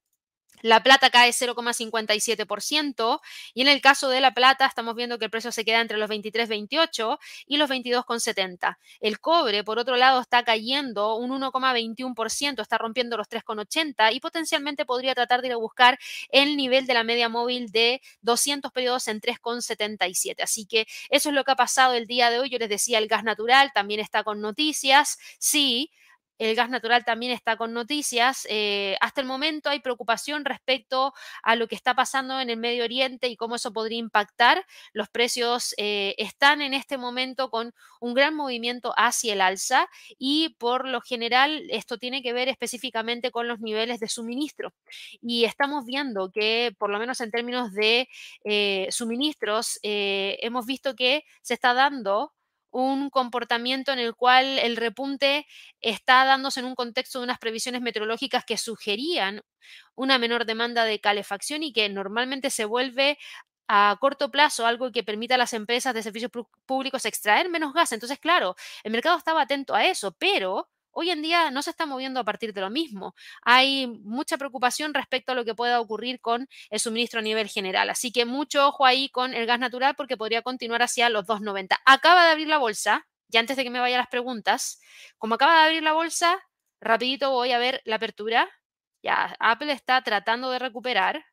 La 0.62 0.82
plata 0.82 1.10
cae 1.10 1.30
0,57% 1.32 3.20
y 3.54 3.62
en 3.62 3.68
el 3.68 3.80
caso 3.80 4.08
de 4.08 4.20
la 4.20 4.32
plata 4.32 4.64
estamos 4.66 4.94
viendo 4.94 5.18
que 5.18 5.24
el 5.26 5.30
precio 5.30 5.52
se 5.52 5.64
queda 5.64 5.80
entre 5.80 5.98
los 5.98 6.08
23,28 6.08 7.18
y 7.46 7.56
los 7.56 7.68
22,70. 7.68 8.78
El 9.00 9.20
cobre, 9.20 9.64
por 9.64 9.78
otro 9.78 9.96
lado, 9.96 10.20
está 10.20 10.44
cayendo 10.44 11.16
un 11.16 11.30
1,21%, 11.32 12.62
está 12.62 12.78
rompiendo 12.78 13.16
los 13.16 13.28
3,80 13.28 14.14
y 14.14 14.20
potencialmente 14.20 14.84
podría 14.86 15.14
tratar 15.14 15.42
de 15.42 15.48
ir 15.48 15.52
a 15.54 15.56
buscar 15.56 15.98
el 16.30 16.56
nivel 16.56 16.86
de 16.86 16.94
la 16.94 17.04
media 17.04 17.28
móvil 17.28 17.70
de 17.72 18.00
200 18.22 18.70
periodos 18.72 19.08
en 19.08 19.20
3,77. 19.20 20.42
Así 20.42 20.66
que 20.66 20.86
eso 21.10 21.28
es 21.30 21.34
lo 21.34 21.44
que 21.44 21.52
ha 21.52 21.56
pasado 21.56 21.94
el 21.94 22.06
día 22.06 22.30
de 22.30 22.38
hoy. 22.38 22.50
Yo 22.50 22.58
les 22.58 22.68
decía, 22.68 22.98
el 22.98 23.08
gas 23.08 23.24
natural 23.24 23.72
también 23.74 24.00
está 24.00 24.22
con 24.22 24.40
noticias. 24.40 25.18
Sí, 25.38 25.90
el 26.38 26.54
gas 26.56 26.70
natural 26.70 27.04
también 27.04 27.32
está 27.32 27.56
con 27.56 27.72
noticias. 27.72 28.46
Eh, 28.50 28.96
hasta 29.00 29.20
el 29.20 29.26
momento 29.26 29.70
hay 29.70 29.80
preocupación 29.80 30.44
respecto 30.44 31.12
a 31.42 31.56
lo 31.56 31.68
que 31.68 31.74
está 31.74 31.94
pasando 31.94 32.40
en 32.40 32.50
el 32.50 32.56
Medio 32.56 32.84
Oriente 32.84 33.28
y 33.28 33.36
cómo 33.36 33.56
eso 33.56 33.72
podría 33.72 33.98
impactar. 33.98 34.64
Los 34.92 35.08
precios 35.08 35.74
eh, 35.76 36.14
están 36.18 36.60
en 36.60 36.74
este 36.74 36.98
momento 36.98 37.50
con 37.50 37.72
un 38.00 38.14
gran 38.14 38.34
movimiento 38.34 38.92
hacia 38.96 39.34
el 39.34 39.40
alza 39.40 39.88
y 40.18 40.56
por 40.58 40.88
lo 40.88 41.00
general 41.00 41.64
esto 41.70 41.98
tiene 41.98 42.22
que 42.22 42.32
ver 42.32 42.48
específicamente 42.48 43.30
con 43.30 43.46
los 43.46 43.60
niveles 43.60 44.00
de 44.00 44.08
suministro. 44.08 44.72
Y 45.20 45.44
estamos 45.44 45.84
viendo 45.86 46.30
que 46.30 46.74
por 46.78 46.90
lo 46.90 46.98
menos 46.98 47.20
en 47.20 47.30
términos 47.30 47.72
de 47.72 48.08
eh, 48.44 48.88
suministros 48.90 49.78
hemos 49.82 50.66
visto 50.66 50.94
que 50.94 51.24
se 51.42 51.54
está 51.54 51.74
dando 51.74 52.32
un 52.72 53.10
comportamiento 53.10 53.92
en 53.92 54.00
el 54.00 54.14
cual 54.16 54.58
el 54.58 54.76
repunte 54.76 55.46
está 55.80 56.24
dándose 56.24 56.60
en 56.60 56.66
un 56.66 56.74
contexto 56.74 57.18
de 57.20 57.24
unas 57.24 57.38
previsiones 57.38 57.82
meteorológicas 57.82 58.44
que 58.44 58.56
sugerían 58.58 59.42
una 59.94 60.18
menor 60.18 60.46
demanda 60.46 60.84
de 60.84 61.00
calefacción 61.00 61.62
y 61.62 61.72
que 61.72 61.88
normalmente 61.88 62.50
se 62.50 62.64
vuelve 62.64 63.18
a 63.68 63.96
corto 64.00 64.30
plazo 64.30 64.66
algo 64.66 64.92
que 64.92 65.04
permita 65.04 65.36
a 65.36 65.38
las 65.38 65.52
empresas 65.54 65.94
de 65.94 66.02
servicios 66.02 66.30
públicos 66.66 67.04
extraer 67.06 67.48
menos 67.50 67.72
gas. 67.72 67.92
Entonces, 67.92 68.18
claro, 68.18 68.56
el 68.84 68.92
mercado 68.92 69.16
estaba 69.18 69.42
atento 69.42 69.74
a 69.74 69.84
eso, 69.86 70.12
pero 70.18 70.68
Hoy 70.92 71.10
en 71.10 71.22
día 71.22 71.50
no 71.50 71.62
se 71.62 71.70
está 71.70 71.86
moviendo 71.86 72.20
a 72.20 72.24
partir 72.24 72.52
de 72.52 72.60
lo 72.60 72.70
mismo. 72.70 73.14
Hay 73.42 73.86
mucha 73.86 74.36
preocupación 74.36 74.94
respecto 74.94 75.32
a 75.32 75.34
lo 75.34 75.44
que 75.44 75.54
pueda 75.54 75.80
ocurrir 75.80 76.20
con 76.20 76.48
el 76.70 76.80
suministro 76.80 77.20
a 77.20 77.22
nivel 77.22 77.48
general. 77.48 77.90
Así 77.90 78.12
que 78.12 78.26
mucho 78.26 78.68
ojo 78.68 78.84
ahí 78.84 79.08
con 79.08 79.34
el 79.34 79.46
gas 79.46 79.58
natural 79.58 79.94
porque 79.96 80.16
podría 80.16 80.42
continuar 80.42 80.82
hacia 80.82 81.08
los 81.08 81.26
2,90. 81.26 81.78
Acaba 81.86 82.26
de 82.26 82.32
abrir 82.32 82.48
la 82.48 82.58
bolsa, 82.58 83.06
y 83.30 83.38
antes 83.38 83.56
de 83.56 83.64
que 83.64 83.70
me 83.70 83.80
vaya 83.80 83.96
las 83.96 84.08
preguntas, 84.08 84.80
como 85.18 85.36
acaba 85.36 85.54
de 85.54 85.64
abrir 85.64 85.82
la 85.82 85.92
bolsa, 85.94 86.38
rapidito 86.80 87.30
voy 87.30 87.52
a 87.52 87.58
ver 87.58 87.80
la 87.84 87.96
apertura. 87.96 88.50
Ya, 89.02 89.34
Apple 89.40 89.72
está 89.72 90.02
tratando 90.02 90.50
de 90.50 90.58
recuperar. 90.58 91.24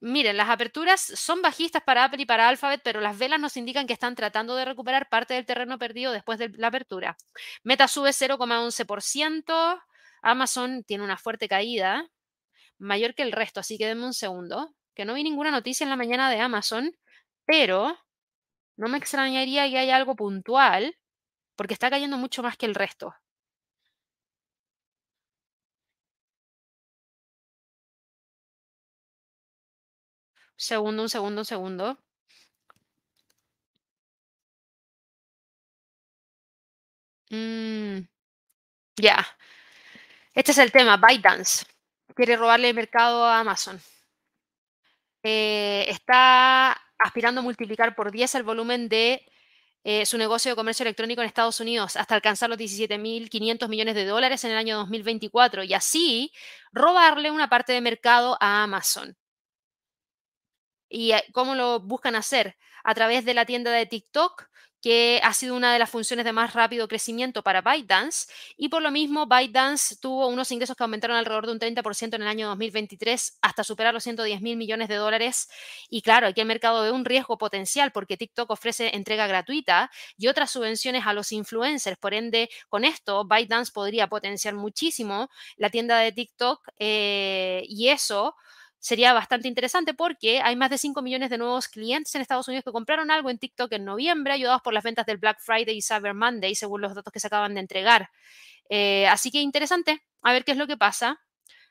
Miren, 0.00 0.36
las 0.36 0.48
aperturas 0.48 1.00
son 1.00 1.42
bajistas 1.42 1.82
para 1.82 2.04
Apple 2.04 2.22
y 2.22 2.26
para 2.26 2.48
Alphabet, 2.48 2.80
pero 2.84 3.00
las 3.00 3.18
velas 3.18 3.40
nos 3.40 3.56
indican 3.56 3.86
que 3.86 3.92
están 3.92 4.14
tratando 4.14 4.54
de 4.54 4.64
recuperar 4.64 5.08
parte 5.08 5.34
del 5.34 5.44
terreno 5.44 5.76
perdido 5.78 6.12
después 6.12 6.38
de 6.38 6.50
la 6.50 6.68
apertura. 6.68 7.16
Meta 7.64 7.88
sube 7.88 8.12
0,11%. 8.12 9.82
Amazon 10.22 10.84
tiene 10.84 11.04
una 11.04 11.16
fuerte 11.16 11.48
caída, 11.48 12.08
mayor 12.78 13.14
que 13.14 13.22
el 13.22 13.32
resto, 13.32 13.60
así 13.60 13.78
que 13.78 13.86
denme 13.86 14.06
un 14.06 14.14
segundo, 14.14 14.74
que 14.94 15.04
no 15.04 15.14
vi 15.14 15.24
ninguna 15.24 15.50
noticia 15.50 15.84
en 15.84 15.90
la 15.90 15.96
mañana 15.96 16.30
de 16.30 16.40
Amazon, 16.40 16.96
pero 17.44 17.96
no 18.76 18.88
me 18.88 18.98
extrañaría 18.98 19.68
que 19.68 19.78
haya 19.78 19.96
algo 19.96 20.16
puntual, 20.16 20.96
porque 21.56 21.74
está 21.74 21.90
cayendo 21.90 22.18
mucho 22.18 22.42
más 22.42 22.56
que 22.56 22.66
el 22.66 22.74
resto. 22.74 23.14
Segundo, 30.58 31.02
un 31.04 31.08
segundo, 31.08 31.40
un 31.40 31.44
segundo. 31.46 31.98
Mm, 37.30 38.06
ya. 38.96 39.26
Este 40.34 40.52
es 40.52 40.58
el 40.58 40.72
tema. 40.72 40.96
ByteDance 40.96 41.66
quiere 42.14 42.36
robarle 42.36 42.70
el 42.70 42.74
mercado 42.74 43.24
a 43.24 43.40
Amazon. 43.40 43.80
Eh, 45.22 45.84
está 45.88 46.72
aspirando 46.98 47.40
a 47.40 47.44
multiplicar 47.44 47.94
por 47.94 48.10
10 48.10 48.34
el 48.36 48.42
volumen 48.44 48.88
de 48.88 49.24
eh, 49.84 50.06
su 50.06 50.18
negocio 50.18 50.52
de 50.52 50.56
comercio 50.56 50.84
electrónico 50.84 51.22
en 51.22 51.28
Estados 51.28 51.60
Unidos 51.60 51.96
hasta 51.96 52.14
alcanzar 52.14 52.50
los 52.50 52.58
17.500 52.58 53.68
millones 53.68 53.94
de 53.94 54.04
dólares 54.04 54.44
en 54.44 54.52
el 54.52 54.58
año 54.58 54.76
2024 54.78 55.64
y 55.64 55.74
así 55.74 56.32
robarle 56.72 57.30
una 57.30 57.48
parte 57.48 57.72
de 57.72 57.80
mercado 57.80 58.36
a 58.40 58.64
Amazon. 58.64 59.16
¿Y 60.88 61.12
eh, 61.12 61.24
cómo 61.32 61.54
lo 61.54 61.80
buscan 61.80 62.16
hacer? 62.16 62.56
A 62.84 62.94
través 62.94 63.24
de 63.24 63.34
la 63.34 63.44
tienda 63.44 63.70
de 63.72 63.86
TikTok, 63.86 64.48
que 64.80 65.20
ha 65.24 65.32
sido 65.32 65.56
una 65.56 65.72
de 65.72 65.78
las 65.78 65.90
funciones 65.90 66.24
de 66.24 66.32
más 66.32 66.54
rápido 66.54 66.86
crecimiento 66.88 67.42
para 67.42 67.62
ByteDance. 67.62 68.28
Y 68.56 68.68
por 68.68 68.82
lo 68.82 68.90
mismo, 68.90 69.26
ByteDance 69.26 69.96
tuvo 69.96 70.28
unos 70.28 70.50
ingresos 70.52 70.76
que 70.76 70.82
aumentaron 70.82 71.16
alrededor 71.16 71.46
de 71.46 71.52
un 71.52 71.58
30% 71.58 72.14
en 72.14 72.22
el 72.22 72.28
año 72.28 72.48
2023 72.48 73.38
hasta 73.42 73.64
superar 73.64 73.92
los 73.92 74.04
110 74.04 74.40
mil 74.40 74.56
millones 74.56 74.88
de 74.88 74.96
dólares. 74.96 75.48
Y 75.90 76.02
claro, 76.02 76.28
aquí 76.28 76.40
el 76.40 76.46
mercado 76.46 76.82
ve 76.82 76.92
un 76.92 77.04
riesgo 77.04 77.38
potencial 77.38 77.90
porque 77.92 78.16
TikTok 78.16 78.50
ofrece 78.50 78.94
entrega 78.96 79.26
gratuita 79.26 79.90
y 80.16 80.28
otras 80.28 80.50
subvenciones 80.50 81.06
a 81.06 81.12
los 81.12 81.32
influencers. 81.32 81.98
Por 81.98 82.14
ende, 82.14 82.48
con 82.68 82.84
esto, 82.84 83.24
ByteDance 83.24 83.72
podría 83.72 84.06
potenciar 84.06 84.54
muchísimo 84.54 85.28
la 85.56 85.70
tienda 85.70 85.98
de 85.98 86.12
TikTok 86.12 86.68
eh, 86.78 87.64
y 87.68 87.88
eso 87.88 88.36
sería 88.78 89.12
bastante 89.12 89.48
interesante 89.48 89.94
porque 89.94 90.40
hay 90.40 90.56
más 90.56 90.70
de 90.70 90.78
5 90.78 91.02
millones 91.02 91.30
de 91.30 91.38
nuevos 91.38 91.68
clientes 91.68 92.14
en 92.14 92.22
Estados 92.22 92.48
Unidos 92.48 92.64
que 92.64 92.72
compraron 92.72 93.10
algo 93.10 93.30
en 93.30 93.38
TikTok 93.38 93.72
en 93.72 93.84
noviembre, 93.84 94.32
ayudados 94.32 94.62
por 94.62 94.72
las 94.72 94.84
ventas 94.84 95.06
del 95.06 95.18
Black 95.18 95.38
Friday 95.40 95.76
y 95.76 95.82
Cyber 95.82 96.14
Monday, 96.14 96.54
según 96.54 96.80
los 96.80 96.94
datos 96.94 97.12
que 97.12 97.20
se 97.20 97.26
acaban 97.26 97.54
de 97.54 97.60
entregar. 97.60 98.10
Eh, 98.70 99.06
así 99.08 99.30
que 99.30 99.40
interesante, 99.40 100.02
a 100.22 100.32
ver 100.32 100.44
qué 100.44 100.52
es 100.52 100.58
lo 100.58 100.66
que 100.66 100.76
pasa. 100.76 101.20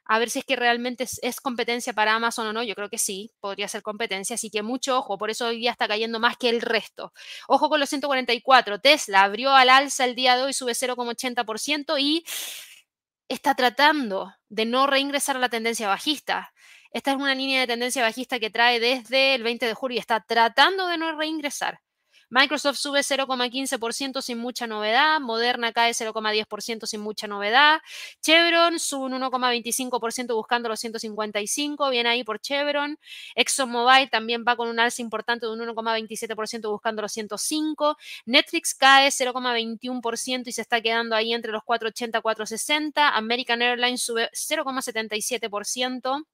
A 0.09 0.19
ver 0.19 0.29
si 0.29 0.39
es 0.39 0.45
que 0.45 0.55
realmente 0.55 1.05
es, 1.21 1.41
competencia 1.41 1.91
para 1.91 2.15
Amazon 2.15 2.47
o 2.47 2.53
no. 2.53 2.63
Yo 2.63 2.75
creo 2.75 2.89
que 2.89 2.97
sí, 2.97 3.33
podría 3.41 3.67
ser 3.67 3.81
competencia. 3.81 4.35
Así 4.35 4.49
que 4.49 4.63
mucho 4.63 4.97
ojo, 4.97 5.17
por 5.17 5.29
eso 5.29 5.47
hoy 5.47 5.59
día 5.59 5.71
está 5.71 5.85
cayendo 5.85 6.17
más 6.17 6.37
que 6.37 6.47
el 6.49 6.61
resto. 6.61 7.11
Ojo 7.49 7.67
con 7.67 7.81
los 7.81 7.89
144. 7.89 8.79
Tesla 8.79 9.23
abrió 9.23 9.53
al 9.53 9.69
alza 9.69 10.05
el 10.05 10.15
día 10.15 10.37
de 10.37 10.43
hoy, 10.43 10.53
sube 10.53 10.71
0,80% 10.71 11.99
y 11.99 12.23
está 13.27 13.53
tratando 13.55 14.33
de 14.47 14.65
no 14.65 14.87
reingresar 14.87 15.35
a 15.35 15.39
la 15.39 15.49
tendencia 15.49 15.89
bajista. 15.89 16.53
Esta 16.97 17.11
es 17.11 17.17
una 17.17 17.35
línea 17.35 17.59
de 17.59 17.67
tendencia 17.67 18.01
bajista 18.01 18.39
que 18.39 18.49
trae 18.49 18.79
desde 18.79 19.35
el 19.35 19.43
20 19.43 19.67
de 19.67 19.75
julio 19.75 19.97
y 19.97 19.99
está 19.99 20.19
tratando 20.19 20.87
de 20.87 20.97
no 20.97 21.15
reingresar. 21.15 21.79
Microsoft 22.31 22.77
sube 22.77 23.01
0,15% 23.01 24.19
sin 24.23 24.39
mucha 24.39 24.65
novedad, 24.65 25.19
Moderna 25.19 25.71
cae 25.73 25.91
0,10% 25.93 26.87
sin 26.87 27.01
mucha 27.01 27.27
novedad, 27.27 27.81
Chevron 28.23 28.79
sube 28.79 29.05
un 29.05 29.13
1,25% 29.13 30.33
buscando 30.33 30.69
los 30.69 30.79
155, 30.79 31.87
viene 31.91 32.09
ahí 32.09 32.23
por 32.23 32.39
Chevron, 32.39 32.97
ExxonMobil 33.35 34.09
también 34.09 34.43
va 34.45 34.55
con 34.55 34.67
un 34.67 34.79
alza 34.79 35.03
importante 35.03 35.45
de 35.45 35.51
un 35.51 35.59
1,27% 35.59 36.67
buscando 36.67 37.03
los 37.03 37.11
105, 37.11 37.95
Netflix 38.25 38.73
cae 38.73 39.09
0,21% 39.09 40.47
y 40.47 40.51
se 40.51 40.61
está 40.63 40.81
quedando 40.81 41.15
ahí 41.15 41.31
entre 41.31 41.51
los 41.51 41.63
480 41.63 42.17
y 42.17 42.21
460, 42.23 43.09
American 43.15 43.61
Airlines 43.61 44.01
sube 44.01 44.31
0,77%. 44.33 46.25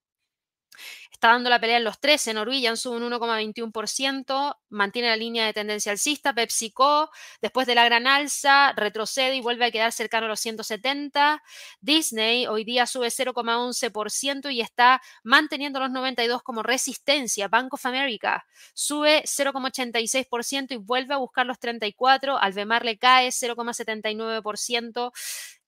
Está 1.11 1.30
dando 1.30 1.49
la 1.49 1.59
pelea 1.59 1.78
en 1.78 1.86
los 1.86 1.99
13. 1.99 2.34
Norwegian 2.34 2.76
sube 2.76 2.97
un 2.97 3.03
1,21%, 3.03 4.57
mantiene 4.69 5.07
la 5.07 5.15
línea 5.15 5.45
de 5.45 5.53
tendencia 5.53 5.91
alcista. 5.91 6.34
PepsiCo, 6.34 7.09
después 7.41 7.65
de 7.65 7.76
la 7.76 7.86
gran 7.86 8.07
alza, 8.07 8.74
retrocede 8.74 9.36
y 9.36 9.41
vuelve 9.41 9.65
a 9.65 9.71
quedar 9.71 9.91
cercano 9.93 10.26
a 10.26 10.30
los 10.30 10.41
170. 10.41 11.41
Disney 11.80 12.45
hoy 12.47 12.65
día 12.65 12.86
sube 12.86 13.07
0,11% 13.07 14.51
y 14.51 14.59
está 14.59 15.01
manteniendo 15.24 15.80
los 15.80 15.91
92 15.91 16.43
como 16.43 16.61
resistencia. 16.61 17.47
Bank 17.47 17.74
of 17.74 17.86
America 17.86 18.45
sube 18.74 19.24
0,86% 19.26 20.71
y 20.71 20.78
vuelve 20.78 21.13
a 21.13 21.17
buscar 21.17 21.45
los 21.45 21.59
34. 21.59 22.38
Alvemar 22.38 22.84
le 22.84 22.97
cae 22.97 23.30
0,79% 23.30 25.11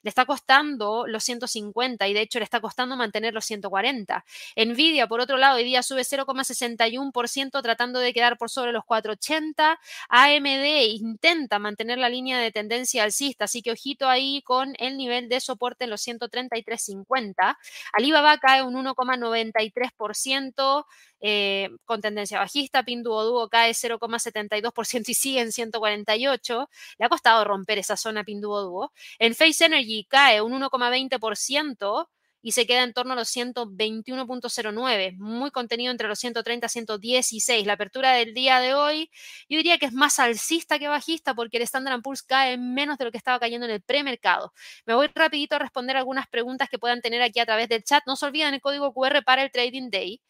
le 0.06 0.10
está 0.10 0.26
costando 0.26 1.06
los 1.08 1.24
150 1.24 2.08
y 2.08 2.14
de 2.14 2.22
hecho 2.22 2.38
le 2.38 2.45
está 2.45 2.62
costando 2.62 2.95
mantener 2.95 3.34
los 3.34 3.43
140. 3.45 4.24
Nvidia, 4.56 5.08
por 5.08 5.20
otro 5.20 5.38
lado, 5.38 5.58
hoy 5.58 5.64
día 5.64 5.82
sube 5.82 6.03
0,61% 6.03 7.64
tratando 7.64 7.99
de 7.99 8.14
quedar 8.14 8.38
por 8.38 8.51
sobre 8.51 8.72
los 8.72 8.86
480. 8.86 9.80
AMD 10.10 10.66
intenta 10.91 11.58
mantener 11.58 11.97
la 11.97 12.10
línea 12.10 12.38
de 12.38 12.51
tendencia 12.51 13.03
alcista, 13.03 13.45
así 13.45 13.64
que 13.64 13.72
ojito 13.72 14.08
ahí 14.08 14.43
con 14.43 14.76
el 14.78 14.95
nivel 14.95 15.28
de 15.28 15.39
soporte 15.39 15.86
en 15.86 15.89
los 15.89 16.08
133.50. 16.08 17.58
Alibaba 17.93 18.38
cae 18.38 18.62
un 18.62 18.76
1,93%. 18.76 20.86
Eh, 21.28 21.72
con 21.86 22.01
tendencia 22.01 22.38
bajista, 22.38 22.84
Pinduoduo 22.84 23.49
cae 23.49 23.72
0,72% 23.72 25.10
y 25.10 25.14
sigue 25.16 25.41
en 25.41 25.51
148. 25.51 26.70
Le 26.99 27.06
ha 27.06 27.10
costado 27.10 27.43
romper 27.43 27.80
esa 27.80 27.97
zona 27.97 28.24
Pinduoduo. 28.24 28.91
En 29.18 29.34
Face 29.34 29.66
Energy 29.66 29.95
cae 30.04 30.41
un 30.41 30.52
1,20% 30.52 32.10
y 32.46 32.52
se 32.52 32.68
queda 32.68 32.84
en 32.84 32.93
torno 32.93 33.14
a 33.14 33.16
los 33.16 33.36
121.09, 33.36 35.18
muy 35.18 35.50
contenido 35.50 35.89
entre 35.89 36.08
los 36.08 36.20
130 36.20 36.68
y 36.68 36.70
116. 36.70 37.66
La 37.66 37.74
apertura 37.74 38.14
del 38.14 38.36
día 38.36 38.60
de 38.60 38.76
hoy, 38.76 39.10
yo 39.50 39.58
diría 39.58 39.80
que 39.80 39.88
es 39.88 39.93
más 39.93 40.20
alcista 40.20 40.78
que 40.78 40.88
bajista 40.88 41.34
porque 41.34 41.58
el 41.58 41.64
Standard 41.64 42.04
Poor's 42.04 42.22
cae 42.22 42.60
menos 42.60 43.00
de 43.00 43.06
lo 43.06 43.12
que 43.12 43.18
estaba 43.18 43.39
cayendo 43.39 43.66
en 43.66 43.72
el 43.72 43.82
premercado. 43.82 44.54
Me 44.86 44.93
voy 44.93 45.10
rapidito 45.16 45.56
a 45.56 45.60
responder 45.60 45.98
algunas 45.98 46.28
preguntas 46.28 46.70
que 46.70 46.78
puedan 46.78 47.02
tener 47.02 47.24
aquí 47.24 47.39
a 47.39 47.48
través 47.48 47.68
del 47.68 47.84
chat. 47.84 48.04
No 48.06 48.16
se 48.16 48.28
olviden 48.28 48.54
el 48.54 48.62
código 48.62 48.93
QR 48.93 49.24
para 49.24 49.41
el 49.41 49.50
Trading 49.50 49.89
Day. 49.89 50.22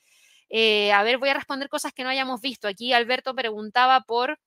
Eh, 0.50 0.94
a 0.94 1.04
ver, 1.04 1.18
voy 1.18 1.28
a 1.28 1.34
responder 1.34 1.68
cosas 1.68 1.92
que 1.92 2.04
no 2.04 2.10
hayamos 2.10 2.40
visto. 2.40 2.70
Aquí 2.70 2.94
Alberto 2.94 3.36
preguntaba 3.36 4.00
por... 4.08 4.40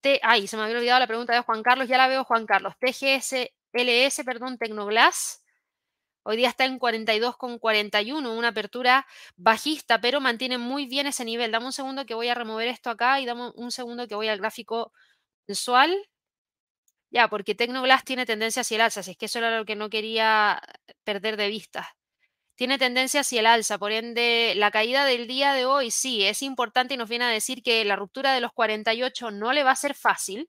T 0.00 0.18
Ay, 0.22 0.46
se 0.46 0.56
me 0.56 0.62
había 0.62 0.78
olvidado 0.78 1.00
la 1.00 1.06
pregunta 1.06 1.34
de 1.34 1.40
Juan 1.40 1.62
Carlos. 1.62 1.88
Ya 1.88 1.98
la 1.98 2.08
veo, 2.08 2.24
Juan 2.24 2.46
Carlos. 2.46 2.74
TGS, 2.80 3.50
LS, 3.72 4.24
perdón, 4.24 4.58
Tecnoglass. 4.58 5.42
Hoy 6.24 6.36
día 6.36 6.48
está 6.48 6.64
en 6.66 6.78
42,41, 6.78 8.36
una 8.36 8.48
apertura 8.48 9.06
bajista, 9.36 10.00
pero 10.00 10.20
mantiene 10.20 10.58
muy 10.58 10.86
bien 10.86 11.06
ese 11.06 11.24
nivel. 11.24 11.50
Dame 11.50 11.66
un 11.66 11.72
segundo 11.72 12.06
que 12.06 12.14
voy 12.14 12.28
a 12.28 12.34
remover 12.34 12.68
esto 12.68 12.90
acá 12.90 13.20
y 13.20 13.26
dame 13.26 13.50
un 13.54 13.72
segundo 13.72 14.06
que 14.06 14.14
voy 14.14 14.28
al 14.28 14.38
gráfico 14.38 14.92
mensual. 15.48 15.92
Ya, 17.10 17.28
porque 17.28 17.54
Tecnoglass 17.54 18.04
tiene 18.04 18.24
tendencia 18.26 18.62
hacia 18.62 18.76
el 18.76 18.80
alza, 18.82 19.00
así 19.00 19.12
es 19.12 19.16
que 19.16 19.26
eso 19.26 19.38
era 19.38 19.56
lo 19.58 19.64
que 19.64 19.76
no 19.76 19.90
quería 19.90 20.60
perder 21.04 21.36
de 21.36 21.48
vista 21.48 21.94
tiene 22.54 22.78
tendencia 22.78 23.22
hacia 23.22 23.40
el 23.40 23.46
alza, 23.46 23.78
por 23.78 23.92
ende 23.92 24.52
la 24.56 24.70
caída 24.70 25.04
del 25.04 25.26
día 25.26 25.52
de 25.52 25.66
hoy 25.66 25.90
sí 25.90 26.24
es 26.24 26.42
importante 26.42 26.94
y 26.94 26.96
nos 26.96 27.08
viene 27.08 27.24
a 27.24 27.28
decir 27.28 27.62
que 27.62 27.84
la 27.84 27.96
ruptura 27.96 28.34
de 28.34 28.40
los 28.40 28.52
48 28.52 29.30
no 29.30 29.52
le 29.52 29.64
va 29.64 29.72
a 29.72 29.76
ser 29.76 29.94
fácil, 29.94 30.48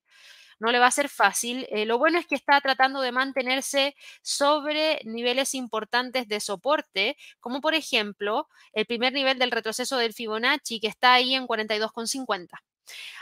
no 0.63 0.71
le 0.71 0.79
va 0.79 0.87
a 0.87 0.91
ser 0.91 1.09
fácil. 1.09 1.67
Eh, 1.69 1.85
lo 1.85 1.97
bueno 1.97 2.17
es 2.17 2.25
que 2.25 2.35
está 2.35 2.61
tratando 2.61 3.01
de 3.01 3.11
mantenerse 3.11 3.95
sobre 4.21 5.01
niveles 5.03 5.53
importantes 5.55 6.29
de 6.29 6.39
soporte, 6.39 7.17
como 7.41 7.59
por 7.59 7.73
ejemplo 7.73 8.47
el 8.71 8.85
primer 8.85 9.11
nivel 9.11 9.37
del 9.39 9.51
retroceso 9.51 9.97
del 9.97 10.13
Fibonacci 10.13 10.79
que 10.79 10.87
está 10.87 11.13
ahí 11.13 11.35
en 11.35 11.47
42,50. 11.47 12.63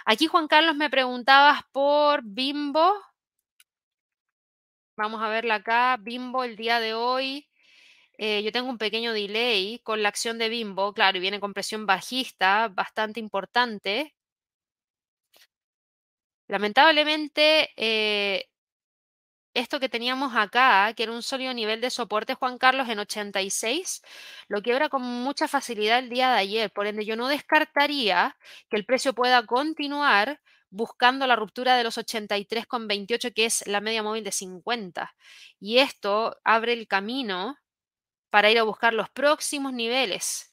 Aquí 0.05 0.27
Juan 0.27 0.47
Carlos 0.47 0.75
me 0.75 0.91
preguntabas 0.91 1.61
por 1.71 2.21
Bimbo. 2.23 2.93
Vamos 4.95 5.21
a 5.23 5.29
verla 5.29 5.55
acá. 5.55 5.97
Bimbo 5.99 6.43
el 6.43 6.55
día 6.55 6.79
de 6.79 6.93
hoy 6.93 7.47
eh, 8.19 8.43
yo 8.43 8.51
tengo 8.51 8.69
un 8.69 8.77
pequeño 8.77 9.13
delay 9.13 9.79
con 9.79 10.03
la 10.03 10.09
acción 10.09 10.37
de 10.37 10.47
Bimbo, 10.47 10.93
claro, 10.93 11.17
y 11.17 11.21
viene 11.21 11.39
con 11.39 11.55
presión 11.55 11.87
bajista 11.87 12.67
bastante 12.67 13.19
importante. 13.19 14.13
Lamentablemente, 16.51 17.69
eh, 17.77 18.49
esto 19.53 19.79
que 19.79 19.87
teníamos 19.87 20.35
acá, 20.35 20.93
que 20.93 21.03
era 21.03 21.13
un 21.13 21.23
sólido 21.23 21.53
nivel 21.53 21.79
de 21.79 21.89
soporte, 21.89 22.33
Juan 22.35 22.57
Carlos, 22.57 22.89
en 22.89 22.99
86, 22.99 24.01
lo 24.49 24.61
quiebra 24.61 24.89
con 24.89 25.01
mucha 25.01 25.47
facilidad 25.47 25.99
el 25.99 26.09
día 26.09 26.29
de 26.29 26.39
ayer. 26.39 26.69
Por 26.69 26.87
ende, 26.87 27.05
yo 27.05 27.15
no 27.15 27.29
descartaría 27.29 28.37
que 28.69 28.75
el 28.75 28.85
precio 28.85 29.13
pueda 29.13 29.45
continuar 29.45 30.41
buscando 30.69 31.25
la 31.25 31.37
ruptura 31.37 31.77
de 31.77 31.85
los 31.85 31.97
83,28, 31.97 33.33
que 33.33 33.45
es 33.45 33.65
la 33.65 33.79
media 33.79 34.03
móvil 34.03 34.25
de 34.25 34.33
50. 34.33 35.15
Y 35.57 35.77
esto 35.77 36.37
abre 36.43 36.73
el 36.73 36.85
camino 36.85 37.55
para 38.29 38.51
ir 38.51 38.59
a 38.59 38.63
buscar 38.63 38.93
los 38.93 39.09
próximos 39.09 39.71
niveles. 39.71 40.50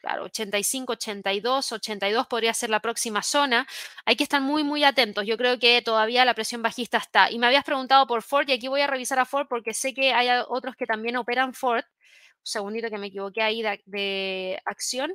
Claro, 0.00 0.24
85, 0.24 0.92
82, 0.92 1.72
82 1.72 2.26
podría 2.28 2.54
ser 2.54 2.70
la 2.70 2.80
próxima 2.80 3.20
zona. 3.22 3.66
Hay 4.04 4.14
que 4.14 4.22
estar 4.22 4.40
muy, 4.40 4.62
muy 4.62 4.84
atentos. 4.84 5.26
Yo 5.26 5.36
creo 5.36 5.58
que 5.58 5.82
todavía 5.82 6.24
la 6.24 6.34
presión 6.34 6.62
bajista 6.62 6.98
está. 6.98 7.32
Y 7.32 7.38
me 7.38 7.48
habías 7.48 7.64
preguntado 7.64 8.06
por 8.06 8.22
Ford 8.22 8.48
y 8.48 8.52
aquí 8.52 8.68
voy 8.68 8.80
a 8.80 8.86
revisar 8.86 9.18
a 9.18 9.24
Ford 9.24 9.48
porque 9.48 9.74
sé 9.74 9.94
que 9.94 10.12
hay 10.12 10.28
otros 10.48 10.76
que 10.76 10.86
también 10.86 11.16
operan 11.16 11.52
Ford. 11.52 11.82
Un 11.84 12.46
segundito 12.46 12.90
que 12.90 12.98
me 12.98 13.08
equivoqué 13.08 13.42
ahí 13.42 13.60
de, 13.62 13.82
de 13.86 14.62
acción. 14.64 15.12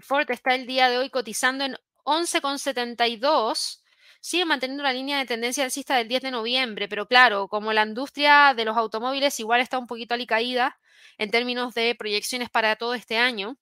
Ford 0.00 0.30
está 0.30 0.54
el 0.54 0.66
día 0.66 0.88
de 0.88 0.96
hoy 0.96 1.10
cotizando 1.10 1.64
en 1.64 1.76
11,72 2.04 3.82
sigue 4.20 4.44
manteniendo 4.44 4.82
la 4.82 4.92
línea 4.92 5.18
de 5.18 5.26
tendencia 5.26 5.64
alcista 5.64 5.96
del 5.96 6.08
10 6.08 6.22
de 6.22 6.30
noviembre, 6.30 6.88
pero 6.88 7.06
claro, 7.06 7.48
como 7.48 7.72
la 7.72 7.84
industria 7.84 8.54
de 8.54 8.64
los 8.64 8.76
automóviles 8.76 9.38
igual 9.40 9.60
está 9.60 9.78
un 9.78 9.86
poquito 9.86 10.14
alicaída 10.14 10.78
en 11.18 11.30
términos 11.30 11.74
de 11.74 11.94
proyecciones 11.94 12.50
para 12.50 12.76
todo 12.76 12.94
este 12.94 13.18
año, 13.18 13.56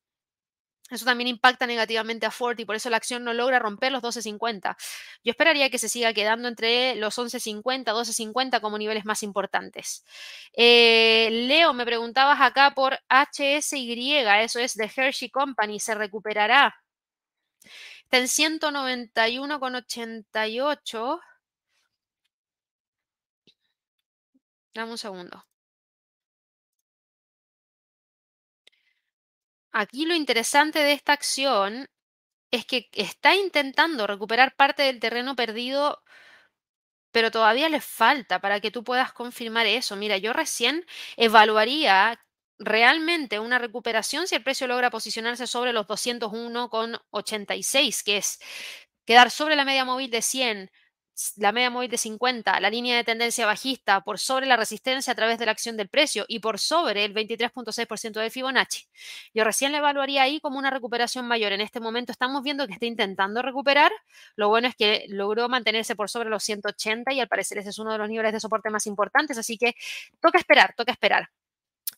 Eso 0.88 1.04
también 1.04 1.26
impacta 1.26 1.66
negativamente 1.66 2.26
a 2.26 2.30
Ford 2.30 2.56
y 2.60 2.64
por 2.64 2.76
eso 2.76 2.90
la 2.90 2.96
acción 2.96 3.24
no 3.24 3.32
logra 3.34 3.58
romper 3.58 3.90
los 3.90 4.02
12.50. 4.02 4.76
Yo 5.24 5.32
esperaría 5.32 5.68
que 5.68 5.78
se 5.78 5.88
siga 5.88 6.12
quedando 6.14 6.46
entre 6.46 6.94
los 6.94 7.18
11.50, 7.18 7.92
12.50 7.92 8.60
como 8.60 8.78
niveles 8.78 9.04
más 9.04 9.24
importantes. 9.24 10.04
Eh, 10.52 11.28
Leo, 11.48 11.74
me 11.74 11.84
preguntabas 11.84 12.40
acá 12.40 12.72
por 12.74 13.00
HSY, 13.08 14.42
eso 14.42 14.60
es 14.60 14.74
de 14.76 14.88
Hershey 14.94 15.28
Company, 15.30 15.80
¿se 15.80 15.94
recuperará? 15.96 16.76
Está 18.06 18.18
en 18.18 18.28
191,88. 18.28 21.20
Dame 24.74 24.90
un 24.92 24.98
segundo. 24.98 25.44
Aquí 29.72 30.06
lo 30.06 30.14
interesante 30.14 30.78
de 30.80 30.92
esta 30.92 31.12
acción 31.12 31.88
es 32.50 32.64
que 32.66 32.88
está 32.92 33.34
intentando 33.36 34.06
recuperar 34.06 34.54
parte 34.56 34.82
del 34.84 35.00
terreno 35.00 35.36
perdido, 35.36 36.02
pero 37.12 37.30
todavía 37.30 37.68
le 37.68 37.80
falta 37.80 38.40
para 38.40 38.60
que 38.60 38.70
tú 38.70 38.84
puedas 38.84 39.12
confirmar 39.12 39.66
eso. 39.66 39.96
Mira, 39.96 40.18
yo 40.18 40.32
recién 40.32 40.84
evaluaría 41.16 42.20
realmente 42.58 43.40
una 43.40 43.58
recuperación 43.58 44.26
si 44.26 44.34
el 44.34 44.42
precio 44.42 44.66
logra 44.66 44.90
posicionarse 44.90 45.46
sobre 45.46 45.72
los 45.72 45.86
201,86, 45.86 48.02
que 48.04 48.18
es 48.18 48.38
quedar 49.04 49.30
sobre 49.30 49.56
la 49.56 49.64
media 49.64 49.84
móvil 49.84 50.10
de 50.10 50.22
100 50.22 50.70
la 51.36 51.52
media 51.52 51.70
móvil 51.70 51.90
de 51.90 51.98
50, 51.98 52.60
la 52.60 52.70
línea 52.70 52.96
de 52.96 53.04
tendencia 53.04 53.46
bajista 53.46 54.02
por 54.02 54.18
sobre 54.18 54.46
la 54.46 54.56
resistencia 54.56 55.12
a 55.12 55.16
través 55.16 55.38
de 55.38 55.46
la 55.46 55.52
acción 55.52 55.76
del 55.76 55.88
precio 55.88 56.24
y 56.28 56.40
por 56.40 56.58
sobre 56.58 57.04
el 57.04 57.14
23.6% 57.14 58.20
de 58.20 58.30
Fibonacci. 58.30 58.84
Yo 59.32 59.44
recién 59.44 59.72
le 59.72 59.78
evaluaría 59.78 60.22
ahí 60.22 60.40
como 60.40 60.58
una 60.58 60.70
recuperación 60.70 61.26
mayor. 61.26 61.52
En 61.52 61.62
este 61.62 61.80
momento 61.80 62.12
estamos 62.12 62.42
viendo 62.42 62.66
que 62.66 62.74
está 62.74 62.86
intentando 62.86 63.40
recuperar. 63.42 63.92
Lo 64.36 64.48
bueno 64.48 64.68
es 64.68 64.76
que 64.76 65.06
logró 65.08 65.48
mantenerse 65.48 65.96
por 65.96 66.10
sobre 66.10 66.28
los 66.28 66.42
180 66.44 67.12
y 67.12 67.20
al 67.20 67.28
parecer 67.28 67.58
ese 67.58 67.70
es 67.70 67.78
uno 67.78 67.92
de 67.92 67.98
los 67.98 68.08
niveles 68.10 68.32
de 68.32 68.40
soporte 68.40 68.70
más 68.70 68.86
importantes. 68.86 69.38
Así 69.38 69.56
que 69.56 69.74
toca 70.20 70.38
esperar, 70.38 70.74
toca 70.76 70.92
esperar. 70.92 71.30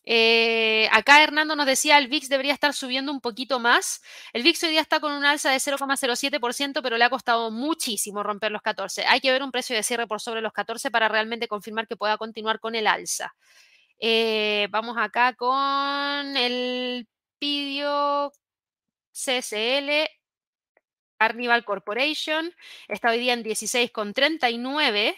Eh, 0.05 0.87
acá 0.91 1.21
Hernando 1.21 1.55
nos 1.55 1.65
decía 1.65 1.97
el 1.97 2.07
VIX 2.07 2.29
debería 2.29 2.53
estar 2.53 2.73
subiendo 2.73 3.11
un 3.11 3.21
poquito 3.21 3.59
más. 3.59 4.01
El 4.33 4.43
VIX 4.43 4.63
hoy 4.63 4.69
día 4.71 4.81
está 4.81 4.99
con 4.99 5.11
un 5.11 5.25
alza 5.25 5.51
de 5.51 5.59
0,07%, 5.59 6.81
pero 6.81 6.97
le 6.97 7.03
ha 7.03 7.09
costado 7.09 7.51
muchísimo 7.51 8.23
romper 8.23 8.51
los 8.51 8.61
14. 8.61 9.05
Hay 9.05 9.19
que 9.19 9.31
ver 9.31 9.43
un 9.43 9.51
precio 9.51 9.75
de 9.75 9.83
cierre 9.83 10.07
por 10.07 10.21
sobre 10.21 10.41
los 10.41 10.53
14 10.53 10.89
para 10.91 11.07
realmente 11.09 11.47
confirmar 11.47 11.87
que 11.87 11.97
pueda 11.97 12.17
continuar 12.17 12.59
con 12.59 12.75
el 12.75 12.87
alza. 12.87 13.35
Eh, 13.99 14.67
vamos 14.71 14.97
acá 14.97 15.33
con 15.33 16.37
el 16.37 17.07
Pidio 17.37 18.31
CSL. 19.11 20.09
Carnival 21.17 21.65
Corporation 21.65 22.53
está 22.87 23.11
hoy 23.11 23.19
día 23.19 23.33
en 23.33 23.43
16,39 23.43 25.15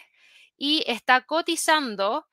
y 0.56 0.82
está 0.88 1.20
cotizando 1.22 2.26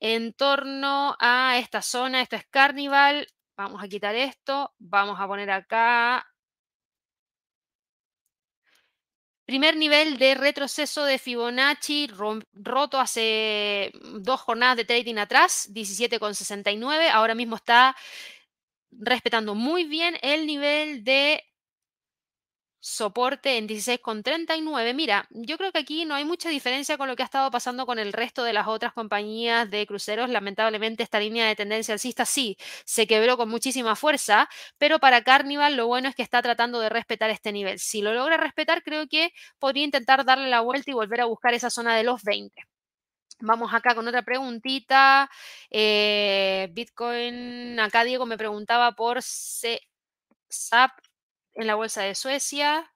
en 0.00 0.32
torno 0.34 1.16
a 1.18 1.58
esta 1.58 1.82
zona. 1.82 2.20
Esto 2.22 2.36
es 2.36 2.46
Carnival. 2.50 3.26
Vamos 3.56 3.82
a 3.82 3.88
quitar 3.88 4.14
esto. 4.14 4.74
Vamos 4.78 5.20
a 5.20 5.26
poner 5.26 5.50
acá. 5.50 6.26
Primer 9.46 9.76
nivel 9.76 10.16
de 10.16 10.34
retroceso 10.34 11.04
de 11.04 11.18
Fibonacci 11.18 12.08
roto 12.54 12.98
hace 12.98 13.92
dos 14.22 14.40
jornadas 14.40 14.78
de 14.78 14.86
trading 14.86 15.16
atrás, 15.16 15.68
17,69. 15.70 17.10
Ahora 17.10 17.34
mismo 17.34 17.56
está 17.56 17.94
respetando 18.90 19.54
muy 19.54 19.84
bien 19.84 20.16
el 20.22 20.46
nivel 20.46 21.04
de 21.04 21.44
soporte 22.84 23.56
en 23.56 23.66
16,39. 23.66 24.92
Mira, 24.94 25.26
yo 25.30 25.56
creo 25.56 25.72
que 25.72 25.78
aquí 25.78 26.04
no 26.04 26.14
hay 26.14 26.26
mucha 26.26 26.50
diferencia 26.50 26.98
con 26.98 27.08
lo 27.08 27.16
que 27.16 27.22
ha 27.22 27.24
estado 27.24 27.50
pasando 27.50 27.86
con 27.86 27.98
el 27.98 28.12
resto 28.12 28.44
de 28.44 28.52
las 28.52 28.66
otras 28.66 28.92
compañías 28.92 29.70
de 29.70 29.86
cruceros. 29.86 30.28
Lamentablemente 30.28 31.02
esta 31.02 31.18
línea 31.18 31.46
de 31.46 31.56
tendencia 31.56 31.94
alcista 31.94 32.26
sí 32.26 32.58
se 32.84 33.06
quebró 33.06 33.38
con 33.38 33.48
muchísima 33.48 33.96
fuerza, 33.96 34.50
pero 34.76 34.98
para 34.98 35.24
Carnival 35.24 35.76
lo 35.76 35.86
bueno 35.86 36.10
es 36.10 36.14
que 36.14 36.22
está 36.22 36.42
tratando 36.42 36.78
de 36.78 36.90
respetar 36.90 37.30
este 37.30 37.52
nivel. 37.52 37.78
Si 37.78 38.02
lo 38.02 38.12
logra 38.12 38.36
respetar, 38.36 38.82
creo 38.82 39.06
que 39.08 39.32
podría 39.58 39.84
intentar 39.84 40.26
darle 40.26 40.50
la 40.50 40.60
vuelta 40.60 40.90
y 40.90 40.94
volver 40.94 41.22
a 41.22 41.24
buscar 41.24 41.54
esa 41.54 41.70
zona 41.70 41.96
de 41.96 42.04
los 42.04 42.22
20. 42.22 42.64
Vamos 43.40 43.72
acá 43.72 43.94
con 43.94 44.06
otra 44.08 44.22
preguntita. 44.22 45.30
Eh, 45.70 46.68
Bitcoin, 46.72 47.80
acá 47.80 48.04
Diego 48.04 48.26
me 48.26 48.36
preguntaba 48.36 48.92
por 48.92 49.22
SAP 49.22 51.03
en 51.54 51.66
la 51.66 51.74
bolsa 51.74 52.02
de 52.02 52.14
Suecia. 52.14 52.92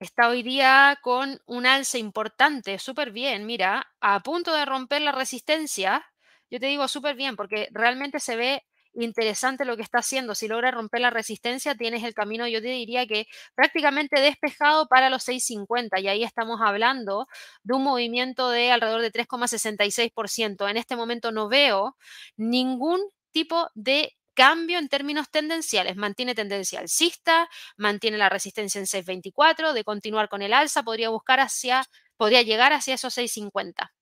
Está 0.00 0.28
hoy 0.28 0.42
día 0.42 0.98
con 1.02 1.40
un 1.46 1.64
alza 1.64 1.96
importante, 1.98 2.78
súper 2.78 3.12
bien, 3.12 3.46
mira, 3.46 3.86
a 4.00 4.20
punto 4.20 4.52
de 4.52 4.64
romper 4.64 5.00
la 5.02 5.12
resistencia. 5.12 6.04
Yo 6.50 6.58
te 6.58 6.66
digo 6.66 6.88
súper 6.88 7.14
bien 7.14 7.36
porque 7.36 7.68
realmente 7.70 8.18
se 8.18 8.36
ve 8.36 8.64
interesante 8.94 9.64
lo 9.64 9.76
que 9.76 9.82
está 9.82 9.98
haciendo. 9.98 10.34
Si 10.34 10.48
logra 10.48 10.70
romper 10.70 11.00
la 11.00 11.10
resistencia, 11.10 11.74
tienes 11.74 12.02
el 12.04 12.14
camino, 12.14 12.46
yo 12.48 12.60
te 12.60 12.68
diría 12.68 13.06
que 13.06 13.26
prácticamente 13.54 14.20
despejado 14.20 14.86
para 14.88 15.08
los 15.08 15.24
6.50 15.24 16.00
y 16.00 16.08
ahí 16.08 16.24
estamos 16.24 16.60
hablando 16.60 17.26
de 17.62 17.74
un 17.74 17.84
movimiento 17.84 18.50
de 18.50 18.70
alrededor 18.72 19.02
de 19.02 19.12
3,66%. 19.12 20.68
En 20.68 20.76
este 20.76 20.96
momento 20.96 21.32
no 21.32 21.48
veo 21.48 21.96
ningún 22.36 23.00
tipo 23.30 23.68
de 23.74 24.14
cambio 24.34 24.78
en 24.78 24.88
términos 24.88 25.30
tendenciales. 25.30 25.96
Mantiene 25.96 26.34
tendencia 26.34 26.80
alcista, 26.80 27.48
mantiene 27.76 28.18
la 28.18 28.28
resistencia 28.28 28.78
en 28.78 28.86
6.24, 28.86 29.72
de 29.72 29.84
continuar 29.84 30.28
con 30.28 30.42
el 30.42 30.52
alza, 30.52 30.82
podría 30.82 31.10
buscar 31.10 31.40
hacia, 31.40 31.84
podría 32.16 32.42
llegar 32.42 32.72
hacia 32.72 32.94
esos 32.94 33.16
6.50. 33.16 33.92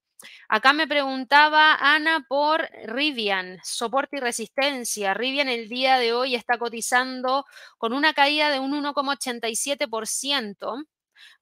Acá 0.49 0.73
me 0.73 0.87
preguntaba 0.87 1.75
Ana 1.75 2.25
por 2.29 2.69
Rivian, 2.85 3.59
soporte 3.65 4.19
y 4.19 4.21
resistencia. 4.21 5.15
Rivian 5.15 5.49
el 5.49 5.69
día 5.69 5.99
de 5.99 6.13
hoy 6.13 6.35
está 6.35 6.59
cotizando 6.59 7.45
con 7.79 7.93
una 7.93 8.13
caída 8.13 8.51
de 8.51 8.59
un 8.59 8.73
1,87%. 8.73 10.85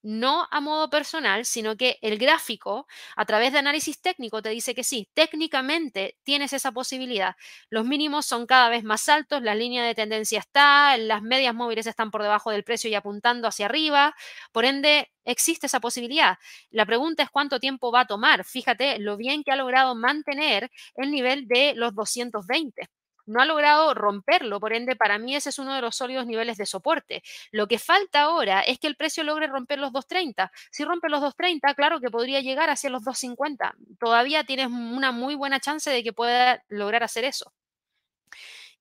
No 0.04 0.48
a 0.52 0.60
modo 0.62 0.90
personal, 0.90 1.46
sino 1.46 1.76
que 1.78 1.98
el 2.02 2.18
gráfico, 2.20 2.88
a 3.16 3.26
través 3.26 3.54
de 3.54 3.60
análisis 3.60 4.00
técnico, 4.02 4.42
te 4.42 4.50
dice 4.50 4.76
que 4.76 4.84
sí, 4.84 5.10
técnicamente 5.14 6.18
tienes 6.24 6.54
esa 6.54 6.72
posibilidad. 6.72 7.36
Los 7.70 7.86
mínimos 7.86 8.26
son 8.26 8.46
cada 8.46 8.70
vez 8.70 8.84
más 8.84 9.10
altos, 9.10 9.42
la 9.42 9.56
línea 9.56 9.84
de 9.86 9.96
tendencia 9.96 10.40
está, 10.40 10.98
las 10.98 11.22
medias 11.22 11.56
móviles 11.56 11.88
están 11.88 12.12
por 12.12 12.22
debajo 12.24 12.52
del 12.52 12.64
precio 12.64 12.90
y 12.90 12.96
apuntando 12.96 13.48
hacia 13.48 13.66
arriba, 13.68 14.16
por 14.52 14.66
ende, 14.66 15.12
existe 15.26 15.68
esa 15.68 15.80
posibilidad. 15.80 16.38
La 16.70 16.86
pregunta 16.86 17.24
es 17.24 17.30
cuánto 17.30 17.60
tiempo 17.60 17.92
va 17.92 18.02
a 18.02 18.08
tomar. 18.08 18.44
Fíjate 18.46 19.00
lo 19.00 19.18
bien 19.18 19.44
que 19.44 19.52
ha 19.52 19.56
logrado 19.56 19.96
mantener 19.96 20.70
el 20.96 21.12
nivel 21.12 21.48
de 21.48 21.74
los 21.76 21.96
220 21.96 22.88
no 23.26 23.42
ha 23.42 23.46
logrado 23.46 23.94
romperlo, 23.94 24.60
por 24.60 24.74
ende 24.74 24.96
para 24.96 25.18
mí 25.18 25.36
ese 25.36 25.50
es 25.50 25.60
uno 25.60 25.74
de 25.74 25.82
los 25.82 25.96
sólidos 25.96 26.26
niveles 26.26 26.58
de 26.58 26.66
soporte. 26.66 27.24
Lo 27.52 27.68
que 27.68 27.80
falta 27.80 28.22
ahora 28.22 28.62
es 28.62 28.80
que 28.80 28.88
el 28.88 28.96
precio 28.96 29.24
logre 29.24 29.48
romper 29.48 29.80
los 29.80 29.92
230. 29.92 30.52
Si 30.72 30.84
rompe 30.84 31.10
los 31.10 31.22
230, 31.22 31.74
claro 31.76 32.00
que 32.00 32.10
podría 32.12 32.42
llegar 32.42 32.70
hacia 32.70 32.90
los 32.90 33.04
250. 33.04 33.76
Todavía 34.00 34.44
tienes 34.44 34.68
una 34.68 35.12
muy 35.12 35.36
buena 35.36 35.60
chance 35.60 35.90
de 35.90 36.04
que 36.04 36.14
pueda 36.14 36.64
lograr 36.68 37.04
hacer 37.04 37.24
eso. 37.26 37.54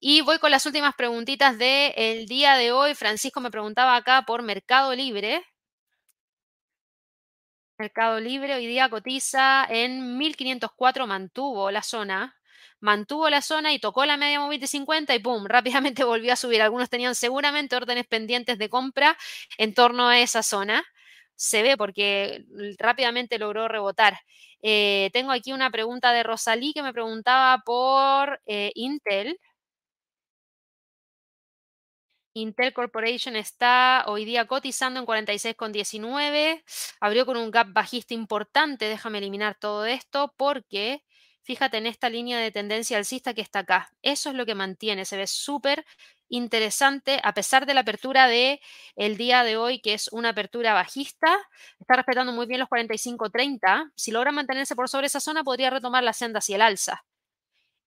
Y 0.00 0.20
voy 0.22 0.38
con 0.38 0.50
las 0.50 0.66
últimas 0.66 0.94
preguntitas 0.96 1.56
del 1.58 2.26
día 2.26 2.56
de 2.56 2.72
hoy. 2.72 2.94
Francisco 2.94 3.40
me 3.40 3.52
preguntaba 3.52 3.94
acá 3.94 4.22
por 4.26 4.42
Mercado 4.42 4.94
Libre. 4.94 5.44
Mercado 7.78 8.18
Libre 8.20 8.54
hoy 8.54 8.66
día 8.66 8.88
cotiza 8.88 9.64
en 9.68 10.18
1504, 10.18 11.06
mantuvo 11.06 11.70
la 11.70 11.82
zona 11.82 12.36
mantuvo 12.82 13.30
la 13.30 13.40
zona 13.42 13.72
y 13.72 13.78
tocó 13.78 14.04
la 14.04 14.16
media 14.16 14.40
móvil 14.40 14.60
de 14.60 14.66
50 14.66 15.14
y 15.14 15.20
¡pum! 15.20 15.46
rápidamente 15.46 16.04
volvió 16.04 16.32
a 16.32 16.36
subir. 16.36 16.60
Algunos 16.62 16.90
tenían 16.90 17.14
seguramente 17.14 17.76
órdenes 17.76 18.06
pendientes 18.06 18.58
de 18.58 18.68
compra 18.68 19.16
en 19.58 19.74
torno 19.74 20.08
a 20.08 20.20
esa 20.20 20.42
zona. 20.42 20.84
Se 21.36 21.62
ve 21.62 21.76
porque 21.76 22.44
rápidamente 22.78 23.38
logró 23.38 23.68
rebotar. 23.68 24.18
Eh, 24.62 25.10
tengo 25.12 25.32
aquí 25.32 25.52
una 25.52 25.70
pregunta 25.70 26.12
de 26.12 26.22
Rosalí 26.22 26.72
que 26.72 26.82
me 26.82 26.92
preguntaba 26.92 27.62
por 27.64 28.40
eh, 28.46 28.72
Intel. 28.74 29.38
Intel 32.34 32.72
Corporation 32.72 33.36
está 33.36 34.04
hoy 34.06 34.24
día 34.24 34.46
cotizando 34.46 35.00
en 35.00 35.06
46,19. 35.06 36.62
Abrió 37.00 37.26
con 37.26 37.36
un 37.36 37.50
gap 37.50 37.72
bajista 37.72 38.14
importante. 38.14 38.86
Déjame 38.86 39.18
eliminar 39.18 39.56
todo 39.58 39.84
esto 39.84 40.32
porque 40.36 41.02
Fíjate 41.44 41.78
en 41.78 41.86
esta 41.86 42.08
línea 42.08 42.38
de 42.38 42.52
tendencia 42.52 42.96
alcista 42.96 43.34
que 43.34 43.40
está 43.40 43.60
acá. 43.60 43.92
Eso 44.02 44.30
es 44.30 44.36
lo 44.36 44.46
que 44.46 44.54
mantiene. 44.54 45.04
Se 45.04 45.16
ve 45.16 45.26
súper 45.26 45.84
interesante 46.28 47.20
a 47.24 47.34
pesar 47.34 47.66
de 47.66 47.74
la 47.74 47.80
apertura 47.80 48.28
de 48.28 48.60
el 48.94 49.16
día 49.16 49.42
de 49.42 49.56
hoy, 49.56 49.80
que 49.80 49.94
es 49.94 50.08
una 50.12 50.30
apertura 50.30 50.72
bajista. 50.72 51.36
Está 51.80 51.96
respetando 51.96 52.32
muy 52.32 52.46
bien 52.46 52.60
los 52.60 52.68
45.30. 52.68 53.90
Si 53.96 54.12
logra 54.12 54.30
mantenerse 54.30 54.76
por 54.76 54.88
sobre 54.88 55.08
esa 55.08 55.18
zona, 55.18 55.42
podría 55.42 55.70
retomar 55.70 56.04
la 56.04 56.12
senda 56.12 56.38
hacia 56.38 56.56
el 56.56 56.62
alza. 56.62 57.04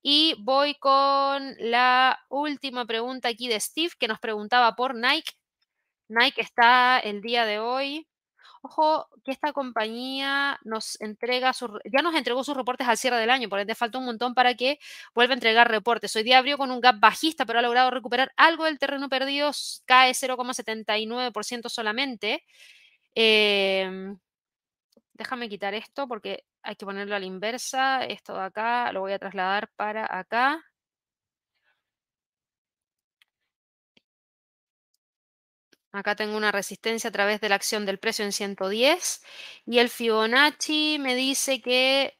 Y 0.01 0.35
voy 0.39 0.75
con 0.75 1.55
la 1.57 2.19
última 2.29 2.85
pregunta 2.85 3.29
aquí 3.29 3.47
de 3.47 3.59
Steve, 3.59 3.93
que 3.97 4.07
nos 4.07 4.19
preguntaba 4.19 4.75
por 4.75 4.95
Nike. 4.95 5.31
Nike 6.09 6.41
está 6.41 6.99
el 6.99 7.21
día 7.21 7.45
de 7.45 7.59
hoy 7.59 8.05
Ojo 8.65 9.07
que 9.23 9.31
esta 9.31 9.53
compañía 9.53 10.59
nos 10.63 10.99
entrega 10.99 11.51
ya 11.53 12.01
nos 12.01 12.15
entregó 12.15 12.43
sus 12.43 12.57
reportes 12.57 12.87
al 12.87 12.97
cierre 12.97 13.17
del 13.19 13.29
año, 13.29 13.47
por 13.47 13.59
ende 13.59 13.75
falta 13.75 13.99
un 13.99 14.05
montón 14.05 14.33
para 14.33 14.55
que 14.55 14.79
vuelva 15.13 15.33
a 15.33 15.35
entregar 15.35 15.69
reportes. 15.69 16.15
Hoy 16.15 16.23
día 16.23 16.39
abrió 16.39 16.57
con 16.57 16.71
un 16.71 16.81
gap 16.81 16.99
bajista, 16.99 17.45
pero 17.45 17.59
ha 17.59 17.61
logrado 17.61 17.91
recuperar 17.91 18.33
algo 18.37 18.65
del 18.65 18.79
terreno 18.79 19.07
perdido, 19.07 19.51
cae 19.85 20.15
0,79% 20.15 21.69
solamente. 21.69 22.43
Em, 23.13 24.17
déjame 25.13 25.49
quitar 25.49 25.75
esto 25.75 26.07
porque 26.07 26.45
hay 26.63 26.75
que 26.75 26.85
ponerlo 26.85 27.15
a 27.15 27.19
la 27.19 27.25
inversa. 27.27 28.03
Esto 28.05 28.33
de 28.33 28.41
acá 28.45 28.91
lo 28.93 29.01
voy 29.01 29.13
a 29.13 29.19
trasladar 29.19 29.69
para 29.75 30.07
acá. 30.09 30.63
Acá 35.95 36.15
tengo 36.15 36.35
una 36.35 36.51
resistencia 36.51 37.09
a 37.09 37.13
través 37.13 37.39
de 37.39 37.47
la 37.47 37.55
acción 37.55 37.85
del 37.85 37.99
precio 37.99 38.25
en 38.25 38.33
110 38.33 39.23
y 39.65 39.79
el 39.79 39.89
Fibonacci 39.89 40.97
me 40.99 41.15
dice 41.15 41.61
que 41.61 42.17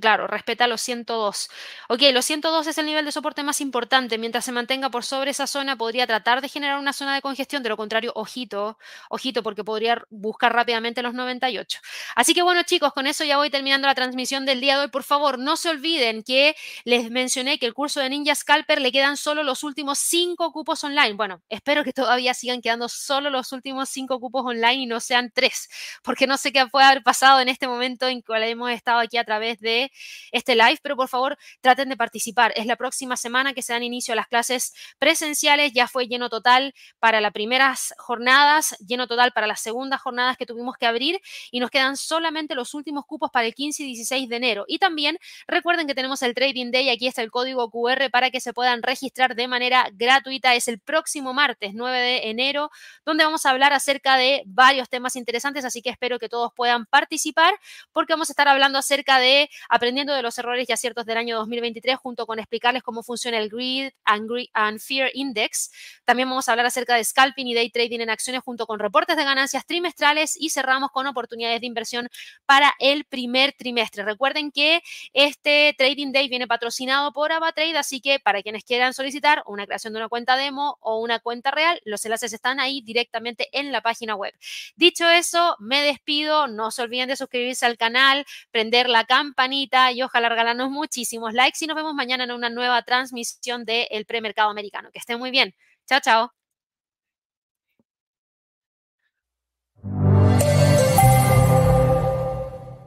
Claro, 0.00 0.26
respeta 0.26 0.66
los 0.66 0.80
102. 0.80 1.50
Ok, 1.90 2.00
los 2.14 2.24
102 2.24 2.66
es 2.66 2.78
el 2.78 2.86
nivel 2.86 3.04
de 3.04 3.12
soporte 3.12 3.42
más 3.42 3.60
importante. 3.60 4.16
Mientras 4.16 4.42
se 4.46 4.50
mantenga 4.50 4.88
por 4.88 5.04
sobre 5.04 5.32
esa 5.32 5.46
zona, 5.46 5.76
podría 5.76 6.06
tratar 6.06 6.40
de 6.40 6.48
generar 6.48 6.78
una 6.78 6.94
zona 6.94 7.14
de 7.14 7.20
congestión. 7.20 7.62
De 7.62 7.68
lo 7.68 7.76
contrario, 7.76 8.10
ojito, 8.14 8.78
ojito, 9.10 9.42
porque 9.42 9.64
podría 9.64 10.02
buscar 10.08 10.54
rápidamente 10.54 11.02
los 11.02 11.12
98. 11.12 11.80
Así 12.16 12.32
que 12.32 12.40
bueno, 12.42 12.62
chicos, 12.62 12.94
con 12.94 13.06
eso 13.06 13.24
ya 13.24 13.36
voy 13.36 13.50
terminando 13.50 13.86
la 13.86 13.94
transmisión 13.94 14.46
del 14.46 14.62
día 14.62 14.76
de 14.76 14.84
hoy. 14.84 14.88
Por 14.88 15.02
favor, 15.02 15.38
no 15.38 15.56
se 15.58 15.68
olviden 15.68 16.22
que 16.22 16.56
les 16.84 17.10
mencioné 17.10 17.58
que 17.58 17.66
el 17.66 17.74
curso 17.74 18.00
de 18.00 18.08
Ninja 18.08 18.34
Scalper 18.34 18.80
le 18.80 18.92
quedan 18.92 19.18
solo 19.18 19.42
los 19.42 19.62
últimos 19.62 19.98
5 19.98 20.52
cupos 20.52 20.82
online. 20.84 21.12
Bueno, 21.14 21.42
espero 21.50 21.84
que 21.84 21.92
todavía 21.92 22.32
sigan 22.32 22.62
quedando 22.62 22.88
solo 22.88 23.28
los 23.28 23.52
últimos 23.52 23.90
5 23.90 24.18
cupos 24.20 24.42
online 24.46 24.82
y 24.84 24.86
no 24.86 25.00
sean 25.00 25.30
3, 25.34 25.68
porque 26.02 26.26
no 26.26 26.38
sé 26.38 26.50
qué 26.50 26.66
puede 26.66 26.86
haber 26.86 27.02
pasado 27.02 27.40
en 27.40 27.50
este 27.50 27.68
momento 27.68 28.08
en 28.08 28.22
que 28.22 28.32
hemos 28.52 28.70
estado 28.70 28.98
aquí 29.00 29.18
a 29.18 29.24
través 29.24 29.60
de 29.60 29.81
este 30.30 30.54
live, 30.54 30.78
pero 30.82 30.96
por 30.96 31.08
favor 31.08 31.38
traten 31.60 31.88
de 31.88 31.96
participar. 31.96 32.52
Es 32.56 32.66
la 32.66 32.76
próxima 32.76 33.16
semana 33.16 33.54
que 33.54 33.62
se 33.62 33.72
dan 33.72 33.82
inicio 33.82 34.12
a 34.12 34.16
las 34.16 34.28
clases 34.28 34.74
presenciales, 34.98 35.72
ya 35.72 35.88
fue 35.88 36.06
lleno 36.06 36.28
total 36.28 36.74
para 36.98 37.20
las 37.20 37.32
primeras 37.32 37.94
jornadas, 37.98 38.76
lleno 38.86 39.06
total 39.06 39.32
para 39.32 39.46
las 39.46 39.60
segundas 39.60 40.00
jornadas 40.00 40.36
que 40.36 40.46
tuvimos 40.46 40.76
que 40.76 40.86
abrir 40.86 41.20
y 41.50 41.60
nos 41.60 41.70
quedan 41.70 41.96
solamente 41.96 42.54
los 42.54 42.74
últimos 42.74 43.04
cupos 43.06 43.30
para 43.30 43.46
el 43.46 43.54
15 43.54 43.82
y 43.82 43.86
16 43.86 44.28
de 44.28 44.36
enero. 44.36 44.64
Y 44.68 44.78
también 44.78 45.18
recuerden 45.46 45.86
que 45.86 45.94
tenemos 45.94 46.22
el 46.22 46.34
Trading 46.34 46.70
Day, 46.70 46.90
aquí 46.90 47.06
está 47.06 47.22
el 47.22 47.30
código 47.30 47.70
QR 47.70 48.10
para 48.10 48.30
que 48.30 48.40
se 48.40 48.52
puedan 48.52 48.82
registrar 48.82 49.34
de 49.34 49.48
manera 49.48 49.88
gratuita. 49.92 50.54
Es 50.54 50.68
el 50.68 50.80
próximo 50.80 51.32
martes 51.34 51.72
9 51.74 51.98
de 51.98 52.30
enero, 52.30 52.70
donde 53.04 53.24
vamos 53.24 53.46
a 53.46 53.50
hablar 53.50 53.72
acerca 53.72 54.16
de 54.16 54.42
varios 54.46 54.88
temas 54.88 55.16
interesantes, 55.16 55.64
así 55.64 55.82
que 55.82 55.90
espero 55.90 56.18
que 56.18 56.28
todos 56.28 56.52
puedan 56.54 56.86
participar 56.86 57.54
porque 57.92 58.12
vamos 58.12 58.30
a 58.30 58.32
estar 58.32 58.48
hablando 58.48 58.78
acerca 58.78 59.18
de 59.18 59.50
aprendiendo 59.72 60.12
de 60.12 60.20
los 60.20 60.36
errores 60.36 60.68
y 60.68 60.72
aciertos 60.72 61.06
del 61.06 61.16
año 61.16 61.34
2023, 61.38 61.96
junto 61.96 62.26
con 62.26 62.38
explicarles 62.38 62.82
cómo 62.82 63.02
funciona 63.02 63.38
el 63.38 63.48
Greed 63.48 63.92
and, 64.04 64.80
Fear 64.80 65.10
Index. 65.14 65.72
También 66.04 66.28
vamos 66.28 66.46
a 66.46 66.52
hablar 66.52 66.66
acerca 66.66 66.94
de 66.94 67.02
scalping 67.02 67.46
y 67.46 67.54
day 67.54 67.70
trading 67.70 68.00
en 68.00 68.10
acciones, 68.10 68.42
junto 68.44 68.66
con 68.66 68.78
reportes 68.78 69.16
de 69.16 69.24
ganancias 69.24 69.64
trimestrales 69.64 70.36
y 70.38 70.50
cerramos 70.50 70.90
con 70.90 71.06
oportunidades 71.06 71.62
de 71.62 71.66
inversión 71.66 72.10
para 72.44 72.74
el 72.80 73.06
primer 73.06 73.54
trimestre. 73.54 74.04
Recuerden 74.04 74.52
que 74.52 74.82
este 75.14 75.74
Trading 75.78 76.12
Day 76.12 76.28
viene 76.28 76.46
patrocinado 76.46 77.10
por 77.14 77.32
AvaTrade, 77.32 77.78
así 77.78 78.02
que 78.02 78.20
para 78.20 78.42
quienes 78.42 78.64
quieran 78.64 78.92
solicitar 78.92 79.42
una 79.46 79.64
creación 79.64 79.94
de 79.94 80.00
una 80.00 80.10
cuenta 80.10 80.36
demo 80.36 80.76
o 80.80 81.00
una 81.00 81.18
cuenta 81.18 81.50
real, 81.50 81.80
los 81.86 82.04
enlaces 82.04 82.34
están 82.34 82.60
ahí 82.60 82.82
directamente 82.82 83.48
en 83.52 83.72
la 83.72 83.80
página 83.80 84.16
web. 84.16 84.34
Dicho 84.76 85.08
eso, 85.08 85.56
me 85.60 85.80
despido. 85.80 86.46
No 86.46 86.70
se 86.70 86.82
olviden 86.82 87.08
de 87.08 87.16
suscribirse 87.16 87.64
al 87.64 87.78
canal, 87.78 88.26
prender 88.50 88.90
la 88.90 89.04
campanita 89.04 89.61
y 89.92 90.02
ojalá 90.02 90.28
regalarnos 90.28 90.70
muchísimos 90.70 91.32
likes 91.34 91.58
y 91.64 91.66
nos 91.66 91.76
vemos 91.76 91.94
mañana 91.94 92.24
en 92.24 92.32
una 92.32 92.50
nueva 92.50 92.82
transmisión 92.82 93.64
del 93.64 94.06
premercado 94.06 94.50
americano. 94.50 94.90
Que 94.92 94.98
estén 94.98 95.18
muy 95.18 95.30
bien. 95.30 95.54
Chao, 95.86 96.00
chao. 96.00 96.41